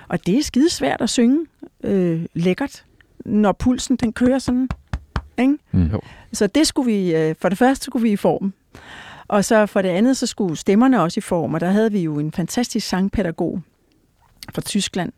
og 0.09 0.27
det 0.27 0.39
er 0.39 0.43
skidesvært 0.43 1.01
at 1.01 1.11
synge 1.11 1.47
øh, 1.85 2.27
lækkert, 2.35 2.85
når 3.25 3.53
pulsen 3.53 3.97
den 3.97 4.13
kører 4.13 4.39
sådan. 4.39 4.69
Ikke? 5.39 5.59
Mm. 5.73 5.91
Så 6.33 6.47
det 6.47 6.67
skulle 6.67 6.93
vi, 6.93 7.17
øh, 7.17 7.35
for 7.41 7.49
det 7.49 7.59
første 7.59 7.85
skulle 7.85 8.03
vi 8.03 8.13
i 8.13 8.17
form. 8.17 8.53
Og 9.29 9.45
så 9.45 9.67
for 9.67 9.83
det 9.83 9.89
andet, 9.89 10.17
så 10.17 10.27
skulle 10.27 10.57
stemmerne 10.57 11.03
også 11.03 11.21
i 11.21 11.21
form, 11.21 11.55
og 11.55 11.61
der 11.61 11.71
havde 11.71 11.93
vi 11.93 12.01
jo 12.01 12.19
en 12.19 12.33
fantastisk 12.33 12.89
sangpædagog 12.89 13.63
fra 14.55 14.63
Tyskland, 14.63 15.13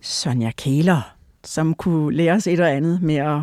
Sonja 0.00 0.50
Kæler, 0.50 1.16
som 1.44 1.74
kunne 1.74 2.16
lære 2.16 2.32
os 2.32 2.46
et 2.46 2.60
og 2.60 2.70
andet 2.70 3.02
med 3.02 3.14
at 3.16 3.40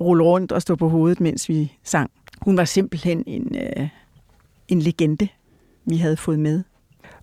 rulle 0.00 0.24
rundt 0.24 0.52
og 0.52 0.62
stå 0.62 0.76
på 0.76 0.88
hovedet, 0.88 1.20
mens 1.20 1.48
vi 1.48 1.72
sang. 1.84 2.10
Hun 2.40 2.56
var 2.56 2.64
simpelthen 2.64 3.24
en, 3.26 3.56
øh, 3.56 3.88
en 4.68 4.82
legende, 4.82 5.28
vi 5.84 5.96
havde 5.96 6.16
fået 6.16 6.38
med. 6.38 6.62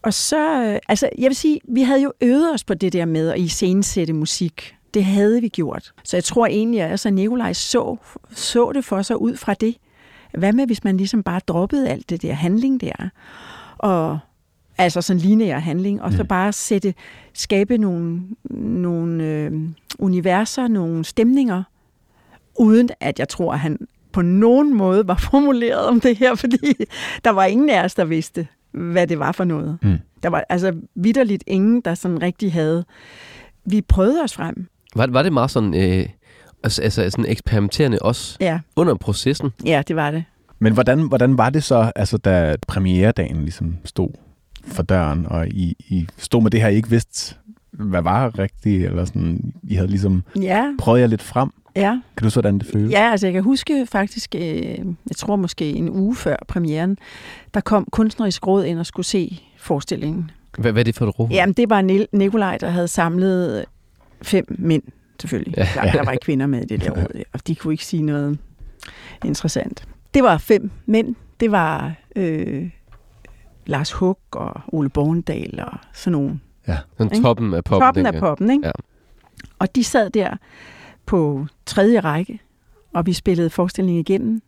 Og 0.03 0.13
så, 0.13 0.63
øh, 0.63 0.79
altså 0.89 1.09
jeg 1.17 1.29
vil 1.29 1.35
sige, 1.35 1.59
vi 1.69 1.81
havde 1.81 2.01
jo 2.01 2.13
øvet 2.21 2.53
os 2.53 2.63
på 2.63 2.73
det 2.73 2.93
der 2.93 3.05
med 3.05 3.29
at 3.29 3.39
iscenesætte 3.39 4.13
musik. 4.13 4.75
Det 4.93 5.05
havde 5.05 5.41
vi 5.41 5.47
gjort. 5.47 5.93
Så 6.03 6.17
jeg 6.17 6.23
tror 6.23 6.45
egentlig, 6.47 6.81
at 6.81 6.91
altså 6.91 7.09
Nikolaj 7.09 7.53
så, 7.53 7.97
så 8.31 8.71
det 8.71 8.85
for 8.85 9.01
sig 9.01 9.21
ud 9.21 9.35
fra 9.37 9.53
det. 9.53 9.75
Hvad 10.37 10.53
med, 10.53 10.65
hvis 10.65 10.83
man 10.83 10.97
ligesom 10.97 11.23
bare 11.23 11.39
droppede 11.47 11.89
alt 11.89 12.09
det 12.09 12.21
der 12.21 12.33
handling 12.33 12.81
der? 12.81 13.09
Og 13.77 14.19
altså 14.77 15.01
sådan 15.01 15.19
lineær 15.19 15.59
handling, 15.59 16.01
og 16.01 16.11
så 16.11 16.23
Mm. 16.23 16.27
bare 16.27 16.53
sætte, 16.53 16.93
skabe 17.33 17.77
nogle, 17.77 18.21
nogle 18.59 19.23
øh, 19.23 19.51
universer, 19.99 20.67
nogle 20.67 21.05
stemninger, 21.05 21.63
uden 22.59 22.89
at 22.99 23.19
jeg 23.19 23.29
tror, 23.29 23.53
at 23.53 23.59
han 23.59 23.87
på 24.11 24.21
nogen 24.21 24.73
måde 24.77 25.07
var 25.07 25.15
formuleret 25.31 25.85
om 25.85 25.99
det 26.01 26.17
her, 26.17 26.35
fordi 26.35 26.73
der 27.23 27.29
var 27.29 27.45
ingen 27.45 27.69
af 27.69 27.83
os, 27.83 27.95
der 27.95 28.05
vidste, 28.05 28.47
hvad 28.73 29.07
det 29.07 29.19
var 29.19 29.31
for 29.31 29.43
noget. 29.43 29.77
Mm. 29.81 29.97
Der 30.23 30.29
var 30.29 30.43
altså 30.49 30.73
vidderligt 30.95 31.43
ingen, 31.47 31.81
der 31.81 31.93
sådan 31.95 32.21
rigtig 32.21 32.53
havde. 32.53 32.86
Vi 33.65 33.81
prøvede 33.81 34.21
os 34.23 34.33
frem. 34.33 34.67
Var, 34.95 35.07
var 35.07 35.23
det 35.23 35.33
meget 35.33 35.51
sådan, 35.51 35.73
øh, 35.73 36.05
altså, 36.63 36.81
altså 36.81 37.09
sådan 37.09 37.25
eksperimenterende 37.25 37.99
også 38.01 38.38
Ja, 38.39 38.59
under 38.75 38.95
processen? 38.95 39.49
ja 39.65 39.81
det 39.88 39.95
var 39.95 40.12
det. 40.12 40.23
Men 40.59 40.73
hvordan, 40.73 41.01
hvordan 41.07 41.38
var 41.38 41.49
det 41.49 41.63
så, 41.63 41.91
altså, 41.95 42.17
da 42.17 42.55
premieredagen 42.67 43.41
ligesom 43.41 43.75
stod 43.86 44.09
for 44.65 44.83
døren, 44.83 45.25
og 45.29 45.47
I, 45.47 45.75
I 45.79 46.07
stod 46.17 46.41
med 46.41 46.51
det 46.51 46.62
her, 46.62 46.67
I 46.67 46.75
ikke 46.75 46.89
vidste, 46.89 47.36
hvad 47.71 48.01
var 48.01 48.39
rigtigt, 48.39 48.86
eller 48.86 49.05
sådan, 49.05 49.53
I 49.63 49.75
havde 49.75 49.89
ligesom 49.89 50.23
Ja, 50.41 50.65
prøvet 50.79 50.99
jer 51.01 51.07
lidt 51.07 51.21
frem. 51.21 51.49
Ja. 51.75 51.89
Kan 51.91 52.01
du 52.21 52.25
huske, 52.25 52.36
hvordan 52.36 52.59
det 52.59 52.67
føles? 52.67 52.91
Ja, 52.91 53.12
altså 53.12 53.27
jeg 53.27 53.33
kan 53.33 53.43
huske 53.43 53.86
faktisk, 53.91 54.36
øh, 54.36 54.41
jeg 54.81 55.15
tror 55.17 55.36
måske 55.36 55.71
en 55.71 55.89
uge 55.89 56.15
før 56.15 56.36
premieren, 56.47 56.97
der 57.53 57.59
kom 57.62 57.88
kunstnerisk 57.91 58.47
råd 58.47 58.63
ind 58.65 58.79
og 58.79 58.86
skulle 58.86 59.05
se 59.05 59.41
forestillingen. 59.57 60.31
Hvad, 60.57 60.71
hvad 60.71 60.81
er 60.81 60.83
det 60.83 60.95
for 60.95 61.07
et 61.07 61.19
rum? 61.19 61.31
Jamen, 61.31 61.53
det 61.53 61.69
var 61.69 61.81
Nil- 61.81 62.07
Nikolaj, 62.12 62.57
der 62.57 62.69
havde 62.69 62.88
samlet 62.88 63.65
fem 64.21 64.45
mænd, 64.49 64.83
selvfølgelig. 65.21 65.53
Ja. 65.57 65.67
Ja. 65.75 65.81
Der, 65.81 65.91
der 65.91 66.03
var 66.05 66.12
ikke 66.12 66.23
kvinder 66.25 66.47
med 66.47 66.62
i 66.62 66.65
det 66.65 66.81
der 66.83 66.91
råd, 66.91 67.23
og 67.33 67.47
de 67.47 67.55
kunne 67.55 67.73
ikke 67.73 67.86
sige 67.86 68.03
noget 68.03 68.38
interessant. 69.25 69.88
Det 70.13 70.23
var 70.23 70.38
fem 70.38 70.71
mænd. 70.86 71.15
Det 71.39 71.51
var 71.51 71.93
øh, 72.15 72.69
Lars 73.65 73.91
Hug 73.91 74.17
og 74.31 74.62
Ole 74.67 74.89
Borgendal 74.89 75.59
og 75.59 75.77
sådan 75.93 76.12
nogle. 76.12 76.39
Sådan 76.97 77.13
Ikke? 77.13 77.23
toppen 77.23 77.53
af 77.53 77.63
poppen. 77.63 77.86
Toppen 77.88 78.05
af 78.05 78.13
poppen, 78.19 78.49
ikke? 78.51 78.65
Ja. 78.67 78.71
Og 79.59 79.75
de 79.75 79.83
sad 79.83 80.09
der 80.09 80.38
på 81.05 81.47
tredje 81.65 81.99
række, 81.99 82.39
og 82.93 83.05
vi 83.05 83.13
spillede 83.13 83.49
forestillingen 83.49 83.99
igennem, 83.99 84.41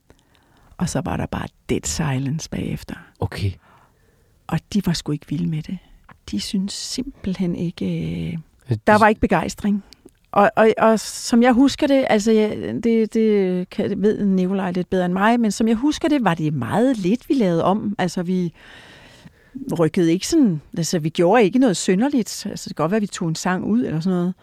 og 0.77 0.89
så 0.89 1.01
var 1.05 1.17
der 1.17 1.25
bare 1.25 1.47
dead 1.69 1.81
silence 1.83 2.49
bagefter. 2.49 2.95
Okay. 3.19 3.51
Og 4.47 4.59
de 4.73 4.85
var 4.85 4.93
sgu 4.93 5.11
ikke 5.11 5.29
vilde 5.29 5.47
med 5.47 5.63
det. 5.63 5.77
De 6.31 6.39
synes 6.39 6.73
simpelthen 6.73 7.55
ikke... 7.55 8.39
Der 8.87 8.97
var 8.97 9.07
ikke 9.07 9.21
begejstring. 9.21 9.83
Og, 10.31 10.51
og, 10.55 10.73
og 10.77 10.99
som 10.99 11.43
jeg 11.43 11.53
husker 11.53 11.87
det, 11.87 12.05
altså 12.09 12.31
jeg, 12.31 12.57
det, 12.83 13.13
det 13.13 13.69
kan, 13.69 14.01
ved 14.01 14.25
Nikolaj 14.25 14.71
lidt 14.71 14.89
bedre 14.89 15.05
end 15.05 15.13
mig, 15.13 15.39
men 15.39 15.51
som 15.51 15.67
jeg 15.67 15.75
husker 15.75 16.07
det, 16.07 16.23
var 16.23 16.33
det 16.33 16.53
meget 16.53 16.97
lidt, 16.97 17.29
vi 17.29 17.33
lavede 17.33 17.63
om. 17.63 17.95
Altså 17.97 18.23
vi 18.23 18.53
rykkede 19.79 20.11
ikke 20.11 20.27
sådan, 20.27 20.61
altså 20.77 20.99
vi 20.99 21.09
gjorde 21.09 21.43
ikke 21.43 21.59
noget 21.59 21.77
synderligt. 21.77 22.45
Altså 22.45 22.69
det 22.69 22.75
kan 22.75 22.83
godt 22.83 22.91
være, 22.91 22.97
at 22.97 23.01
vi 23.01 23.07
tog 23.07 23.27
en 23.27 23.35
sang 23.35 23.65
ud 23.65 23.85
eller 23.85 23.99
sådan 23.99 24.17
noget. 24.17 24.33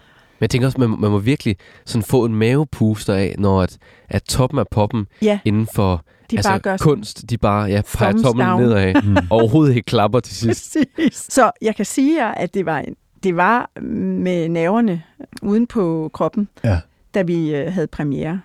Men 0.43 0.45
jeg 0.45 0.51
tænker 0.51 0.67
også, 0.67 0.81
man, 0.81 1.01
man 1.01 1.11
må 1.11 1.19
virkelig 1.19 1.57
sådan 1.87 2.03
få 2.03 2.25
en 2.25 2.35
mavepuster 2.35 3.15
af, 3.15 3.35
når 3.39 3.63
at, 3.63 3.79
at 4.09 4.23
toppen 4.23 4.59
af 4.59 4.65
poppen 4.71 5.07
Ja, 5.23 5.39
inden 5.45 5.67
for 5.75 6.05
de 6.31 6.37
altså, 6.37 6.51
bare 6.51 6.59
gør 6.59 6.77
sådan. 6.77 6.95
kunst, 6.95 7.31
de 7.31 7.39
bare 7.39 7.65
ja, 7.65 7.83
peger 7.99 8.23
tommelen 8.23 8.51
down. 8.51 8.63
nedad, 8.63 9.03
Mm. 9.03 9.17
og 9.17 9.25
overhovedet 9.31 9.77
ikke 9.77 9.87
klapper 9.87 10.21
til 10.21 10.35
sidst. 10.37 10.77
Præcis. 10.97 11.27
Så 11.33 11.51
jeg 11.63 11.77
kan 11.77 11.85
sige 11.85 12.25
jer, 12.25 12.33
at 12.33 12.55
det 12.55 12.67
var, 12.67 12.79
en, 12.79 12.97
det 13.23 13.37
var 13.37 13.71
med 13.83 14.49
nerverne 14.49 15.03
uden 15.43 15.67
på 15.67 16.11
kroppen, 16.15 16.49
Ja. 16.65 16.81
da 17.15 17.23
vi 17.23 17.55
øh, 17.55 17.73
havde 17.73 17.87
premiere. 17.87 18.41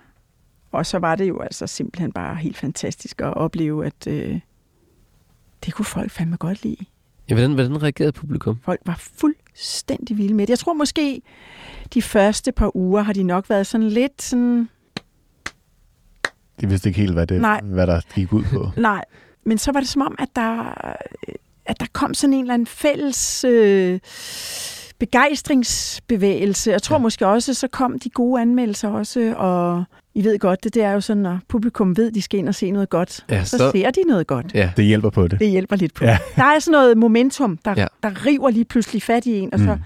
Og 0.72 0.86
så 0.86 0.98
var 0.98 1.16
det 1.16 1.28
jo 1.28 1.40
altså 1.40 1.66
simpelthen 1.66 2.12
bare 2.12 2.34
helt 2.36 2.56
fantastisk 2.56 3.20
at 3.20 3.34
opleve, 3.36 3.86
at 3.86 4.06
øh, 4.06 4.40
det 5.64 5.74
kunne 5.74 5.84
folk 5.84 6.10
fandme 6.10 6.36
godt 6.36 6.62
lide. 6.62 6.84
Ja, 7.30 7.34
hvordan, 7.34 7.52
hvordan 7.52 7.82
reagerede 7.82 8.12
publikum? 8.12 8.58
Folk 8.64 8.80
var 8.86 8.96
fuldstændig 8.98 10.18
vilde 10.18 10.34
med 10.34 10.46
det. 10.46 10.50
Jeg 10.50 10.58
tror 10.58 10.72
måske, 10.72 11.22
de 11.94 12.02
første 12.02 12.52
par 12.52 12.76
uger 12.76 13.02
har 13.02 13.12
de 13.12 13.22
nok 13.22 13.50
været 13.50 13.66
sådan 13.66 13.88
lidt 13.88 14.22
sådan, 14.22 14.68
De 16.60 16.68
vidste 16.68 16.88
ikke 16.88 17.00
helt, 17.00 17.12
hvad, 17.12 17.26
det, 17.26 17.40
Nej. 17.40 17.60
hvad 17.64 17.86
der 17.86 18.00
gik 18.14 18.32
ud 18.32 18.44
på. 18.52 18.70
nej. 18.80 19.04
Men 19.44 19.58
så 19.58 19.72
var 19.72 19.80
det 19.80 19.88
som 19.88 20.02
om, 20.02 20.16
at 20.18 20.28
der, 20.36 20.74
at 21.66 21.80
der 21.80 21.86
kom 21.92 22.14
sådan 22.14 22.34
en 22.34 22.40
eller 22.40 22.54
anden 22.54 22.66
fælles 22.66 23.44
øh, 23.44 24.00
begejstringsbevægelse. 24.98 26.70
Jeg 26.70 26.82
tror 26.82 26.96
ja. 26.96 27.02
måske 27.02 27.26
også, 27.26 27.54
så 27.54 27.68
kom 27.68 27.98
de 27.98 28.10
gode 28.10 28.40
anmeldelser 28.42 28.88
også, 28.88 29.34
og 29.36 29.84
I 30.14 30.24
ved 30.24 30.38
godt, 30.38 30.64
det, 30.64 30.74
det 30.74 30.82
er 30.82 30.92
jo 30.92 31.00
sådan, 31.00 31.22
når 31.22 31.38
publikum 31.48 31.96
ved, 31.96 32.12
de 32.12 32.22
skal 32.22 32.38
ind 32.38 32.48
og 32.48 32.54
se 32.54 32.70
noget 32.70 32.88
godt, 32.90 33.24
Ja, 33.30 33.44
så, 33.44 33.56
så- 33.58 33.70
ser 33.74 33.90
de 33.90 34.00
noget 34.06 34.26
godt. 34.26 34.54
Ja. 34.54 34.70
Det 34.76 34.84
hjælper 34.84 35.10
på 35.10 35.28
det. 35.28 35.40
Det 35.40 35.50
hjælper 35.50 35.76
lidt 35.76 35.94
på. 35.94 36.04
Ja. 36.04 36.10
Ja. 36.10 36.18
Der 36.36 36.44
er 36.44 36.58
sådan 36.58 36.72
noget 36.72 36.98
momentum, 36.98 37.56
der, 37.64 37.74
Ja. 37.76 37.86
der 38.02 38.26
river 38.26 38.50
lige 38.50 38.64
pludselig 38.64 39.02
fat 39.02 39.26
i 39.26 39.38
en, 39.38 39.54
og 39.54 39.60
så 39.60 39.74
Mm. 39.74 39.80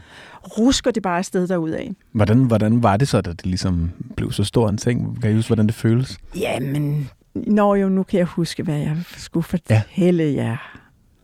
rusker 0.59 0.91
det 0.91 1.03
bare 1.03 1.19
afsted 1.19 1.49
derudad. 1.49 1.95
Hvordan, 2.13 2.39
hvordan 2.45 2.83
var 2.83 2.97
det 2.97 3.09
så, 3.09 3.21
da 3.21 3.31
det 3.33 3.47
ligesom 3.47 3.91
blev 4.17 4.33
så 4.33 4.45
stor 4.45 4.69
en 4.69 4.77
ting? 4.77 5.23
Kan 5.23 5.31
I 5.31 5.35
huske, 5.35 5.49
hvordan 5.49 5.67
det 5.67 5.75
føles? 5.75 6.19
Jamen, 6.37 7.11
når 7.35 7.75
jo, 7.75 7.89
nu 7.89 8.03
kan 8.03 8.19
jeg 8.19 8.27
huske, 8.27 8.63
hvad 8.63 8.79
jeg 8.79 8.97
skulle 9.17 9.45
fortælle 9.45 10.25
ja. 10.25 10.43
jer. 10.45 10.57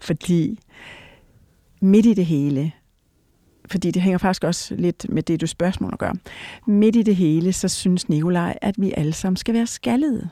Fordi 0.01 0.59
midt 1.81 2.07
i 2.07 2.15
det 2.15 2.27
hele, 2.27 2.73
fordi 3.71 3.91
det 3.91 4.03
hænger 4.03 4.19
faktisk 4.19 4.45
også 4.45 4.75
lidt 4.75 5.07
med 5.09 5.23
det, 5.23 5.41
du 5.41 5.47
spørgsmål 5.47 5.91
at 5.93 5.99
gøre. 5.99 6.15
Midt 6.67 6.97
i 6.97 7.03
det 7.03 7.17
hele, 7.17 7.53
så 7.53 7.69
synes 7.69 8.09
Nikolaj, 8.09 8.59
at 8.63 8.75
vi 8.79 8.93
alle 8.97 9.13
sammen 9.13 9.37
skal 9.37 9.55
være 9.55 9.67
skaldede. 9.67 10.29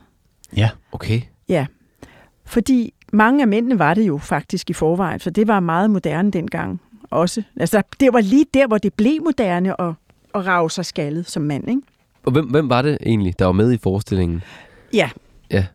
Ja. 0.57 0.71
Okay. 0.93 1.21
Ja, 1.49 1.67
fordi 2.47 2.95
mange 3.13 3.43
af 3.43 3.49
mændene 3.49 3.79
var 3.79 3.95
det 3.95 4.07
jo 4.07 4.19
faktisk 4.19 4.71
i 4.71 4.73
forvejen, 4.73 5.21
så 5.21 5.31
det 5.31 5.49
var 5.49 5.61
meget 5.61 5.91
moderne 5.91 6.31
dengang 6.31 6.81
også. 7.11 7.43
Altså, 7.57 7.83
det 8.01 8.13
var 8.13 8.21
lige 8.21 8.47
der, 8.55 8.67
hvor 8.67 8.79
det 8.79 8.95
blev 8.95 9.23
moderne 9.25 9.81
at, 9.81 9.95
at 10.35 10.47
rave 10.47 10.71
sig 10.71 10.87
skaldet 10.87 11.31
som 11.31 11.43
mand, 11.43 11.69
ikke? 11.69 11.83
Og 12.25 12.33
hvem, 12.33 12.47
hvem 12.47 12.69
var 12.69 12.83
det 12.83 12.99
egentlig, 13.07 13.39
der 13.39 13.45
var 13.45 13.53
med 13.53 13.73
i 13.73 13.79
forestillingen? 13.79 14.43
Ja. 14.93 15.11
Ja. 15.51 15.67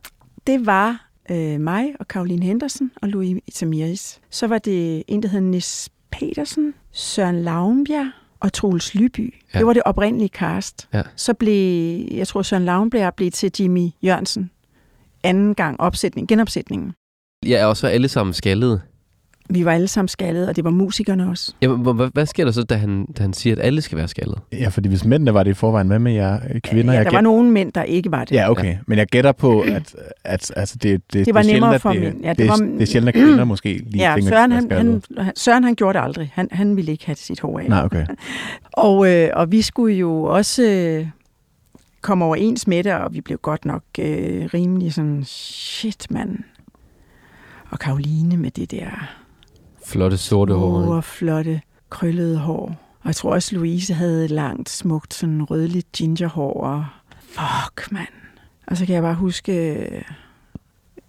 Det 0.46 0.66
var 0.66 1.08
øh, 1.30 1.60
mig 1.60 1.94
og 2.00 2.08
Karoline 2.08 2.46
Henderson 2.46 2.90
og 3.02 3.08
Louis 3.08 3.38
Samiris. 3.52 4.20
Så 4.30 4.46
var 4.46 4.58
det 4.58 5.02
en, 5.08 5.22
der 5.22 5.28
hed 5.28 5.40
Nis 5.40 5.88
Petersen, 6.12 6.74
Søren 6.92 7.42
Lavnbjerg 7.42 8.10
og 8.40 8.52
Troels 8.52 8.94
Lyby. 8.94 9.34
Ja. 9.54 9.58
Det 9.58 9.66
var 9.66 9.72
det 9.72 9.82
oprindelige 9.84 10.28
cast. 10.28 10.88
Ja. 10.94 11.02
Så 11.16 11.34
blev, 11.34 11.98
jeg 12.10 12.28
tror, 12.28 12.42
Søren 12.42 12.64
Lavnbjerg 12.64 13.14
blev 13.14 13.30
til 13.30 13.50
Jimmy 13.60 13.88
Jørgensen. 14.02 14.50
Anden 15.22 15.54
gang 15.54 15.80
opsætning, 15.80 16.28
genopsætningen. 16.28 16.92
Ja, 17.46 17.66
og 17.66 17.76
så 17.76 17.86
alle 17.86 18.08
sammen 18.08 18.32
skaldede. 18.34 18.80
Vi 19.50 19.64
var 19.64 19.72
alle 19.72 19.88
sammen 19.88 20.08
skaldede, 20.08 20.48
og 20.48 20.56
det 20.56 20.64
var 20.64 20.70
musikerne 20.70 21.28
også. 21.30 21.54
Jamen, 21.62 21.94
hvad, 21.96 22.08
hvad 22.12 22.26
sker 22.26 22.44
der 22.44 22.52
så, 22.52 22.62
da 22.62 22.74
han, 22.74 23.06
da 23.18 23.22
han 23.22 23.32
siger, 23.32 23.56
at 23.56 23.62
alle 23.62 23.80
skal 23.82 23.98
være 23.98 24.08
skaldet? 24.08 24.38
Ja, 24.52 24.68
fordi 24.68 24.88
hvis 24.88 25.04
mændene 25.04 25.34
var 25.34 25.42
det 25.42 25.50
i 25.50 25.54
forvejen, 25.54 25.86
hvad 25.86 25.98
med 25.98 26.12
jer 26.12 26.40
kvinder? 26.64 26.92
ja, 26.92 26.98
jeg 26.98 27.06
der 27.06 27.12
var 27.12 27.20
nogle 27.20 27.50
mænd, 27.50 27.72
der 27.72 27.82
ikke 27.82 28.10
var 28.10 28.24
det. 28.24 28.32
Ja, 28.36 28.50
okay. 28.50 28.76
Men 28.86 28.98
jeg 28.98 29.06
gætter 29.06 29.32
på, 29.32 29.60
at, 29.60 29.94
at 30.24 30.52
altså, 30.56 30.76
det, 30.82 31.12
det, 31.12 31.26
Det 31.26 31.34
var 31.34 31.42
det 31.42 31.48
er 31.48 31.52
nemmere 31.54 31.70
sjældent, 31.70 31.82
for 31.82 31.88
at 31.90 31.94
det, 31.96 32.02
mænd. 32.02 32.20
Ja, 32.24 32.28
det, 32.28 32.38
det 32.38 32.44
det, 32.44 32.48
var- 32.50 32.66
det 32.72 32.82
er 32.82 32.86
sjældent, 32.86 33.08
at 33.16 33.22
kvinder 33.24 33.44
måske 33.44 33.68
lige 33.86 34.08
Ja, 34.10 34.14
tænker, 34.16 34.30
Søren, 34.30 34.52
at 34.52 34.72
han, 34.72 35.02
han, 35.18 35.32
Søren 35.36 35.64
han 35.64 35.74
gjorde 35.74 35.98
det 35.98 36.04
aldrig. 36.04 36.30
Han, 36.34 36.48
han 36.52 36.76
ville 36.76 36.92
ikke 36.92 37.06
have 37.06 37.16
sit 37.16 37.40
hår 37.40 37.58
af. 37.58 37.68
Nej, 37.68 37.84
okay. 37.84 38.06
Og, 38.72 39.12
øh, 39.14 39.28
og 39.32 39.52
vi 39.52 39.62
skulle 39.62 39.96
jo 39.96 40.22
også 40.22 40.62
øh, 40.62 41.06
komme 42.00 42.24
overens 42.24 42.66
med 42.66 42.84
det, 42.84 42.92
og 42.94 43.14
vi 43.14 43.20
blev 43.20 43.38
godt 43.38 43.64
nok 43.64 43.82
øh, 43.98 44.44
rimelig 44.54 44.92
sådan, 44.92 45.24
shit 45.26 46.06
mand. 46.10 46.38
Og 47.70 47.78
Karoline 47.78 48.36
med 48.36 48.50
det 48.50 48.70
der 48.70 49.18
Flotte 49.92 50.16
sorte 50.16 50.54
hår. 50.54 50.82
store, 50.82 51.02
flotte, 51.02 51.60
krøllede 51.90 52.38
hår. 52.38 52.64
Og 53.00 53.06
jeg 53.06 53.16
tror 53.16 53.32
også, 53.32 53.54
Louise 53.54 53.94
havde 53.94 54.28
langt, 54.28 54.70
smukt, 54.70 55.14
sådan 55.14 55.42
rødligt 55.42 55.92
gingerhår. 55.92 56.52
Og 56.64 56.84
fuck, 57.18 57.92
mand. 57.92 58.08
Og 58.66 58.76
så 58.76 58.86
kan 58.86 58.94
jeg 58.94 59.02
bare 59.02 59.14
huske 59.14 59.52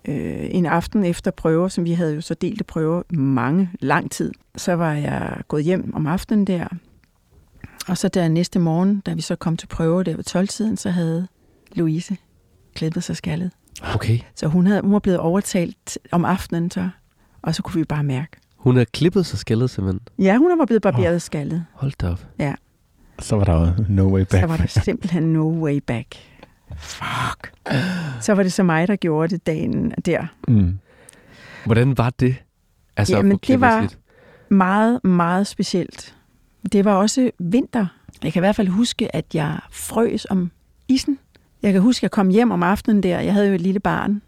øh, 0.05 0.47
en 0.51 0.65
aften 0.65 1.05
efter 1.05 1.31
prøver, 1.31 1.67
som 1.67 1.85
vi 1.85 1.93
havde 1.93 2.15
jo 2.15 2.21
så 2.21 2.33
delte 2.33 2.63
prøver 2.63 3.01
mange, 3.09 3.69
lang 3.79 4.11
tid. 4.11 4.31
Så 4.55 4.73
var 4.73 4.93
jeg 4.93 5.41
gået 5.47 5.63
hjem 5.63 5.93
om 5.95 6.07
aftenen 6.07 6.47
der. 6.47 6.67
Og 7.87 7.97
så 7.97 8.07
der 8.07 8.27
næste 8.27 8.59
morgen, 8.59 8.99
da 8.99 9.13
vi 9.13 9.21
så 9.21 9.35
kom 9.35 9.57
til 9.57 9.67
prøver 9.67 10.03
der 10.03 10.15
ved 10.15 10.35
12-tiden, 10.35 10.77
så 10.77 10.89
havde 10.89 11.27
Louise 11.75 12.17
klippet 12.75 13.03
sig 13.03 13.17
skaldet. 13.17 13.51
Okay. 13.93 14.19
Så 14.35 14.47
hun, 14.47 14.67
havde, 14.67 14.81
hun 14.81 14.93
var 14.93 14.99
blevet 14.99 15.19
overtalt 15.19 15.97
om 16.11 16.25
aftenen, 16.25 16.71
så, 16.71 16.89
og 17.41 17.55
så 17.55 17.63
kunne 17.63 17.79
vi 17.79 17.83
bare 17.83 18.03
mærke. 18.03 18.42
Hun 18.63 18.75
havde 18.75 18.85
klippet 18.85 19.25
sig 19.25 19.39
skaldet 19.39 19.69
simpelthen. 19.69 20.01
Ja, 20.19 20.37
hun 20.37 20.59
var 20.59 20.65
blevet 20.65 20.81
barberet 20.81 21.15
oh. 21.15 21.21
skaldet. 21.21 21.65
Hold 21.73 21.91
da 22.01 22.09
op. 22.11 22.25
Så 23.19 23.35
var 23.35 23.43
der 23.43 23.59
jo 23.59 23.85
no 23.89 24.13
way 24.13 24.21
back. 24.21 24.41
Så 24.41 24.47
var 24.47 24.57
der 24.57 24.67
simpelthen 24.67 25.23
no 25.33 25.63
way 25.63 25.79
back. 25.87 26.15
Fuck. 26.77 27.53
Så 28.21 28.33
var 28.33 28.43
det 28.43 28.53
så 28.53 28.63
mig, 28.63 28.87
der 28.87 28.95
gjorde 28.95 29.35
det 29.35 29.47
dagen 29.47 29.93
der. 30.05 30.25
Mm. 30.47 30.79
Hvordan 31.65 31.97
var 31.97 32.09
det? 32.09 32.35
Altså, 32.97 33.15
Jamen, 33.15 33.39
det 33.47 33.61
var- 33.61 33.81
sit- 33.81 33.97
Meget, 34.49 35.03
meget 35.03 35.47
specielt. 35.47 36.15
Det 36.71 36.85
var 36.85 36.93
også 36.93 37.31
vinter. 37.39 37.85
Jeg 38.23 38.33
kan 38.33 38.39
i 38.39 38.43
hvert 38.45 38.55
fald 38.55 38.67
huske, 38.67 39.15
at 39.15 39.25
jeg 39.33 39.59
frøs 39.71 40.27
om 40.29 40.51
isen. 40.87 41.19
Jeg 41.61 41.73
kan 41.73 41.81
huske, 41.81 41.99
at 41.99 42.03
jeg 42.03 42.11
kom 42.11 42.29
hjem 42.29 42.51
om 42.51 42.63
aftenen 42.63 43.03
der. 43.03 43.19
Jeg 43.19 43.33
havde 43.33 43.47
jo 43.47 43.53
et 43.53 43.61
lille 43.61 43.79
barn. 43.79 44.21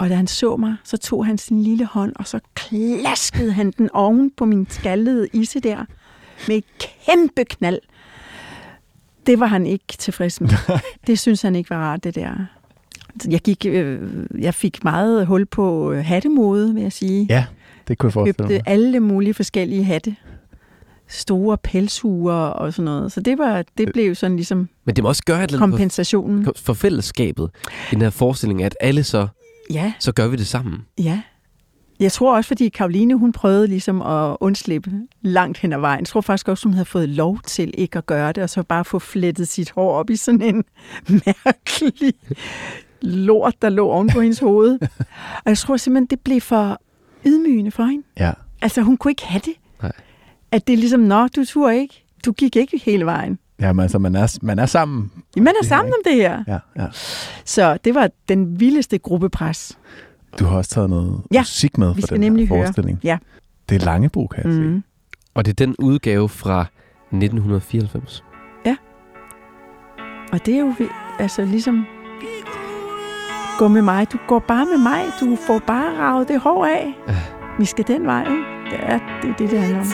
Og 0.00 0.08
da 0.10 0.14
han 0.14 0.26
så 0.26 0.56
mig, 0.56 0.76
så 0.84 0.96
tog 0.96 1.26
han 1.26 1.38
sin 1.38 1.62
lille 1.62 1.84
hånd, 1.86 2.12
og 2.16 2.26
så 2.26 2.40
klaskede 2.54 3.52
han 3.52 3.70
den 3.78 3.90
oven 3.92 4.30
på 4.36 4.44
min 4.44 4.66
skaldede 4.70 5.28
isse 5.32 5.60
der. 5.60 5.84
Med 6.48 6.56
et 6.56 6.64
kæmpe 7.06 7.44
knald. 7.44 7.78
Det 9.26 9.40
var 9.40 9.46
han 9.46 9.66
ikke 9.66 9.84
tilfreds 9.98 10.40
med. 10.40 10.50
Det 11.06 11.18
synes 11.18 11.42
han 11.42 11.56
ikke 11.56 11.70
var 11.70 11.76
rart, 11.76 12.04
det 12.04 12.14
der. 12.14 12.34
Jeg, 13.28 13.40
gik, 13.40 13.66
øh, 13.66 14.00
jeg 14.38 14.54
fik 14.54 14.84
meget 14.84 15.26
hul 15.26 15.46
på 15.46 15.92
øh, 15.92 16.04
hattemode, 16.04 16.74
vil 16.74 16.82
jeg 16.82 16.92
sige 16.92 17.26
Ja, 17.30 17.44
det 17.88 17.98
kunne 17.98 18.06
jeg 18.08 18.12
forestille 18.12 18.44
mig. 18.48 18.56
købte 18.58 18.68
alle 18.70 19.00
mulige 19.00 19.34
forskellige 19.34 19.84
hatte. 19.84 20.16
Store 21.08 21.58
pelshuer 21.58 22.32
og 22.34 22.72
sådan 22.72 22.84
noget. 22.84 23.12
Så 23.12 23.20
det, 23.20 23.38
var, 23.38 23.64
det 23.78 23.92
blev 23.92 24.14
sådan 24.14 24.36
ligesom 24.36 24.68
Men 24.84 24.96
det 24.96 25.04
må 25.04 25.08
også 25.08 25.24
gøre 25.24 25.44
et 25.44 25.52
kompensationen. 25.52 26.44
for, 26.44 26.52
for 26.56 26.72
fællesskabet. 26.74 27.50
i 27.66 27.94
Den 27.94 28.02
her 28.02 28.10
forestilling, 28.10 28.62
at 28.62 28.76
alle 28.80 29.04
så, 29.04 29.28
Ja, 29.70 29.92
så 29.98 30.12
gør 30.12 30.28
vi 30.28 30.36
det 30.36 30.46
sammen. 30.46 30.86
ja. 30.98 31.22
Jeg 32.00 32.12
tror 32.12 32.36
også, 32.36 32.48
fordi 32.48 32.68
Karoline, 32.68 33.14
hun 33.14 33.32
prøvede 33.32 33.66
ligesom 33.66 34.02
at 34.02 34.36
undslippe 34.40 34.90
langt 35.22 35.58
hen 35.58 35.72
ad 35.72 35.78
vejen. 35.78 36.00
Jeg 36.00 36.06
tror 36.06 36.20
faktisk 36.20 36.48
også, 36.48 36.64
hun 36.64 36.74
havde 36.74 36.84
fået 36.84 37.08
lov 37.08 37.38
til 37.46 37.74
ikke 37.78 37.98
at 37.98 38.06
gøre 38.06 38.32
det, 38.32 38.42
og 38.42 38.50
så 38.50 38.62
bare 38.62 38.84
få 38.84 38.98
flettet 38.98 39.48
sit 39.48 39.70
hår 39.70 39.92
op 39.92 40.10
i 40.10 40.16
sådan 40.16 40.42
en 40.42 40.64
mærkelig 41.26 42.14
lort, 43.02 43.62
der 43.62 43.68
lå 43.68 43.88
oven 43.88 44.08
på 44.08 44.20
hendes 44.20 44.38
hoved. 44.38 44.78
Og 45.34 45.46
jeg 45.46 45.58
tror 45.58 45.76
simpelthen, 45.76 46.06
det 46.06 46.20
blev 46.20 46.40
for 46.40 46.80
ydmygende 47.26 47.70
for 47.70 47.84
hende. 47.84 48.06
Ja. 48.18 48.32
Altså, 48.62 48.82
hun 48.82 48.96
kunne 48.96 49.10
ikke 49.12 49.26
have 49.26 49.42
det. 49.44 49.54
Nej. 49.82 49.92
At 50.52 50.66
det 50.66 50.72
er 50.72 50.76
ligesom, 50.76 51.00
nå, 51.00 51.28
du 51.28 51.44
turde 51.44 51.78
ikke. 51.78 52.04
Du 52.24 52.32
gik 52.32 52.56
ikke 52.56 52.78
hele 52.84 53.04
vejen. 53.04 53.38
Ja, 53.60 53.72
men 53.72 53.82
altså, 53.82 53.98
man 53.98 54.14
er, 54.14 54.38
man 54.42 54.58
er 54.58 54.66
sammen. 54.66 55.10
Man 55.36 55.54
er 55.62 55.64
sammen 55.64 55.88
her, 55.92 55.94
om 55.94 56.00
det 56.12 56.14
her. 56.14 56.44
Ja, 56.76 56.82
ja. 56.82 56.86
Så 57.44 57.78
det 57.84 57.94
var 57.94 58.10
den 58.28 58.60
vildeste 58.60 58.98
gruppepres. 58.98 59.78
Du 60.38 60.44
har 60.44 60.56
også 60.56 60.70
taget 60.70 60.90
noget 60.90 61.22
Ja, 61.32 61.40
musik 61.40 61.78
med 61.78 61.94
vi 61.94 62.00
for 62.02 62.06
skal 62.06 62.14
den 62.14 62.20
nemlig 62.20 62.48
her 62.48 62.54
høre. 62.56 62.64
forestilling. 62.64 63.00
Ja. 63.04 63.18
Det 63.68 63.82
er 63.82 63.84
Langebro, 63.84 64.26
kan 64.26 64.44
jeg 64.44 64.52
mm. 64.60 64.82
Se. 64.82 64.82
Og 65.34 65.44
det 65.44 65.50
er 65.60 65.66
den 65.66 65.76
udgave 65.78 66.28
fra 66.28 66.60
1994. 67.12 68.24
Og 70.32 70.46
det 70.46 70.54
er 70.54 70.58
jo 70.60 70.74
altså 71.18 71.44
ligesom, 71.44 71.86
gå 73.58 73.68
med 73.68 73.82
mig. 73.82 74.12
Du 74.12 74.18
går 74.28 74.38
bare 74.38 74.66
med 74.66 74.78
mig. 74.78 75.02
Du 75.20 75.36
får 75.46 75.58
bare 75.66 75.98
ravet 75.98 76.28
det 76.28 76.40
hår 76.40 76.66
af. 76.66 76.94
Ja. 77.08 77.16
Vi 77.58 77.64
skal 77.64 77.86
den 77.86 78.06
vej, 78.06 78.20
ikke? 78.22 78.42
Det 78.70 78.78
er 78.82 78.98
det, 79.22 79.30
er 79.30 79.34
det, 79.36 79.50
det 79.50 79.60
handler 79.60 79.80
om. 79.80 79.86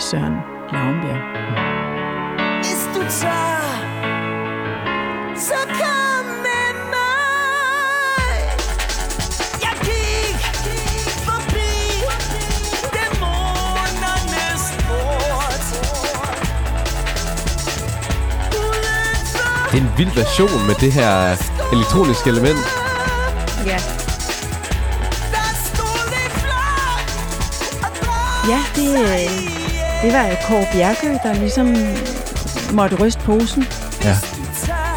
Det 0.00 0.06
er 0.06 0.10
Søren 0.10 0.36
Lavnbjerg. 0.72 1.22
Hvis 2.58 2.82
du 2.94 3.00
tør, 3.00 3.64
så 5.36 5.54
kom 5.80 6.24
med 6.46 6.72
mig. 6.94 8.32
Jeg 9.60 9.74
gik 9.88 10.40
forbi 11.26 11.72
dæmonernes 12.96 14.64
port. 14.86 15.66
Det 19.72 19.78
er 19.78 19.82
en 19.82 19.92
vild 19.96 20.14
version 20.14 20.66
med 20.66 20.74
det 20.74 20.92
her 20.92 21.36
elektroniske 21.72 22.30
element. 22.30 22.58
Ja. 23.66 23.78
Ja, 28.48 28.60
det, 28.76 29.59
det 30.02 30.12
var 30.12 30.36
Kåre 30.48 30.66
Bjergø, 30.72 31.18
der 31.22 31.34
ligesom 31.34 31.76
måtte 32.74 32.96
ryste 32.96 33.20
posen 33.20 33.66
Ja. 34.04 34.16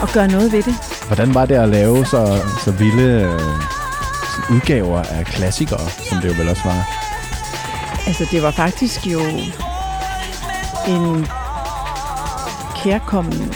og 0.02 0.10
gøre 0.14 0.28
noget 0.28 0.52
ved 0.52 0.64
det. 0.64 0.76
Hvordan 1.08 1.34
var 1.34 1.46
det 1.46 1.56
at 1.56 1.70
lave 1.70 2.06
så, 2.06 2.42
så 2.66 2.72
vilde 2.72 3.04
øh, 3.04 4.56
udgaver 4.56 5.04
af 5.04 5.26
klassikere, 5.26 5.90
som 6.10 6.18
det 6.22 6.30
jo 6.30 6.34
vel 6.38 6.50
også 6.50 6.62
var? 6.66 6.90
Altså, 8.08 8.28
det 8.32 8.44
var 8.44 8.52
faktisk 8.52 9.06
jo 9.08 9.20
en 10.88 11.28
kærkommen 12.84 13.54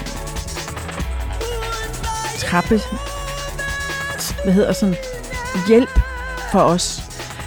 trappe, 2.39 2.81
hvad 4.43 4.53
hedder 4.53 4.73
sådan, 4.73 4.95
hjælp 5.67 5.99
for 6.51 6.59
os. 6.59 7.03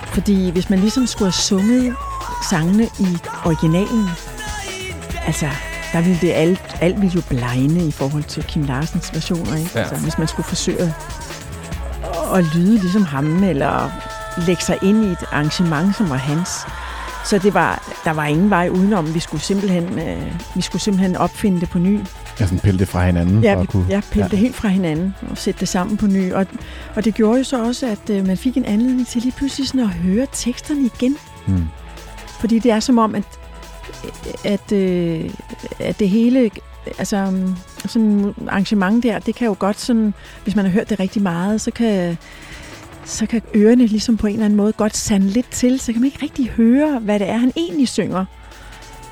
Fordi 0.07 0.51
hvis 0.51 0.71
man 0.71 0.79
ligesom 0.79 1.07
skulle 1.07 1.27
have 1.33 1.43
sunget 1.43 1.95
sangene 2.51 2.85
i 2.85 3.19
originalen, 3.45 4.09
altså, 5.27 5.47
der 5.93 6.01
ville 6.01 6.19
det 6.21 6.33
alt, 6.33 6.77
alt 6.81 7.01
ville 7.01 7.15
jo 7.15 7.23
blegne 7.29 7.87
i 7.87 7.91
forhold 7.91 8.25
til 8.25 8.45
Kim 8.45 8.63
Larsens 8.63 9.15
versioner, 9.15 9.57
ikke? 9.57 9.71
Ja. 9.75 9.81
Altså, 9.81 9.97
hvis 9.97 10.19
man 10.19 10.29
skulle 10.29 10.47
forsøge 10.47 10.95
at, 12.35 12.45
lyde 12.55 12.79
ligesom 12.79 13.05
ham, 13.05 13.45
eller 13.45 13.91
lægge 14.47 14.63
sig 14.63 14.79
ind 14.83 15.05
i 15.05 15.07
et 15.07 15.25
arrangement, 15.33 15.97
som 15.97 16.11
var 16.11 16.17
hans. 16.17 16.49
Så 17.25 17.39
det 17.39 17.55
var, 17.55 17.83
der 18.05 18.11
var 18.11 18.25
ingen 18.25 18.51
vej 18.51 18.69
udenom. 18.69 19.15
Vi 19.15 19.21
skulle 19.21 19.43
simpelthen, 19.43 19.99
øh, 19.99 20.33
vi 20.55 20.61
skulle 20.61 20.83
simpelthen 20.83 21.17
opfinde 21.17 21.61
det 21.61 21.71
på 21.71 21.79
ny. 21.79 22.01
Ja, 22.41 22.45
sådan 22.45 22.59
pille 22.59 22.79
det 22.79 22.89
fra 22.89 23.07
hinanden. 23.07 23.43
Ja, 23.45 23.55
for 23.55 23.61
at 23.61 23.69
kunne, 23.69 23.87
ja 23.89 24.01
pille 24.13 24.29
det 24.29 24.39
helt 24.39 24.57
fra 24.57 24.69
hinanden 24.69 25.15
og 25.31 25.39
sætte 25.39 25.61
det 25.61 25.69
sammen 25.69 25.97
på 25.97 26.07
ny. 26.07 26.33
Og, 26.33 26.47
og 26.97 27.05
det 27.05 27.15
gjorde 27.15 27.39
jo 27.39 27.45
så 27.45 27.65
også, 27.65 27.87
at 27.87 28.11
øh, 28.11 28.27
man 28.27 28.37
fik 28.37 28.57
en 28.57 28.65
anledning 28.65 29.07
til 29.07 29.23
lige 29.23 29.33
pludselig 29.33 29.69
sådan 29.69 29.81
at 29.81 29.89
høre 29.89 30.27
teksterne 30.33 30.81
igen. 30.81 31.17
Mm. 31.47 31.67
Fordi 32.41 32.59
det 32.59 32.71
er 32.71 32.81
som 32.81 32.99
om, 32.99 33.15
at, 33.15 33.39
at, 34.45 34.73
øh, 34.73 35.31
at 35.79 35.99
det 35.99 36.09
hele, 36.09 36.51
altså 36.99 37.45
sådan 37.87 38.25
et 38.25 38.35
arrangement 38.49 39.03
der, 39.03 39.19
det 39.19 39.35
kan 39.35 39.47
jo 39.47 39.57
godt 39.59 39.81
sådan, 39.81 40.15
hvis 40.45 40.57
man 40.57 40.65
har 40.65 40.73
hørt 40.73 40.91
det 40.91 41.01
rigtig 41.01 41.23
meget, 41.23 41.61
så 41.61 41.71
kan, 41.71 42.19
så 43.05 43.27
kan 43.27 43.43
ørerne 43.55 43.87
ligesom 43.87 44.17
på 44.17 44.27
en 44.27 44.33
eller 44.33 44.45
anden 44.45 44.57
måde 44.57 44.73
godt 44.73 44.97
sande 44.97 45.27
lidt 45.27 45.51
til, 45.51 45.81
så 45.81 45.93
kan 45.93 46.01
man 46.01 46.07
ikke 46.07 46.23
rigtig 46.23 46.49
høre, 46.49 46.99
hvad 46.99 47.19
det 47.19 47.29
er, 47.29 47.37
han 47.37 47.53
egentlig 47.57 47.89
synger. 47.89 48.25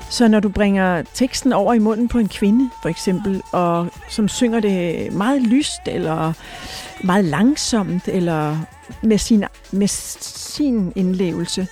Så 0.09 0.27
når 0.27 0.39
du 0.39 0.49
bringer 0.49 1.03
teksten 1.13 1.53
over 1.53 1.73
i 1.73 1.79
munden 1.79 2.07
på 2.07 2.17
en 2.19 2.27
kvinde, 2.27 2.69
for 2.81 2.89
eksempel, 2.89 3.41
og 3.51 3.87
som 4.09 4.27
synger 4.27 4.59
det 4.59 5.13
meget 5.13 5.41
lyst, 5.41 5.81
eller 5.85 6.33
meget 7.03 7.25
langsomt, 7.25 8.07
eller 8.07 8.57
med 9.03 9.17
sin, 9.17 9.43
med 9.71 9.87
sin 9.87 10.93
indlevelse, 10.95 11.67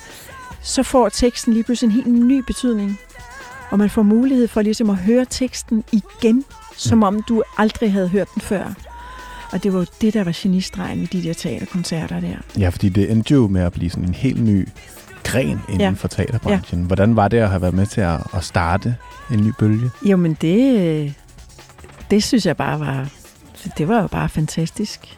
så 0.67 0.83
får 0.83 1.09
teksten 1.09 1.53
lige 1.53 1.63
pludselig 1.63 1.87
en 1.87 2.03
helt 2.03 2.25
ny 2.25 2.43
betydning. 2.47 2.99
Og 3.69 3.77
man 3.79 3.89
får 3.89 4.01
mulighed 4.03 4.47
for 4.47 4.61
ligesom 4.61 4.89
at 4.89 4.95
høre 4.97 5.25
teksten 5.29 5.83
igen, 5.91 6.45
som 6.77 7.03
om 7.03 7.23
du 7.23 7.43
aldrig 7.57 7.91
havde 7.91 8.07
hørt 8.07 8.27
den 8.33 8.41
før. 8.41 8.73
Og 9.51 9.63
det 9.63 9.73
var 9.73 9.79
jo 9.79 9.85
det, 10.01 10.13
der 10.13 10.23
var 10.23 10.31
genistregen 10.35 10.99
i 11.01 11.05
de 11.05 11.23
der 11.23 11.33
teaterkoncerter 11.33 12.19
der. 12.19 12.35
Ja, 12.59 12.69
fordi 12.69 12.89
det 12.89 13.11
endte 13.11 13.33
jo 13.33 13.47
med 13.47 13.61
at 13.61 13.73
blive 13.73 13.89
sådan 13.89 14.05
en 14.07 14.13
helt 14.13 14.43
ny 14.43 14.67
gren 15.23 15.59
inden 15.69 15.79
Ja. 15.81 15.89
for 15.89 16.07
teaterbranchen. 16.07 16.81
Hvordan 16.83 17.15
var 17.15 17.27
det 17.27 17.37
at 17.37 17.49
have 17.49 17.61
været 17.61 17.73
med 17.73 17.85
til 17.85 18.01
at, 18.01 18.19
at 18.33 18.43
starte 18.43 18.95
en 19.31 19.39
ny 19.47 19.51
bølge? 19.59 19.89
Jo, 20.05 20.17
men 20.17 20.33
det, 20.41 21.13
det 22.11 22.23
synes 22.23 22.45
jeg 22.45 22.57
bare 22.57 22.79
var, 22.79 23.07
det 23.77 23.87
var 23.87 24.01
jo 24.01 24.07
bare 24.07 24.29
fantastisk. 24.29 25.16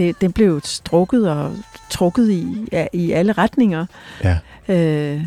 Det, 0.00 0.20
det 0.20 0.34
blev 0.34 0.60
strukket 0.64 1.30
og 1.30 1.56
trukket 1.90 2.30
i, 2.30 2.66
ja, 2.72 2.86
i 2.92 3.10
alle 3.12 3.32
retninger. 3.32 3.86
Ja. 4.24 4.38
Øh, 4.68 5.24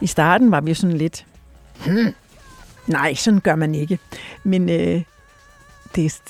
I 0.00 0.06
starten 0.06 0.50
var 0.50 0.60
vi 0.60 0.70
jo 0.70 0.74
sådan 0.74 0.96
lidt, 0.96 1.26
hmm, 1.86 2.14
nej, 2.86 3.14
sådan 3.14 3.40
gør 3.40 3.54
man 3.54 3.74
ikke. 3.74 3.98
Men 4.44 4.68
øh, 4.70 5.02
det, 5.96 6.20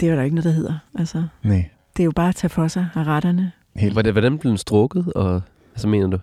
det 0.00 0.06
er 0.06 0.10
jo 0.10 0.16
der 0.16 0.22
ikke 0.22 0.34
noget, 0.36 0.44
der 0.44 0.50
hedder. 0.52 0.78
Altså, 0.98 1.24
Nej, 1.42 1.68
det 1.96 2.02
er 2.02 2.04
jo 2.04 2.12
bare 2.16 2.28
at 2.28 2.34
tage 2.36 2.48
for 2.48 2.68
sig 2.68 2.86
af 2.94 3.04
retterne. 3.04 3.52
helt. 3.76 3.92
Hvordan, 3.92 4.12
hvordan 4.12 4.38
blev 4.38 4.50
den 4.50 4.58
strukket, 4.58 5.12
og 5.12 5.42
altså 5.74 5.88
mener 5.88 6.06
du? 6.06 6.18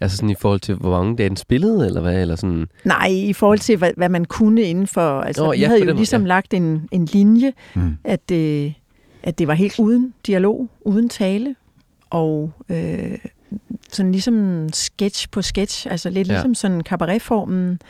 Altså 0.00 0.16
sådan 0.16 0.30
i 0.30 0.34
forhold 0.40 0.60
til, 0.60 0.74
hvor 0.74 0.90
mange 0.90 1.16
dage 1.16 1.28
den 1.28 1.36
spillede, 1.36 1.86
eller 1.86 2.00
hvad? 2.00 2.20
Eller 2.22 2.36
sådan, 2.36 2.66
Nej, 2.84 3.06
i 3.10 3.32
forhold 3.32 3.58
til, 3.58 3.76
hvad, 3.76 3.90
hvad 3.96 4.08
man 4.08 4.24
kunne 4.24 4.62
inden 4.62 4.86
for... 4.86 5.20
Altså, 5.20 5.44
Nå, 5.44 5.52
vi 5.52 5.58
ja, 5.58 5.66
havde 5.66 5.80
jo 5.80 5.86
den 5.86 5.96
ligesom 5.96 6.22
ja. 6.22 6.28
lagt 6.28 6.54
en, 6.54 6.88
en 6.92 7.04
linje, 7.04 7.52
Mm. 7.74 7.96
at, 8.04 8.30
øh, 8.32 8.72
at 9.22 9.38
det 9.38 9.48
var 9.48 9.54
helt 9.54 9.78
uden 9.78 10.14
dialog, 10.26 10.68
uden 10.80 11.08
tale, 11.08 11.54
og 12.10 12.52
øh, 12.68 13.18
sådan 13.92 14.12
ligesom 14.12 14.68
sketch 14.72 15.30
på 15.30 15.42
sketch, 15.42 15.86
altså 15.90 16.10
lidt 16.10 16.28
Ja. 16.28 16.32
ligesom 16.32 16.54
sådan 16.54 16.80
cabaretformen. 16.80 17.80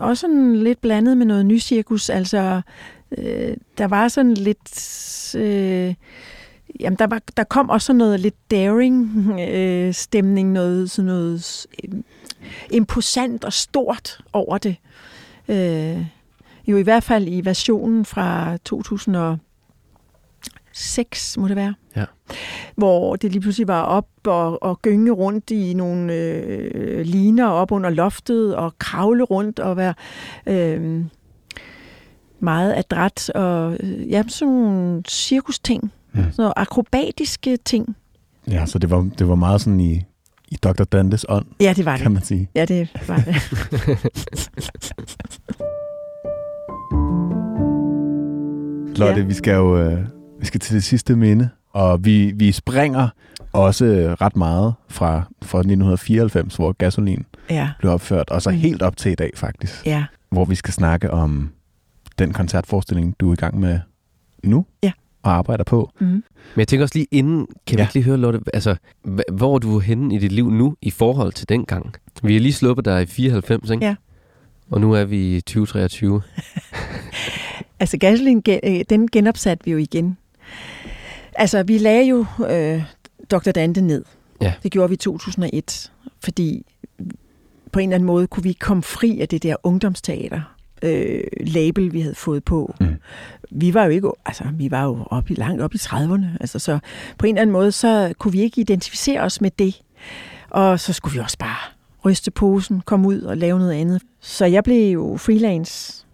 Også 0.00 0.20
sådan 0.20 0.56
lidt 0.56 0.80
blandet 0.80 1.16
med 1.16 1.26
noget 1.26 1.46
nycirkus, 1.46 2.10
altså 2.10 2.60
øh, 3.18 3.56
der 3.78 3.86
var 3.86 4.08
sådan 4.08 4.34
lidt... 4.34 5.34
Øh, 5.34 5.94
Jamen, 6.80 6.96
der, 6.98 7.06
var, 7.06 7.20
der 7.36 7.44
kom 7.44 7.68
også 7.68 7.86
sådan 7.86 7.98
noget 7.98 8.20
lidt 8.20 8.50
daring 8.50 9.30
øh, 9.50 9.94
stemning, 9.94 10.52
noget, 10.52 10.90
sådan 10.90 11.06
noget 11.06 11.66
øh, 11.84 11.90
imposant 12.70 13.44
og 13.44 13.52
stort 13.52 14.18
over 14.32 14.58
det. 14.58 14.76
Øh, 15.48 16.06
jo 16.66 16.76
i 16.76 16.82
hvert 16.82 17.02
fald 17.04 17.28
i 17.28 17.40
versionen 17.44 18.04
fra 18.04 18.56
2006, 20.74 21.36
må 21.38 21.48
det 21.48 21.56
være. 21.56 21.74
Ja. 21.96 22.04
Hvor 22.76 23.16
det 23.16 23.32
lige 23.32 23.40
pludselig 23.42 23.68
var 23.68 23.82
op 23.82 24.08
og, 24.26 24.62
og 24.62 24.82
gynge 24.82 25.10
rundt 25.12 25.50
i 25.50 25.74
nogle 25.74 26.12
øh, 26.14 27.00
liner 27.06 27.46
op 27.46 27.72
under 27.72 27.90
loftet 27.90 28.56
og 28.56 28.78
kravle 28.78 29.24
rundt 29.24 29.60
og 29.60 29.76
være 29.76 29.94
øh, 30.46 31.04
meget 32.40 32.74
adræt 32.76 33.30
og 33.30 33.76
øh, 33.80 34.10
ja, 34.10 34.22
sådan 34.28 34.54
nogle 34.54 35.02
cirkusting. 35.08 35.92
Mm. 36.12 36.20
Sådan 36.22 36.32
nogle 36.38 36.58
akrobatiske 36.58 37.56
ting. 37.56 37.96
Ja, 38.50 38.66
så 38.66 38.78
det 38.78 38.90
var, 38.90 39.08
det 39.18 39.28
var 39.28 39.34
meget 39.34 39.60
sådan 39.60 39.80
i, 39.80 40.02
i 40.48 40.56
Dr. 40.62 40.84
Dantes 40.84 41.26
ånd, 41.28 41.46
Ja, 41.60 41.72
det 41.76 41.84
var 41.84 41.96
kan 41.96 42.04
det. 42.04 42.12
man 42.12 42.22
sige. 42.22 42.48
Ja, 42.54 42.64
det 42.64 42.88
var 43.08 43.16
det. 43.16 43.34
Lotte, 48.98 49.20
Ja. 49.20 49.26
vi 49.26 49.34
skal 49.34 49.54
jo 49.54 49.78
øh, 49.78 49.98
vi 50.44 50.46
skal 50.46 50.60
til 50.60 50.74
det 50.74 50.84
sidste 50.84 51.16
minde, 51.16 51.48
og 51.72 52.04
vi, 52.04 52.32
vi 52.36 52.52
springer 52.52 53.08
også 53.52 53.84
øh, 53.84 54.12
ret 54.12 54.36
meget 54.36 54.74
fra, 54.88 55.22
fra 55.42 55.58
1994, 55.58 56.56
hvor 56.56 56.72
gasolin 56.72 57.24
Ja, 57.50 57.70
blev 57.78 57.92
opført, 57.92 58.30
og 58.30 58.42
så 58.42 58.50
Mm. 58.50 58.56
helt 58.56 58.82
op 58.82 58.96
til 58.96 59.12
i 59.12 59.14
dag 59.14 59.30
faktisk, 59.36 59.86
ja. 59.86 60.04
hvor 60.30 60.44
vi 60.44 60.54
skal 60.54 60.72
snakke 60.74 61.10
om 61.10 61.50
den 62.18 62.32
koncertforestilling, 62.32 63.14
du 63.20 63.28
er 63.28 63.32
i 63.32 63.36
gang 63.36 63.60
med 63.60 63.78
nu 64.42 64.66
Ja. 64.82 64.92
og 65.22 65.32
arbejder 65.32 65.64
på. 65.64 65.90
Mm. 66.00 66.06
Men 66.06 66.22
jeg 66.56 66.68
tænker 66.68 66.84
også 66.84 66.98
lige 66.98 67.06
inden, 67.10 67.46
kan 67.66 67.76
vi 67.76 67.80
Ja. 67.80 67.84
ikke 67.86 67.94
lige 67.94 68.04
høre, 68.04 68.16
Lotte, 68.16 68.40
altså, 68.54 68.76
hvor 69.32 69.54
er 69.54 69.58
du 69.58 69.78
henne 69.78 70.14
i 70.14 70.18
dit 70.18 70.32
liv 70.32 70.50
nu 70.50 70.76
i 70.82 70.90
forhold 70.90 71.32
til 71.32 71.48
dengang? 71.48 71.94
Vi 72.22 72.32
har 72.32 72.40
lige 72.40 72.52
sluppet 72.52 72.84
dig 72.84 73.02
i 73.02 73.06
94, 73.06 73.70
ikke? 73.70 73.84
Ja. 73.86 73.94
Og 74.70 74.80
nu 74.80 74.92
er 74.92 75.04
vi 75.04 75.36
i 75.36 75.40
2023. 75.40 76.22
Altså 77.80 77.98
gasolin, 77.98 78.42
øh, 78.64 78.80
den 78.90 79.08
genopsatte 79.10 79.64
vi 79.64 79.70
jo 79.70 79.78
igen. 79.78 80.16
Altså, 81.34 81.62
vi 81.62 81.78
lagde 81.78 82.04
jo 82.04 82.26
øh, 82.50 82.82
Dr. 83.30 83.50
Dante 83.50 83.80
ned. 83.80 84.04
Ja. 84.40 84.52
Det 84.62 84.72
gjorde 84.72 84.88
vi 84.88 84.94
i 84.94 84.96
2001, 84.96 85.92
fordi 86.24 86.66
på 87.72 87.78
en 87.78 87.88
eller 87.88 87.94
anden 87.94 88.06
måde 88.06 88.26
kunne 88.26 88.42
vi 88.42 88.48
ikke 88.48 88.58
komme 88.58 88.82
fri 88.82 89.20
af 89.20 89.28
det 89.28 89.42
der 89.42 89.56
ungdomsteater 89.62 90.54
øh, 90.82 91.22
label, 91.40 91.92
vi 91.92 92.00
havde 92.00 92.14
fået 92.14 92.44
på. 92.44 92.74
Mm. 92.80 92.96
Vi 93.50 93.74
var 93.74 93.84
jo 93.84 93.90
ikke, 93.90 94.10
altså, 94.26 94.44
vi 94.54 94.70
var 94.70 94.84
jo 94.84 95.06
op 95.10 95.30
i, 95.30 95.34
langt 95.34 95.62
op 95.62 95.74
i 95.74 95.78
30'erne, 95.78 96.26
altså, 96.40 96.58
så 96.58 96.78
på 97.18 97.26
en 97.26 97.34
eller 97.34 97.42
anden 97.42 97.52
måde, 97.52 97.72
så 97.72 98.12
kunne 98.18 98.32
vi 98.32 98.40
ikke 98.40 98.60
identificere 98.60 99.20
os 99.20 99.40
med 99.40 99.50
det. 99.58 99.80
Og 100.50 100.80
så 100.80 100.92
skulle 100.92 101.14
vi 101.14 101.18
også 101.18 101.38
bare 101.38 101.72
ryste 102.04 102.30
posen, 102.30 102.80
komme 102.80 103.08
ud 103.08 103.20
og 103.20 103.36
lave 103.36 103.58
noget 103.58 103.72
andet. 103.72 104.02
Så 104.20 104.44
jeg 104.44 104.64
blev 104.64 104.92
jo 104.92 105.16
freelance 105.16 106.04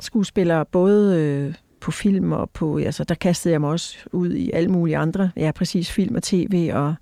skuespiller, 0.00 0.64
både 0.64 1.16
øh, 1.16 1.54
på 1.80 1.90
film 1.90 2.32
og 2.32 2.50
på, 2.50 2.78
altså 2.78 3.04
der 3.04 3.14
kastede 3.14 3.52
jeg 3.52 3.60
mig 3.60 3.70
også 3.70 3.96
ud 4.12 4.32
i 4.32 4.50
alle 4.50 4.70
mulige 4.70 4.96
andre, 4.96 5.30
ja 5.36 5.50
præcis 5.54 5.90
film 5.90 6.14
og 6.14 6.22
tv, 6.22 6.70
og, 6.74 6.94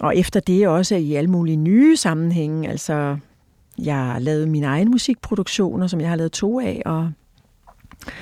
og 0.00 0.16
efter 0.16 0.40
det 0.40 0.68
også 0.68 0.94
i 0.94 1.14
alle 1.14 1.30
mulige 1.30 1.56
nye 1.56 1.96
sammenhænge, 1.96 2.68
altså 2.70 3.16
jeg 3.78 3.94
har 3.96 4.18
lavet 4.18 4.48
mine 4.48 4.66
egne 4.66 4.90
musikproduktioner, 4.90 5.86
som 5.86 6.00
jeg 6.00 6.08
har 6.08 6.16
lavet 6.16 6.32
to 6.32 6.60
af, 6.60 6.82
og 6.86 7.10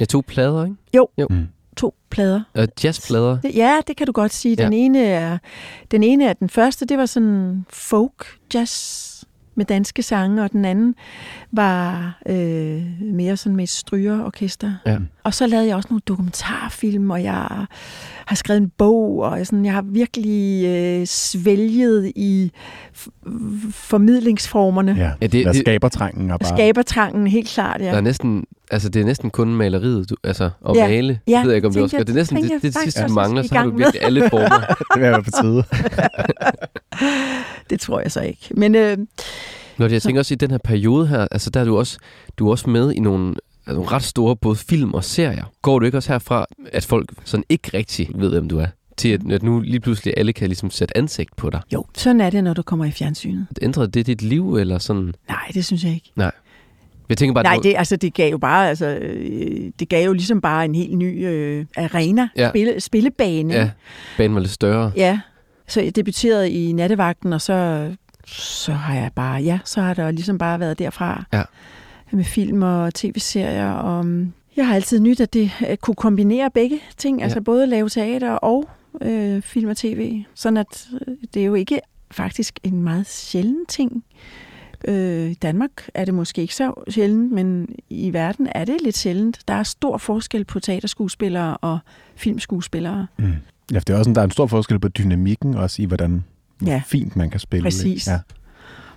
Jeg 0.00 0.09
tog 0.09 0.24
plader, 0.24 0.64
ikke? 0.64 1.26
Mm. 1.30 1.46
to 1.76 1.94
plader. 2.11 2.40
Og 2.54 2.68
jazzplader. 2.84 3.38
Ja, 3.54 3.80
det 3.86 3.96
kan 3.96 4.07
du 4.07 4.12
godt 4.12 4.32
sige. 4.32 4.57
Den, 4.57 4.72
Ja. 4.72 4.78
ene 4.78 5.04
er, 5.04 5.38
den 5.90 6.02
ene 6.02 6.24
er 6.24 6.32
den 6.32 6.48
første, 6.50 6.86
det 6.86 6.98
var 6.98 7.07
sådan 7.07 7.64
folk 7.70 8.26
jazz 8.54 9.07
med 9.57 9.64
danske 9.64 10.02
sange, 10.02 10.42
og 10.42 10.52
den 10.52 10.64
anden 10.64 10.94
var 11.52 12.12
øh, 12.28 12.82
mere 13.00 13.36
sådan 13.36 13.57
med 13.57 13.64
et 13.64 13.70
strygerorkester. 13.70 14.72
Ja. 14.86 14.98
Og 15.24 15.34
så 15.34 15.46
lavede 15.46 15.66
jeg 15.68 15.76
også 15.76 15.88
nogle 15.90 16.02
dokumentarfilm, 16.09 17.11
og 17.11 17.22
jeg 17.22 17.66
har 18.26 18.34
skrevet 18.36 18.61
en 18.62 18.72
bog, 18.78 19.18
og 19.18 19.38
jeg, 19.38 19.46
sådan, 19.46 19.64
jeg 19.64 19.72
har 19.72 19.82
virkelig 19.82 20.66
øh, 20.66 21.07
svælget 21.07 22.12
i 22.16 22.52
formidlingsformerne. 23.70 24.94
Ja, 24.98 25.11
Ja, 25.20 25.26
det- 25.26 25.46
det- 25.46 25.57
skabertrangen 25.57 26.30
er 26.30 26.36
bare... 26.38 26.57
Skabertrangen, 26.57 27.26
helt 27.26 27.48
klart, 27.48 27.80
ja. 27.80 27.86
Der 27.86 27.92
er 27.96 28.00
næsten, 28.00 28.44
altså 28.70 28.88
det 28.88 29.00
er 29.00 29.04
næsten 29.04 29.30
kun 29.30 29.54
maleriet, 29.54 30.10
du, 30.10 30.16
altså 30.24 30.50
at 30.68 30.76
Ja. 30.76 30.88
male. 30.88 31.20
Ja, 31.28 31.32
det 31.36 31.42
ved 31.44 31.50
jeg 31.50 31.56
ikke, 31.56 31.66
om 31.68 31.72
tænker 31.74 31.82
også 31.84 31.96
gør. 31.96 31.98
jeg- 32.00 32.06
Det 32.06 32.12
er 32.12 32.16
næsten 32.16 32.36
det, 32.36 32.50
det, 32.50 32.62
det 32.62 32.74
jeg 32.74 32.82
sidste, 32.82 33.00
du 33.00 33.04
også, 33.04 33.14
mangler, 33.14 33.42
så 33.42 33.54
har 33.54 33.64
du 33.64 33.76
virkelig 33.76 34.02
alle 34.02 34.30
former. 34.30 34.66
det 34.94 35.02
vil 35.02 35.02
være 35.02 35.22
på 35.22 35.30
tide. 35.42 35.64
Det 37.70 37.80
tror 37.80 38.00
jeg 38.00 38.12
så 38.12 38.20
ikke. 38.20 38.48
Men 38.50 38.74
øh, 38.74 38.98
Lotte, 39.76 39.92
jeg 39.94 40.02
Så- 40.02 40.08
tænker 40.08 40.20
også 40.20 40.34
i 40.34 40.36
den 40.36 40.50
her 40.50 40.58
periode 40.58 41.06
her, 41.06 41.26
altså 41.30 41.50
der 41.50 41.60
er 41.60 41.64
du 41.64 41.78
også, 41.78 41.98
du 42.38 42.46
er 42.46 42.50
også 42.50 42.70
med 42.70 42.92
i 42.92 43.00
nogle 43.00 43.34
nogle 43.66 43.88
ret 43.90 44.02
store 44.02 44.36
både 44.36 44.56
film 44.56 44.94
og 44.94 45.04
serier. 45.04 45.44
Går 45.62 45.78
du 45.78 45.86
ikke 45.86 45.98
også 45.98 46.12
herfra, 46.12 46.46
at 46.72 46.84
folk 46.84 47.12
sådan 47.24 47.44
ikke 47.48 47.70
rigtig 47.74 48.08
ved, 48.14 48.30
hvem 48.30 48.48
du 48.48 48.58
er? 48.58 48.66
Til 48.96 49.08
at, 49.08 49.32
at 49.32 49.42
nu 49.42 49.60
lige 49.60 49.80
pludselig 49.80 50.14
alle 50.16 50.32
kan 50.32 50.48
ligesom 50.48 50.70
sætte 50.70 50.96
ansigt 50.96 51.36
på 51.36 51.50
dig. 51.50 51.60
Jo, 51.72 51.84
sådan 51.96 52.20
er 52.20 52.30
det, 52.30 52.44
når 52.44 52.54
du 52.54 52.62
kommer 52.62 52.84
i 52.84 52.90
fjernsynet. 52.90 53.46
Ændrede 53.62 53.88
det 53.88 54.06
dit 54.06 54.22
liv, 54.22 54.56
eller 54.56 54.78
sådan? 54.78 55.14
Nej, 55.28 55.50
det 55.54 55.64
synes 55.64 55.84
jeg 55.84 55.92
ikke. 55.94 56.12
Jeg 57.09 57.16
tænker 57.18 57.34
bare, 57.34 57.44
Nej, 57.44 57.59
det, 57.62 57.74
altså, 57.76 57.96
det 57.96 58.14
gav 58.14 58.30
jo 58.30 58.38
bare, 58.38 58.68
altså, 58.68 58.86
øh, 58.86 59.70
det 59.78 59.88
gav 59.88 60.04
jo 60.07 60.12
ligesom 60.12 60.40
bare 60.40 60.64
en 60.64 60.74
helt 60.74 60.98
ny 60.98 61.26
øh, 61.26 61.66
arena, 61.76 62.28
Ja. 62.36 62.48
spille, 62.48 62.80
spillebane. 62.80 63.54
ja, 63.54 63.70
banen 64.16 64.34
var 64.34 64.40
lidt 64.40 64.52
større. 64.52 64.92
ja. 64.96 65.20
Så 65.68 65.80
jeg 65.80 65.96
debuterede 65.96 66.50
i 66.50 66.72
nattevagten, 66.72 67.32
og 67.32 67.40
så, 67.40 67.90
så 68.26 68.72
har 68.72 68.94
jeg 68.94 69.11
bare, 69.14 69.42
ja, 69.42 69.59
så 69.64 69.80
har 69.80 69.94
der 69.94 70.11
ligesom 70.11 70.38
bare 70.38 70.61
været 70.61 70.78
derfra. 70.78 71.24
Ja. 71.32 71.42
Med 72.12 72.24
film 72.24 72.62
og 72.62 72.94
tv-serier, 72.94 73.70
og 73.70 74.07
mm, 74.07 74.32
jeg 74.57 74.66
har 74.66 74.74
altid 74.74 75.00
nyt, 75.00 75.20
at 75.20 75.34
det 75.34 75.50
at 75.66 75.80
kunne 75.80 75.94
kombinere 75.94 76.50
begge 76.54 76.80
ting, 76.96 77.18
Ja. 77.18 77.24
altså 77.24 77.40
både 77.40 77.66
lave 77.66 77.88
teater 77.88 78.30
og 78.32 78.68
øh, 79.02 79.42
film 79.42 79.70
og 79.70 79.76
tv. 79.76 80.22
Sådan 80.34 80.57
at 80.57 80.88
øh, 81.09 81.14
det 81.34 81.42
er 81.42 81.46
jo 81.46 81.54
ikke 81.54 81.80
faktisk 82.11 82.59
en 82.64 82.82
meget 82.82 83.07
sjælden 83.07 83.66
ting. 83.68 84.04
Øh, 84.87 85.30
I 85.30 85.34
Danmark 85.34 85.70
er 85.95 86.05
det 86.05 86.14
måske 86.14 86.43
ikke 86.43 86.55
så 86.55 86.72
sjældent, 86.89 87.32
men 87.32 87.68
i 87.91 88.12
verden 88.12 88.49
er 88.55 88.64
det 88.64 88.76
lidt 88.84 88.97
sjældent. 88.97 89.39
Der 89.49 89.55
er 89.55 89.62
stor 89.62 89.99
forskel 89.99 90.45
på 90.45 90.61
teaterskuespillere 90.61 91.57
og 91.57 91.78
filmskuespillere. 92.16 93.07
Mm. 93.18 93.32
Ja, 93.72 93.78
for 93.78 93.84
det 93.84 93.91
er 93.91 93.95
også 93.99 94.05
sådan, 94.05 94.14
der 94.14 94.20
er 94.20 94.24
en 94.24 94.30
stor 94.30 94.47
forskel 94.47 94.78
på 94.78 94.89
dynamikken, 94.89 95.55
også 95.55 95.82
i 95.82 95.84
hvordan 95.84 96.24
hvor 96.59 96.70
Ja. 96.70 96.82
fint 96.87 97.16
man 97.16 97.30
kan 97.30 97.41
spille. 97.41 97.62
Præcis. 97.62 98.07
Ja. 98.09 98.18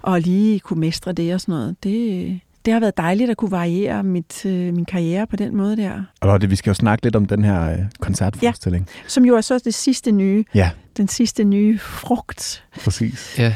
Og 0.01 0.21
lige 0.21 0.59
kunne 0.59 0.79
mestre 0.79 1.11
det 1.11 1.33
og 1.33 1.41
sådan 1.41 1.53
noget. 1.53 1.83
Det, 1.83 2.39
det 2.65 2.73
har 2.73 2.79
været 2.79 2.97
dejligt 2.97 3.29
at 3.29 3.37
kunne 3.37 3.51
variere 3.51 4.03
mit, 4.03 4.45
øh, 4.45 4.73
min 4.73 4.85
karriere 4.85 5.27
på 5.27 5.35
den 5.35 5.55
måde 5.55 5.77
der. 5.77 6.03
Og 6.21 6.27
Lotte, 6.27 6.49
vi 6.49 6.55
skal 6.55 6.69
jo 6.69 6.73
snakke 6.73 7.05
lidt 7.05 7.15
om 7.15 7.25
den 7.25 7.43
her 7.43 7.71
øh, 7.71 7.77
koncertforestilling. 7.99 8.87
Som 9.07 9.25
jo 9.25 9.35
er 9.35 9.41
så 9.41 9.59
det 9.65 9.73
sidste 9.73 10.11
nye, 10.11 10.43
Ja, 10.55 10.71
den 10.97 11.07
sidste 11.07 11.43
nye 11.43 11.77
frugt. 11.79 12.63
præcis. 12.83 13.35
Ja, 13.39 13.55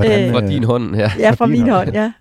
Øh, 0.00 0.32
fra 0.32 0.40
din 0.46 0.64
hånd 0.64 0.94
her. 0.94 1.10
Ja, 1.18 1.30
fra 1.30 1.44
din 1.46 1.52
min 1.52 1.60
hånd. 1.62 1.72
hånd, 1.72 1.90
ja. 1.92 2.12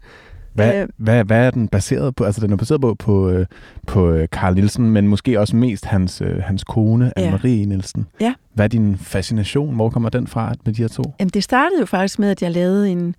Hvad, 0.53 0.81
Øh. 0.81 0.87
hvad, 0.97 1.23
hvad 1.23 1.45
er 1.47 1.51
den 1.51 1.67
baseret 1.67 2.15
på? 2.15 2.23
Altså, 2.23 2.41
den 2.41 2.51
er 2.51 2.55
baseret 2.55 2.81
på, 2.81 2.95
på, 2.99 3.29
øh, 3.29 3.45
på 3.87 4.09
øh, 4.11 4.27
Carl 4.27 4.53
Nielsen, 4.53 4.89
men 4.91 5.07
måske 5.07 5.39
også 5.39 5.55
mest 5.55 5.85
hans, 5.85 6.21
øh, 6.21 6.37
hans 6.43 6.63
kone, 6.63 7.11
Ja. 7.17 7.31
Anne-Marie 7.31 7.45
Nielsen. 7.67 8.07
Ja. 8.21 8.33
Hvad 8.53 8.65
er 8.65 8.69
din 8.69 8.97
fascination? 8.97 9.75
Hvor 9.75 9.89
kommer 9.89 10.09
den 10.09 10.27
fra 10.27 10.53
med 10.65 10.73
de 10.73 10.81
her 10.81 10.87
to? 10.87 11.03
Jamen, 11.19 11.29
det 11.29 11.43
startede 11.43 11.79
jo 11.79 11.85
faktisk 11.85 12.19
med, 12.19 12.29
at 12.29 12.41
jeg 12.41 12.51
lavede 12.51 12.89
en, 12.89 13.15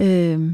øh, 0.00 0.50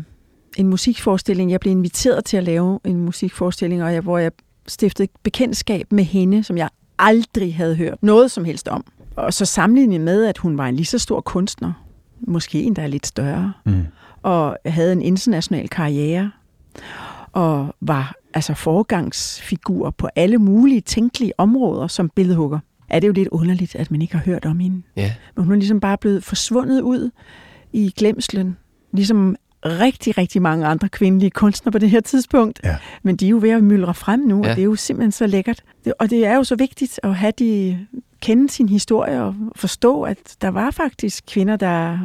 en 0.57 0.66
musikforestilling. 0.66 1.51
Jeg 1.51 1.61
blev 1.61 1.70
inviteret 1.70 2.24
til 2.24 2.36
at 2.36 2.45
lave 2.45 2.80
en 2.84 2.97
musikforestilling, 3.05 3.82
og 3.84 3.93
jeg, 3.95 4.01
hvor 4.01 4.18
jeg 4.18 4.30
stiftede 4.66 5.09
bekendtskab 5.22 5.93
med 5.93 6.05
hende, 6.05 6.43
som 6.45 6.57
jeg 6.59 6.68
aldrig 6.99 7.55
havde 7.57 7.76
hørt 7.76 8.03
noget 8.03 8.30
som 8.30 8.45
helst 8.45 8.68
om. 8.68 8.84
Og 9.16 9.34
så 9.34 9.45
sammenlignet 9.45 10.01
med, 10.01 10.24
at 10.24 10.39
hun 10.39 10.59
var 10.59 10.66
en 10.66 10.76
lige 10.76 10.86
så 10.86 10.99
stor 10.99 11.20
kunstner, 11.20 11.72
måske 12.20 12.62
endda 12.62 12.86
lidt 12.86 13.06
større, 13.06 13.52
Mm. 13.66 13.86
og 14.22 14.56
havde 14.66 14.92
en 14.92 15.02
international 15.02 15.68
karriere, 15.68 16.30
og 17.32 17.74
var 17.80 18.14
altså 18.34 18.54
foregangsfigur 18.54 19.90
på 19.90 20.08
alle 20.16 20.38
mulige 20.38 20.80
tænkelige 20.80 21.32
områder 21.38 21.86
som 21.86 22.08
billedhugger. 22.08 22.58
Er 22.88 23.00
det 23.00 23.08
jo 23.08 23.12
lidt 23.12 23.28
underligt, 23.28 23.74
at 23.76 23.90
man 23.90 24.02
ikke 24.02 24.14
har 24.16 24.22
hørt 24.24 24.44
om 24.46 24.58
hende. 24.58 24.82
Ja. 24.96 25.12
Men 25.36 25.44
hun 25.44 25.54
er 25.54 25.58
ligesom 25.58 25.80
bare 25.80 25.98
blevet 25.98 26.24
forsvundet 26.24 26.80
ud 26.80 27.10
i 27.72 27.92
glemslen. 27.96 28.56
Ligesom 28.92 29.36
rigtig, 29.66 30.18
rigtig 30.18 30.42
mange 30.42 30.66
andre 30.66 30.88
kvindelige 30.88 31.30
kunstnere 31.30 31.72
på 31.72 31.78
det 31.78 31.90
her 31.90 32.00
tidspunkt. 32.00 32.60
Ja. 32.64 32.76
Men 33.02 33.16
de 33.16 33.26
er 33.26 33.30
jo 33.30 33.38
ved 33.42 33.50
at 33.50 33.64
myldre 33.64 33.94
frem 33.94 34.20
nu, 34.20 34.44
Ja. 34.44 34.50
og 34.50 34.56
det 34.56 34.62
er 34.62 34.66
jo 34.66 34.74
simpelthen 34.76 35.12
så 35.12 35.26
lækkert. 35.26 35.62
Og 36.00 36.10
det 36.10 36.26
er 36.26 36.34
jo 36.34 36.44
så 36.44 36.56
vigtigt 36.56 37.00
at 37.02 37.14
have 37.14 37.32
de, 37.38 37.78
kende 38.20 38.50
sin 38.50 38.68
historie 38.68 39.22
og 39.22 39.34
forstå, 39.56 40.02
at 40.02 40.18
der 40.40 40.48
var 40.48 40.70
faktisk 40.70 41.24
kvinder, 41.26 41.56
der 41.56 41.98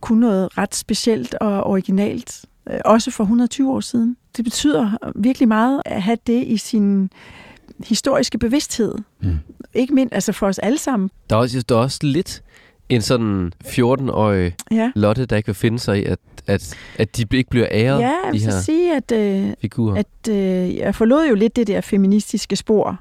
kunne 0.00 0.20
noget 0.20 0.58
ret 0.58 0.74
specielt 0.74 1.34
og 1.34 1.64
originalt, 1.64 2.44
øh, 2.70 2.80
også 2.84 3.10
for 3.10 3.24
120 3.24 3.72
år 3.72 3.80
siden. 3.80 4.16
Det 4.36 4.44
betyder 4.44 4.90
virkelig 5.14 5.48
meget 5.48 5.82
at 5.84 6.02
have 6.02 6.18
det 6.26 6.44
i 6.46 6.56
sin 6.56 7.10
historiske 7.86 8.38
bevidsthed. 8.38 8.94
Mm. 9.22 9.38
Ikke 9.74 9.94
mindst 9.94 10.14
altså 10.14 10.32
for 10.32 10.46
os 10.46 10.58
alle 10.58 10.78
sammen. 10.78 11.10
Der 11.30 11.36
er 11.36 11.40
også, 11.40 11.62
der 11.68 11.74
er 11.74 11.78
også 11.80 11.98
lidt 12.02 12.42
en 12.88 13.02
sådan 13.02 13.52
14-årig 13.64 14.54
Ja. 14.70 14.90
Lotte, 14.94 15.26
der 15.26 15.36
ikke 15.36 15.46
vil 15.46 15.54
finde 15.54 15.78
sig 15.78 15.98
i, 16.00 16.04
at, 16.04 16.18
at, 16.46 16.76
at 16.98 17.16
de 17.16 17.26
ikke 17.36 17.50
bliver 17.50 17.66
æret, 17.70 18.00
Ja, 18.00 18.12
jeg 18.24 18.32
de 18.32 18.38
her 18.38 18.50
så 18.50 18.62
sige, 18.64 18.96
at, 18.96 19.12
øh, 19.12 19.52
figurer. 19.60 19.96
at 19.96 20.30
øh, 20.32 20.76
jeg 20.76 20.94
forlod 20.94 21.28
jo 21.28 21.34
lidt 21.34 21.56
det 21.56 21.66
der 21.66 21.80
feministiske 21.80 22.56
spor, 22.56 23.00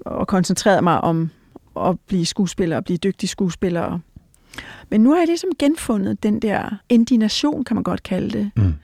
og 0.00 0.26
koncentrerede 0.26 0.82
mig 0.82 1.00
om 1.00 1.30
at 1.76 2.00
blive 2.00 2.26
skuespiller 2.26 2.76
og 2.76 2.84
blive 2.84 2.96
dygtig 2.96 3.28
skuespiller. 3.28 3.98
Men 4.90 5.00
nu 5.00 5.10
har 5.10 5.18
jeg 5.18 5.26
ligesom 5.26 5.50
genfundet 5.58 6.22
den 6.22 6.40
der 6.40 6.80
indignation, 6.88 7.64
kan 7.64 7.74
man 7.76 7.84
godt 7.84 8.02
kalde 8.02 8.38
det. 8.38 8.50
Mm. 8.56 8.74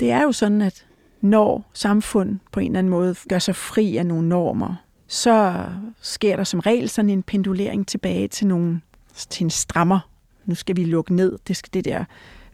Det 0.00 0.10
er 0.10 0.22
jo 0.22 0.32
sådan, 0.32 0.62
at 0.62 0.86
når 1.20 1.70
samfund 1.74 2.38
på 2.52 2.60
en 2.60 2.66
eller 2.66 2.78
anden 2.78 2.90
måde 2.90 3.14
gør 3.28 3.38
sig 3.38 3.56
fri 3.56 3.96
af 3.96 4.06
nogle 4.06 4.28
normer, 4.28 4.74
så 5.06 5.64
sker 6.02 6.36
der 6.36 6.44
som 6.44 6.60
regel 6.60 6.88
sådan 6.88 7.10
en 7.10 7.22
pendulering 7.22 7.86
tilbage 7.86 8.28
til, 8.28 8.46
nogle, 8.46 8.80
til 9.14 9.44
en 9.44 9.50
strammer. 9.50 10.00
Nu 10.44 10.54
skal 10.54 10.76
vi 10.76 10.84
lukke 10.84 11.14
ned. 11.14 11.38
Det, 11.48 11.56
skal, 11.56 11.74
det 11.74 11.84
der, 11.84 12.04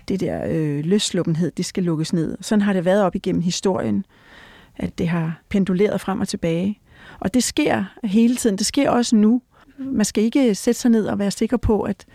det 0.09 0.21
der 0.21 0.45
øh, 0.49 0.85
løsluppenhed, 0.85 1.51
det 1.51 1.65
skal 1.65 1.83
lukkes 1.83 2.13
ned. 2.13 2.39
Sådan 2.41 2.63
har 2.63 2.73
det 2.73 2.85
været 2.85 3.03
op 3.03 3.15
igennem 3.15 3.43
historien, 3.43 4.05
at 4.77 4.99
det 4.99 5.09
har 5.09 5.41
penduleret 5.49 6.01
frem 6.01 6.21
og 6.21 6.29
tilbage. 6.29 6.81
Og 7.21 7.35
det 7.35 7.45
sker 7.45 7.85
hele 8.05 8.37
tiden. 8.37 8.59
Det 8.59 8.67
sker 8.67 8.91
også 8.91 9.17
nu. 9.17 9.43
Man 9.79 10.05
skal 10.05 10.25
ikke 10.25 10.55
sætte 10.55 10.81
sig 10.81 10.91
ned 10.91 11.07
og 11.07 11.19
være 11.19 11.31
sikker 11.31 11.57
på, 11.57 11.83
at, 11.83 12.07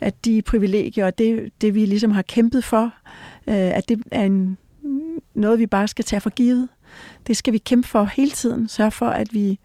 at 0.00 0.24
de 0.24 0.42
privilegier 0.42 1.06
og 1.06 1.18
det, 1.18 1.50
det, 1.60 1.74
vi 1.74 1.84
ligesom 1.86 2.10
har 2.10 2.22
kæmpet 2.22 2.64
for, 2.64 2.84
øh, 3.46 3.54
at 3.54 3.88
det 3.88 4.02
er 4.10 4.24
en, 4.24 4.58
noget, 5.34 5.58
vi 5.58 5.66
bare 5.66 5.88
skal 5.88 6.04
tage 6.04 6.20
for 6.20 6.30
givet. 6.30 6.68
Det 7.26 7.36
skal 7.36 7.52
vi 7.52 7.58
kæmpe 7.58 7.88
for 7.88 8.04
hele 8.04 8.30
tiden. 8.30 8.68
Sørge 8.68 8.90
for, 8.90 9.06
at 9.06 9.34
vi, 9.34 9.58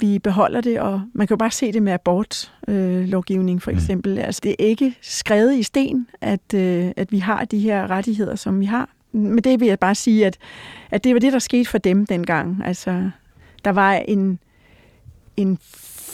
vi 0.00 0.18
beholder 0.18 0.60
det, 0.60 0.80
og 0.80 1.02
man 1.12 1.26
kan 1.26 1.34
jo 1.34 1.38
bare 1.38 1.50
se 1.50 1.72
det 1.72 1.82
med 1.82 1.92
abortlovgivning 1.92 3.56
øh, 3.56 3.60
for 3.60 3.70
Mm. 3.70 3.76
eksempel. 3.76 4.18
Altså, 4.18 4.40
det 4.44 4.50
er 4.50 4.64
ikke 4.64 4.98
skrevet 5.00 5.54
i 5.54 5.62
sten, 5.62 6.06
at, 6.20 6.54
øh, 6.54 6.90
at 6.96 7.12
vi 7.12 7.18
har 7.18 7.44
de 7.44 7.58
her 7.58 7.90
rettigheder, 7.90 8.34
som 8.34 8.60
vi 8.60 8.64
har. 8.64 8.88
Men 9.12 9.38
det 9.38 9.60
vil 9.60 9.68
jeg 9.68 9.78
bare 9.78 9.94
sige, 9.94 10.26
at, 10.26 10.38
at 10.90 11.04
det 11.04 11.14
var 11.14 11.20
det, 11.20 11.32
der 11.32 11.38
skete 11.38 11.68
for 11.70 11.78
dem 11.78 12.06
dengang. 12.06 12.62
Altså, 12.64 13.10
der 13.64 13.70
var 13.70 13.92
en, 13.94 14.38
en 15.36 15.58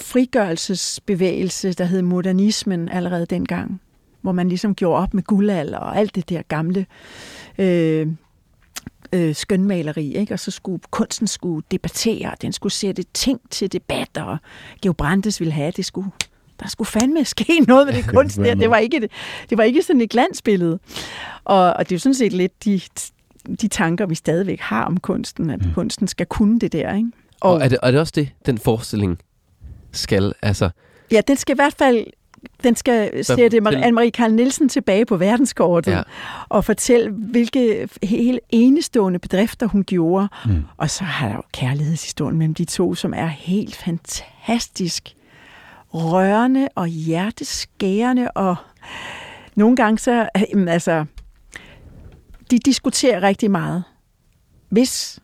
frigørelsesbevægelse, 0.01 1.73
der 1.73 1.85
hed 1.85 2.03
modernismen 2.03 2.89
allerede 2.89 3.27
dengang, 3.27 3.81
hvor 4.21 4.33
man 4.33 4.49
ligesom 4.49 4.75
gjorde 4.75 5.03
op 5.03 5.15
med 5.15 5.23
guldalder 5.23 5.79
og 5.79 5.97
alt 5.97 6.15
det 6.15 6.29
der 6.29 6.43
gamle 6.43 6.87
øh, 7.59 8.07
øh, 9.13 9.35
skønmaleri, 9.35 10.15
ikke? 10.15 10.35
og 10.35 10.41
så 10.41 10.51
skulle 10.51 10.83
kunsten 10.91 11.27
skulle 11.27 11.65
debattere, 11.71 12.33
den 12.43 12.53
skulle 12.53 12.73
sætte 12.73 13.05
ting 13.15 13.41
til 13.51 13.73
debat, 13.73 14.19
og 14.19 14.39
Georg 14.83 14.97
Brandes 14.97 15.41
ville 15.41 15.53
have, 15.53 15.71
det 15.71 15.85
skulle 15.85 16.11
der 16.61 16.69
skulle 16.69 16.89
fandme 16.89 17.25
ske 17.25 17.61
noget 17.69 17.87
med 17.87 17.95
det 17.95 18.07
kunst 18.09 18.37
der. 18.37 18.55
Det 18.55 18.71
var 18.71 18.77
ikke, 18.77 19.01
det, 19.01 19.11
det 19.51 19.59
var 19.59 19.65
ikke 19.65 19.83
sådan 19.83 20.01
et 20.01 20.11
glansbillede. 20.11 20.79
Og, 21.45 21.73
og 21.73 21.79
det 21.79 21.93
er 21.93 21.97
jo 21.97 21.99
sådan 21.99 22.15
set 22.15 22.33
lidt 22.33 22.65
de, 22.65 22.81
de 23.61 23.69
tanker, 23.69 24.07
vi 24.07 24.15
stadigvæk 24.15 24.61
har 24.61 24.85
om 24.85 24.97
kunsten, 24.97 25.51
at 25.51 25.67
mm. 25.67 25.75
kunsten 25.75 26.09
skal 26.09 26.27
kunne 26.27 26.59
det 26.59 26.73
der. 26.73 26.95
Ikke? 26.95 27.11
Og, 27.41 27.53
og 27.53 27.61
er, 27.61 27.69
det, 27.69 27.79
er 27.83 27.91
det 27.91 28.01
også 28.01 28.13
det, 28.17 28.29
den 28.47 28.59
forestilling 28.59 29.19
skal? 29.93 30.33
Altså, 30.43 30.71
Ja, 31.13 31.21
den 31.29 31.37
skal 31.37 31.55
i 31.55 31.57
hvert 31.57 31.75
fald 31.79 32.07
den 32.63 32.77
skal 32.77 33.25
sætte 33.25 33.59
Anne-Marie 33.59 34.11
Karl 34.11 34.33
Nielsen 34.33 34.69
tilbage 34.69 35.07
på 35.07 35.17
verdenskortet 35.17 35.91
Ja. 35.93 35.97
ja. 35.97 36.03
og 36.49 36.65
fortælle, 36.65 37.11
hvilke 37.11 37.89
helt 38.03 38.41
enestående 38.49 39.19
bedrifter 39.19 39.67
hun 39.67 39.85
gjorde. 39.85 40.29
Mm. 40.47 40.63
Og 40.77 40.91
så 40.91 41.05
har 41.05 41.29
der 41.29 41.35
jo 41.35 41.43
kærlighedshistorien 41.53 42.39
mellem 42.39 42.55
de 42.55 42.65
to, 42.65 42.95
som 42.95 43.15
er 43.17 43.27
helt 43.27 43.77
fantastisk 43.77 45.15
rørende 45.95 46.69
og 46.75 46.87
hjerteskærende. 46.87 48.31
Og 48.31 48.57
nogle 49.55 49.77
gange 49.77 49.99
så, 49.99 50.29
jamen, 50.53 50.69
altså, 50.69 51.05
de 52.51 52.59
diskuterer 52.59 53.23
rigtig 53.23 53.51
meget. 53.51 53.85
Hvis 54.69 55.19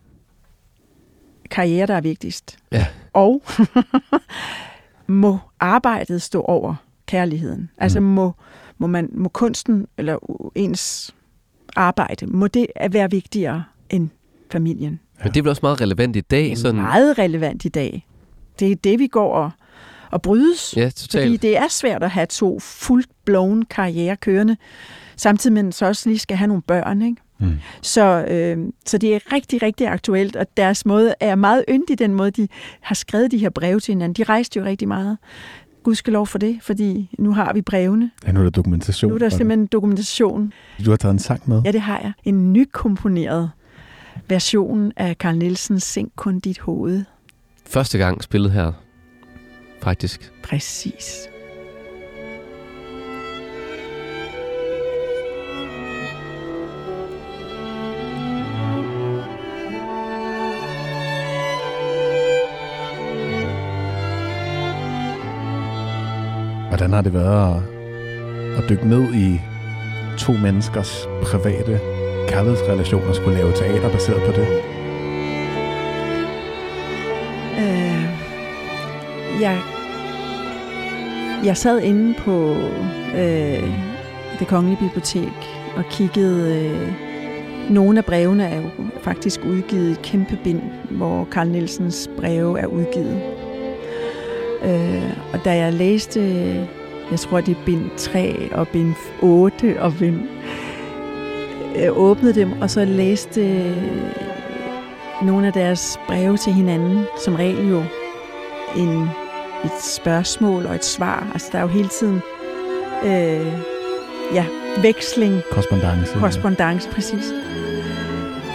karriere, 1.50 1.86
der 1.86 1.94
er 1.94 2.00
vigtigst. 2.00 2.58
Ja. 2.72 2.86
Og 3.16 3.42
må 5.06 5.38
arbejdet 5.60 6.22
stå 6.22 6.42
over 6.42 6.74
kærligheden? 7.06 7.70
Altså 7.78 8.00
Mm. 8.00 8.06
må, 8.06 8.32
må, 8.78 8.86
man, 8.86 9.08
må 9.12 9.28
kunsten 9.28 9.86
eller 9.98 10.18
ens 10.54 11.14
arbejde, 11.76 12.26
må 12.26 12.46
det 12.46 12.66
være 12.90 13.10
vigtigere 13.10 13.64
end 13.90 14.08
familien? 14.52 15.00
men 15.22 15.28
det 15.32 15.36
er 15.36 15.42
vel 15.42 15.50
også 15.50 15.60
meget 15.62 15.80
relevant 15.80 16.16
i 16.16 16.20
dag. 16.20 16.44
Det 16.44 16.52
er 16.52 16.56
Sådan, 16.56 16.80
meget 16.80 17.18
relevant 17.18 17.64
i 17.64 17.68
dag. 17.68 18.06
Det 18.58 18.72
er 18.72 18.76
det, 18.76 18.98
vi 18.98 19.06
går 19.06 19.32
og, 19.34 19.50
og 20.10 20.22
brydes. 20.22 20.74
ja, 20.76 20.90
Fordi 21.12 21.36
det 21.36 21.56
er 21.56 21.68
svært 21.68 22.02
at 22.02 22.10
have 22.10 22.26
to 22.26 22.58
fuldt 22.60 23.08
blown 23.24 23.62
karriere 23.64 24.16
kørende, 24.16 24.56
samtidig 25.16 25.52
med 25.54 25.60
at 25.60 25.64
man 25.64 25.72
så 25.72 25.86
også 25.86 26.08
lige 26.08 26.18
skal 26.18 26.36
have 26.36 26.48
nogle 26.48 26.62
børn. 26.62 27.02
Ikke? 27.02 27.16
Mm. 27.38 27.58
Så, 27.82 28.24
øh, 28.28 28.58
så 28.86 28.98
det 28.98 29.14
er 29.14 29.32
rigtig, 29.32 29.62
rigtig 29.62 29.88
aktuelt, 29.88 30.36
og 30.36 30.46
deres 30.56 30.86
måde 30.86 31.14
er 31.20 31.34
meget 31.34 31.64
yndig, 31.68 31.98
den 31.98 32.14
måde, 32.14 32.30
de 32.30 32.48
har 32.80 32.94
skrevet 32.94 33.30
de 33.30 33.38
her 33.38 33.50
breve 33.50 33.80
til 33.80 33.92
hinanden. 33.92 34.24
De 34.24 34.32
rejste 34.32 34.58
jo 34.58 34.64
rigtig 34.64 34.88
meget. 34.88 35.18
Gud 35.82 35.94
skal 35.94 36.12
lov 36.12 36.26
for 36.26 36.38
det, 36.38 36.58
fordi 36.62 37.10
nu 37.18 37.32
har 37.32 37.52
vi 37.52 37.62
brevene. 37.62 38.10
Ja, 38.26 38.32
nu 38.32 38.40
er 38.40 38.44
der 38.44 38.50
dokumentation. 38.50 39.08
Nu 39.08 39.14
er 39.14 39.18
der 39.18 39.28
simpelthen 39.28 39.66
dokumentation. 39.66 40.52
Du 40.84 40.90
har 40.90 40.96
taget 40.96 41.12
en 41.12 41.18
sang 41.18 41.42
med. 41.46 41.62
Ja, 41.64 41.72
det 41.72 41.80
har 41.80 41.98
jeg. 41.98 42.12
En 42.24 42.52
nykomponeret 42.52 43.50
version 44.28 44.92
af 44.96 45.14
Carl 45.14 45.36
Nielsens 45.36 45.82
Sænk 45.82 46.12
kun 46.16 46.38
dit 46.40 46.58
hoved. 46.58 47.04
Første 47.66 47.98
gang 47.98 48.22
spillet 48.22 48.52
her, 48.52 48.72
faktisk. 49.82 50.32
Præcis. 50.42 51.28
Hvordan 66.76 66.92
har 66.92 67.02
det 67.02 67.14
været 67.14 67.56
at, 67.56 67.62
at 68.58 68.68
dykke 68.68 68.88
ned 68.88 69.14
i 69.14 69.40
to 70.18 70.32
menneskers 70.32 71.08
private 71.22 71.80
kærlighedsrelationer 72.28 73.08
og 73.08 73.14
skulle 73.14 73.36
lave 73.36 73.52
teater 73.52 73.90
baseret 73.92 74.22
på 74.26 74.32
det? 74.32 74.48
Øh, 77.58 78.04
jeg, 79.42 79.60
jeg 81.44 81.56
sad 81.56 81.80
inde 81.80 82.14
på 82.18 82.56
øh, 83.16 83.70
det 84.38 84.46
kongelige 84.48 84.78
bibliotek 84.78 85.36
og 85.76 85.84
kiggede. 85.90 86.66
Øh, 86.66 86.92
nogle 87.70 87.98
af 87.98 88.04
brevene 88.04 88.44
er 88.44 88.56
jo 88.56 88.70
faktisk 89.00 89.40
udgivet 89.44 89.90
i 89.90 90.00
kæmpe 90.02 90.38
bind, 90.44 90.62
hvor 90.90 91.28
Karl 91.32 91.48
Nielsens 91.48 92.10
breve 92.18 92.60
er 92.60 92.66
udgivet. 92.66 93.35
Øh, 94.62 95.10
og 95.32 95.44
da 95.44 95.56
jeg 95.56 95.72
læste, 95.72 96.20
jeg 97.10 97.18
tror 97.18 97.40
det 97.40 97.56
er 97.56 97.64
bind 97.66 97.90
3 97.96 98.48
og 98.52 98.68
bind 98.68 98.94
8 99.22 99.76
og 99.80 99.92
bind, 99.98 100.20
jeg 101.76 101.96
åbnede 101.96 102.34
dem, 102.34 102.52
og 102.60 102.70
så 102.70 102.84
læste 102.84 103.40
øh, 103.40 103.76
nogle 105.22 105.46
af 105.46 105.52
deres 105.52 106.00
breve 106.06 106.36
til 106.36 106.52
hinanden, 106.52 107.04
som 107.24 107.34
regel 107.34 107.68
jo 107.68 107.82
en, 108.76 109.02
et 109.64 109.82
spørgsmål 109.82 110.66
og 110.66 110.74
et 110.74 110.84
svar. 110.84 111.30
Altså 111.32 111.48
der 111.52 111.58
er 111.58 111.62
jo 111.62 111.68
hele 111.68 111.88
tiden 111.88 112.20
øh, 113.04 113.52
ja, 114.34 114.46
veksling, 114.82 115.42
Korrespondence. 115.50 116.12
korrespondence, 116.18 116.90
præcis. 116.90 117.24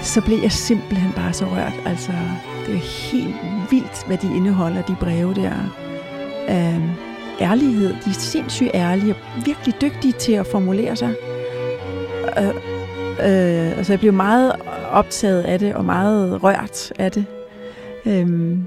Så 0.01 0.21
blev 0.21 0.39
jeg 0.41 0.51
simpelthen 0.51 1.11
bare 1.15 1.33
så 1.33 1.45
rørt. 1.45 1.73
Altså, 1.85 2.11
det 2.65 2.75
er 2.75 3.11
helt 3.11 3.35
vildt, 3.71 4.07
hvad 4.07 4.17
de 4.17 4.35
indeholder, 4.35 4.81
de 4.81 4.95
breve 4.99 5.33
der. 5.33 5.53
Øh, 6.49 6.81
ærlighed. 7.41 7.89
De 7.89 8.09
er 8.09 8.13
sindssygt 8.13 8.71
ærlige 8.73 9.13
og 9.13 9.45
virkelig 9.45 9.75
dygtige 9.81 10.13
til 10.13 10.31
at 10.31 10.47
formulere 10.47 10.95
sig. 10.95 11.13
Øh, 12.37 12.47
øh, 12.47 13.77
altså, 13.77 13.93
jeg 13.93 13.99
blev 13.99 14.13
meget 14.13 14.51
optaget 14.91 15.41
af 15.41 15.59
det, 15.59 15.75
og 15.75 15.85
meget 15.85 16.43
rørt 16.43 16.93
af 16.99 17.11
det. 17.11 17.25
Øh, 18.05 18.57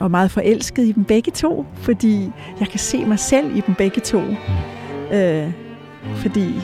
og 0.00 0.10
meget 0.10 0.30
forelsket 0.30 0.84
i 0.84 0.92
dem 0.92 1.04
begge 1.04 1.32
to, 1.32 1.66
fordi 1.74 2.30
jeg 2.60 2.68
kan 2.68 2.78
se 2.78 3.04
mig 3.04 3.18
selv 3.18 3.56
i 3.56 3.60
dem 3.66 3.74
begge 3.74 4.00
to. 4.00 4.22
Øh, 5.12 5.52
fordi 6.16 6.54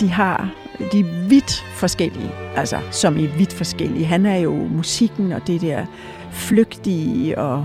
de 0.00 0.08
har 0.08 0.50
de 0.92 1.00
er 1.00 1.28
vidt 1.28 1.64
forskellige, 1.74 2.30
altså 2.56 2.78
som 2.90 3.18
i 3.18 3.26
vidt 3.26 3.52
forskellige. 3.52 4.04
Han 4.04 4.26
er 4.26 4.36
jo 4.36 4.54
musikken 4.54 5.32
og 5.32 5.46
det 5.46 5.60
der 5.60 5.86
flygtige, 6.32 7.38
og 7.38 7.58
øh, 7.58 7.64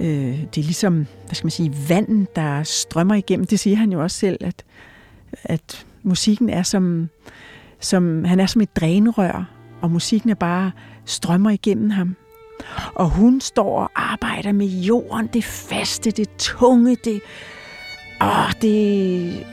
øh, 0.00 0.40
det 0.54 0.58
er 0.58 0.64
ligesom, 0.64 1.06
hvad 1.26 1.34
skal 1.34 1.46
man 1.46 1.50
sige, 1.50 1.74
vand, 1.88 2.26
der 2.36 2.62
strømmer 2.62 3.14
igennem. 3.14 3.46
Det 3.46 3.60
siger 3.60 3.76
han 3.76 3.92
jo 3.92 4.02
også 4.02 4.18
selv, 4.18 4.44
at, 4.44 4.64
at 5.44 5.86
musikken 6.02 6.50
er 6.50 6.62
som, 6.62 7.08
som, 7.80 8.24
han 8.24 8.40
er 8.40 8.46
som 8.46 8.62
et 8.62 8.76
drænrør, 8.76 9.50
og 9.80 9.90
musikken 9.90 10.30
er 10.30 10.34
bare 10.34 10.70
strømmer 11.04 11.50
igennem 11.50 11.90
ham. 11.90 12.16
Og 12.94 13.10
hun 13.10 13.40
står 13.40 13.80
og 13.80 13.90
arbejder 13.94 14.52
med 14.52 14.66
jorden, 14.66 15.26
det 15.26 15.44
faste, 15.44 16.10
det 16.10 16.28
tunge, 16.38 16.96
det, 17.04 17.20
åh, 18.22 18.52
det 18.62 19.46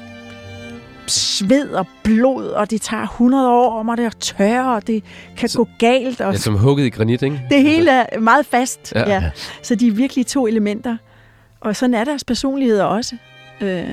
sved 1.07 1.69
og 1.69 1.87
blod, 2.03 2.47
og 2.47 2.71
det 2.71 2.81
tager 2.81 3.03
100 3.03 3.49
år 3.49 3.79
om 3.79 3.89
at 3.89 3.97
det 3.97 4.05
er 4.05 4.09
tørre, 4.09 4.75
og 4.75 4.87
det 4.87 5.03
kan 5.37 5.49
Så- 5.49 5.57
gå 5.57 5.67
galt. 5.79 6.21
Og 6.21 6.31
Ja, 6.33 6.37
som 6.37 6.55
hugget 6.57 6.85
i 6.85 6.89
granit, 6.89 7.21
ikke? 7.21 7.41
det 7.49 7.61
hele 7.61 7.91
er 7.91 8.19
meget 8.19 8.45
fast. 8.45 8.93
Ja. 8.95 9.09
Ja. 9.09 9.31
Så 9.61 9.75
de 9.75 9.87
er 9.87 9.91
virkelig 9.91 10.27
to 10.27 10.47
elementer. 10.47 10.97
Og 11.61 11.75
sådan 11.75 11.93
er 11.93 12.03
deres 12.03 12.23
personligheder 12.23 12.83
også. 12.83 13.15
Øh, 13.61 13.83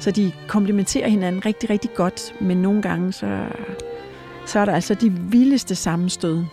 så 0.00 0.10
de 0.10 0.32
komplementerer 0.46 1.08
hinanden 1.08 1.46
rigtig, 1.46 1.70
rigtig 1.70 1.90
godt. 1.94 2.34
Men 2.40 2.56
nogle 2.56 2.82
gange, 2.82 3.12
så, 3.12 3.38
så 4.46 4.58
er 4.58 4.64
der 4.64 4.72
altså 4.72 4.94
de 4.94 5.10
vildeste 5.12 5.74
sammenstød. 5.74 6.44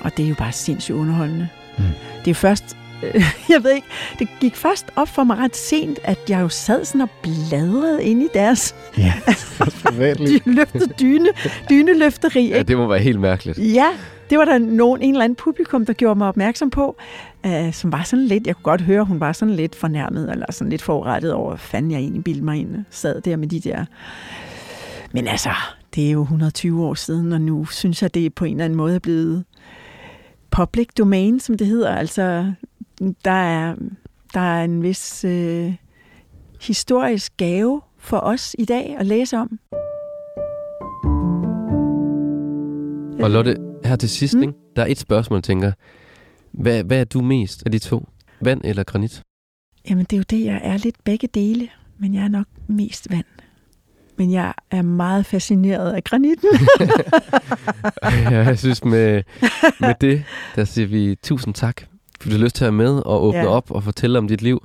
Og 0.00 0.16
det 0.16 0.24
er 0.24 0.28
jo 0.28 0.34
bare 0.38 0.52
sindssygt 0.52 0.96
underholdende. 0.96 1.48
Mm. 1.78 1.84
Det 2.24 2.30
er 2.30 2.34
først... 2.34 2.76
Øh, 3.02 3.24
jeg 3.54 3.64
ved 3.64 3.70
ikke, 3.74 3.86
det 4.18 4.28
gik 4.40 4.56
først 4.56 4.86
op 4.96 5.08
for 5.08 5.24
mig 5.24 5.38
ret 5.38 5.56
sent, 5.56 5.98
at 6.04 6.18
jeg 6.28 6.40
jo 6.40 6.48
sad 6.48 6.84
sådan 6.84 7.00
og 7.00 7.08
bladrede 7.22 8.04
ind 8.04 8.22
i 8.22 8.28
deres 8.34 8.74
Ja, 8.98 9.12
privatliv. 9.84 10.38
dy- 10.38 10.42
løfte 10.54 10.80
dyne, 11.00 11.28
dyneløfteri. 11.70 12.48
Ja, 12.48 12.56
ikke? 12.58 12.68
det 12.68 12.76
må 12.76 12.86
være 12.86 12.98
helt 12.98 13.20
mærkeligt. 13.20 13.58
Ja, 13.58 13.86
det 14.30 14.38
var 14.38 14.44
der 14.44 14.58
nogen, 14.58 15.02
en 15.02 15.10
eller 15.14 15.24
anden 15.24 15.36
publikum, 15.36 15.86
der 15.86 15.92
gjorde 15.92 16.18
mig 16.18 16.28
opmærksom 16.28 16.70
på, 16.70 16.96
øh, 17.46 17.72
som 17.72 17.92
var 17.92 18.02
sådan 18.02 18.24
lidt, 18.24 18.46
jeg 18.46 18.54
kunne 18.56 18.62
godt 18.62 18.80
høre, 18.80 19.04
hun 19.04 19.20
var 19.20 19.32
sådan 19.32 19.54
lidt 19.54 19.74
fornærmet, 19.74 20.30
eller 20.32 20.46
sådan 20.50 20.70
lidt 20.70 20.82
forurettet 20.82 21.32
over, 21.32 21.48
hvad 21.50 21.58
fanden 21.58 21.90
jeg 21.90 21.98
egentlig 21.98 22.24
bildte 22.24 22.44
mig 22.44 22.56
ind, 22.58 22.84
sad 22.90 23.20
der 23.20 23.36
med 23.36 23.48
de 23.48 23.60
der. 23.60 23.84
Men 25.12 25.28
altså, 25.28 25.50
det 25.94 26.06
er 26.06 26.10
jo 26.10 26.22
120 26.22 26.84
år 26.84 26.94
siden, 26.94 27.32
og 27.32 27.40
nu 27.40 27.64
synes 27.66 28.02
jeg, 28.02 28.14
det 28.14 28.26
er 28.26 28.30
på 28.30 28.44
en 28.44 28.52
eller 28.52 28.64
anden 28.64 28.76
måde 28.76 28.94
er 28.94 28.98
blevet 28.98 29.44
public 30.50 30.88
domain, 30.98 31.40
som 31.40 31.56
det 31.56 31.66
hedder. 31.66 31.94
Altså, 31.96 32.52
der 33.24 33.30
er, 33.30 33.74
der 34.34 34.40
er 34.40 34.64
en 34.64 34.82
vis 34.82 35.24
øh, 35.24 35.74
historisk 36.60 37.36
gave 37.36 37.80
for 37.98 38.16
os 38.16 38.56
i 38.58 38.64
dag 38.64 38.96
at 38.98 39.06
læse 39.06 39.36
om. 39.36 39.58
Og 43.22 43.30
Lotte, 43.30 43.56
her 43.84 43.96
til 43.96 44.08
sidst, 44.08 44.34
Mm. 44.34 44.42
ikke? 44.42 44.54
der 44.76 44.82
er 44.82 44.86
et 44.86 44.98
spørgsmål, 44.98 45.42
tænker. 45.42 45.72
Hvad, 46.52 46.84
hvad 46.84 47.00
er 47.00 47.04
du 47.04 47.20
mest 47.20 47.62
af 47.66 47.72
de 47.72 47.78
to? 47.78 48.08
Vand 48.40 48.60
eller 48.64 48.84
granit? 48.84 49.22
Jamen, 49.90 50.04
det 50.04 50.12
er 50.12 50.18
jo 50.18 50.24
det, 50.30 50.44
jeg 50.44 50.60
er 50.64 50.76
lidt 50.76 50.96
begge 51.04 51.26
dele, 51.34 51.68
men 51.98 52.14
jeg 52.14 52.24
er 52.24 52.28
nok 52.28 52.46
mest 52.66 53.10
vand. 53.10 53.24
Men 54.18 54.32
jeg 54.32 54.54
er 54.70 54.82
meget 54.82 55.26
fascineret 55.26 55.92
af 55.92 56.04
granitten. 56.04 56.48
ja, 58.30 58.38
jeg 58.38 58.58
synes 58.58 58.84
med, 58.84 59.22
med 59.80 59.94
det, 60.00 60.24
der 60.56 60.64
siger 60.64 60.86
vi 60.88 61.16
tusind 61.22 61.54
tak, 61.54 61.82
du 62.24 62.30
har 62.30 62.38
lyst 62.38 62.56
til 62.56 62.64
at 62.64 62.68
være 62.78 62.84
med 62.92 63.02
og 63.06 63.24
åbne 63.24 63.38
Ja. 63.40 63.46
op 63.46 63.70
og 63.70 63.82
fortælle 63.82 64.18
om 64.18 64.28
dit 64.28 64.42
liv. 64.42 64.62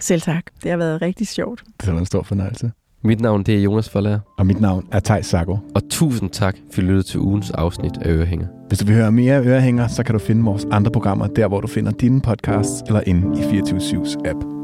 Selv 0.00 0.20
tak. 0.20 0.42
Det 0.62 0.70
har 0.70 0.78
været 0.78 1.02
rigtig 1.02 1.28
sjovt. 1.28 1.62
Det 1.80 1.92
var 1.92 1.98
en 1.98 2.06
stor 2.06 2.22
fornøjelse. 2.22 2.72
Mit 3.04 3.20
navn 3.20 3.42
det 3.42 3.54
er 3.54 3.58
Jonas 3.62 3.88
Forlager, 3.88 4.18
Og 4.38 4.46
mit 4.46 4.60
navn 4.60 4.88
er 4.92 5.00
Tej 5.00 5.22
Sago. 5.22 5.56
og 5.74 5.82
tusind 5.90 6.30
tak, 6.30 6.56
for 6.72 6.80
at 6.80 6.86
lytte 6.86 7.02
til 7.02 7.20
ugens 7.20 7.50
afsnit 7.50 7.92
af 8.02 8.10
Ørehænger. 8.10 8.46
Hvis 8.68 8.78
du 8.78 8.86
vil 8.86 8.94
høre 8.94 9.12
mere 9.12 9.44
ørehænger, 9.44 9.88
så 9.88 10.02
kan 10.02 10.12
du 10.12 10.18
finde 10.18 10.44
vores 10.44 10.66
andre 10.70 10.90
programmer 10.90 11.26
der, 11.26 11.48
hvor 11.48 11.60
du 11.60 11.66
finder 11.66 11.92
dine 11.92 12.20
podcasts 12.20 12.82
eller 12.86 13.00
inde 13.06 13.40
i 13.40 13.42
24-7's 13.42 14.28
app. 14.30 14.55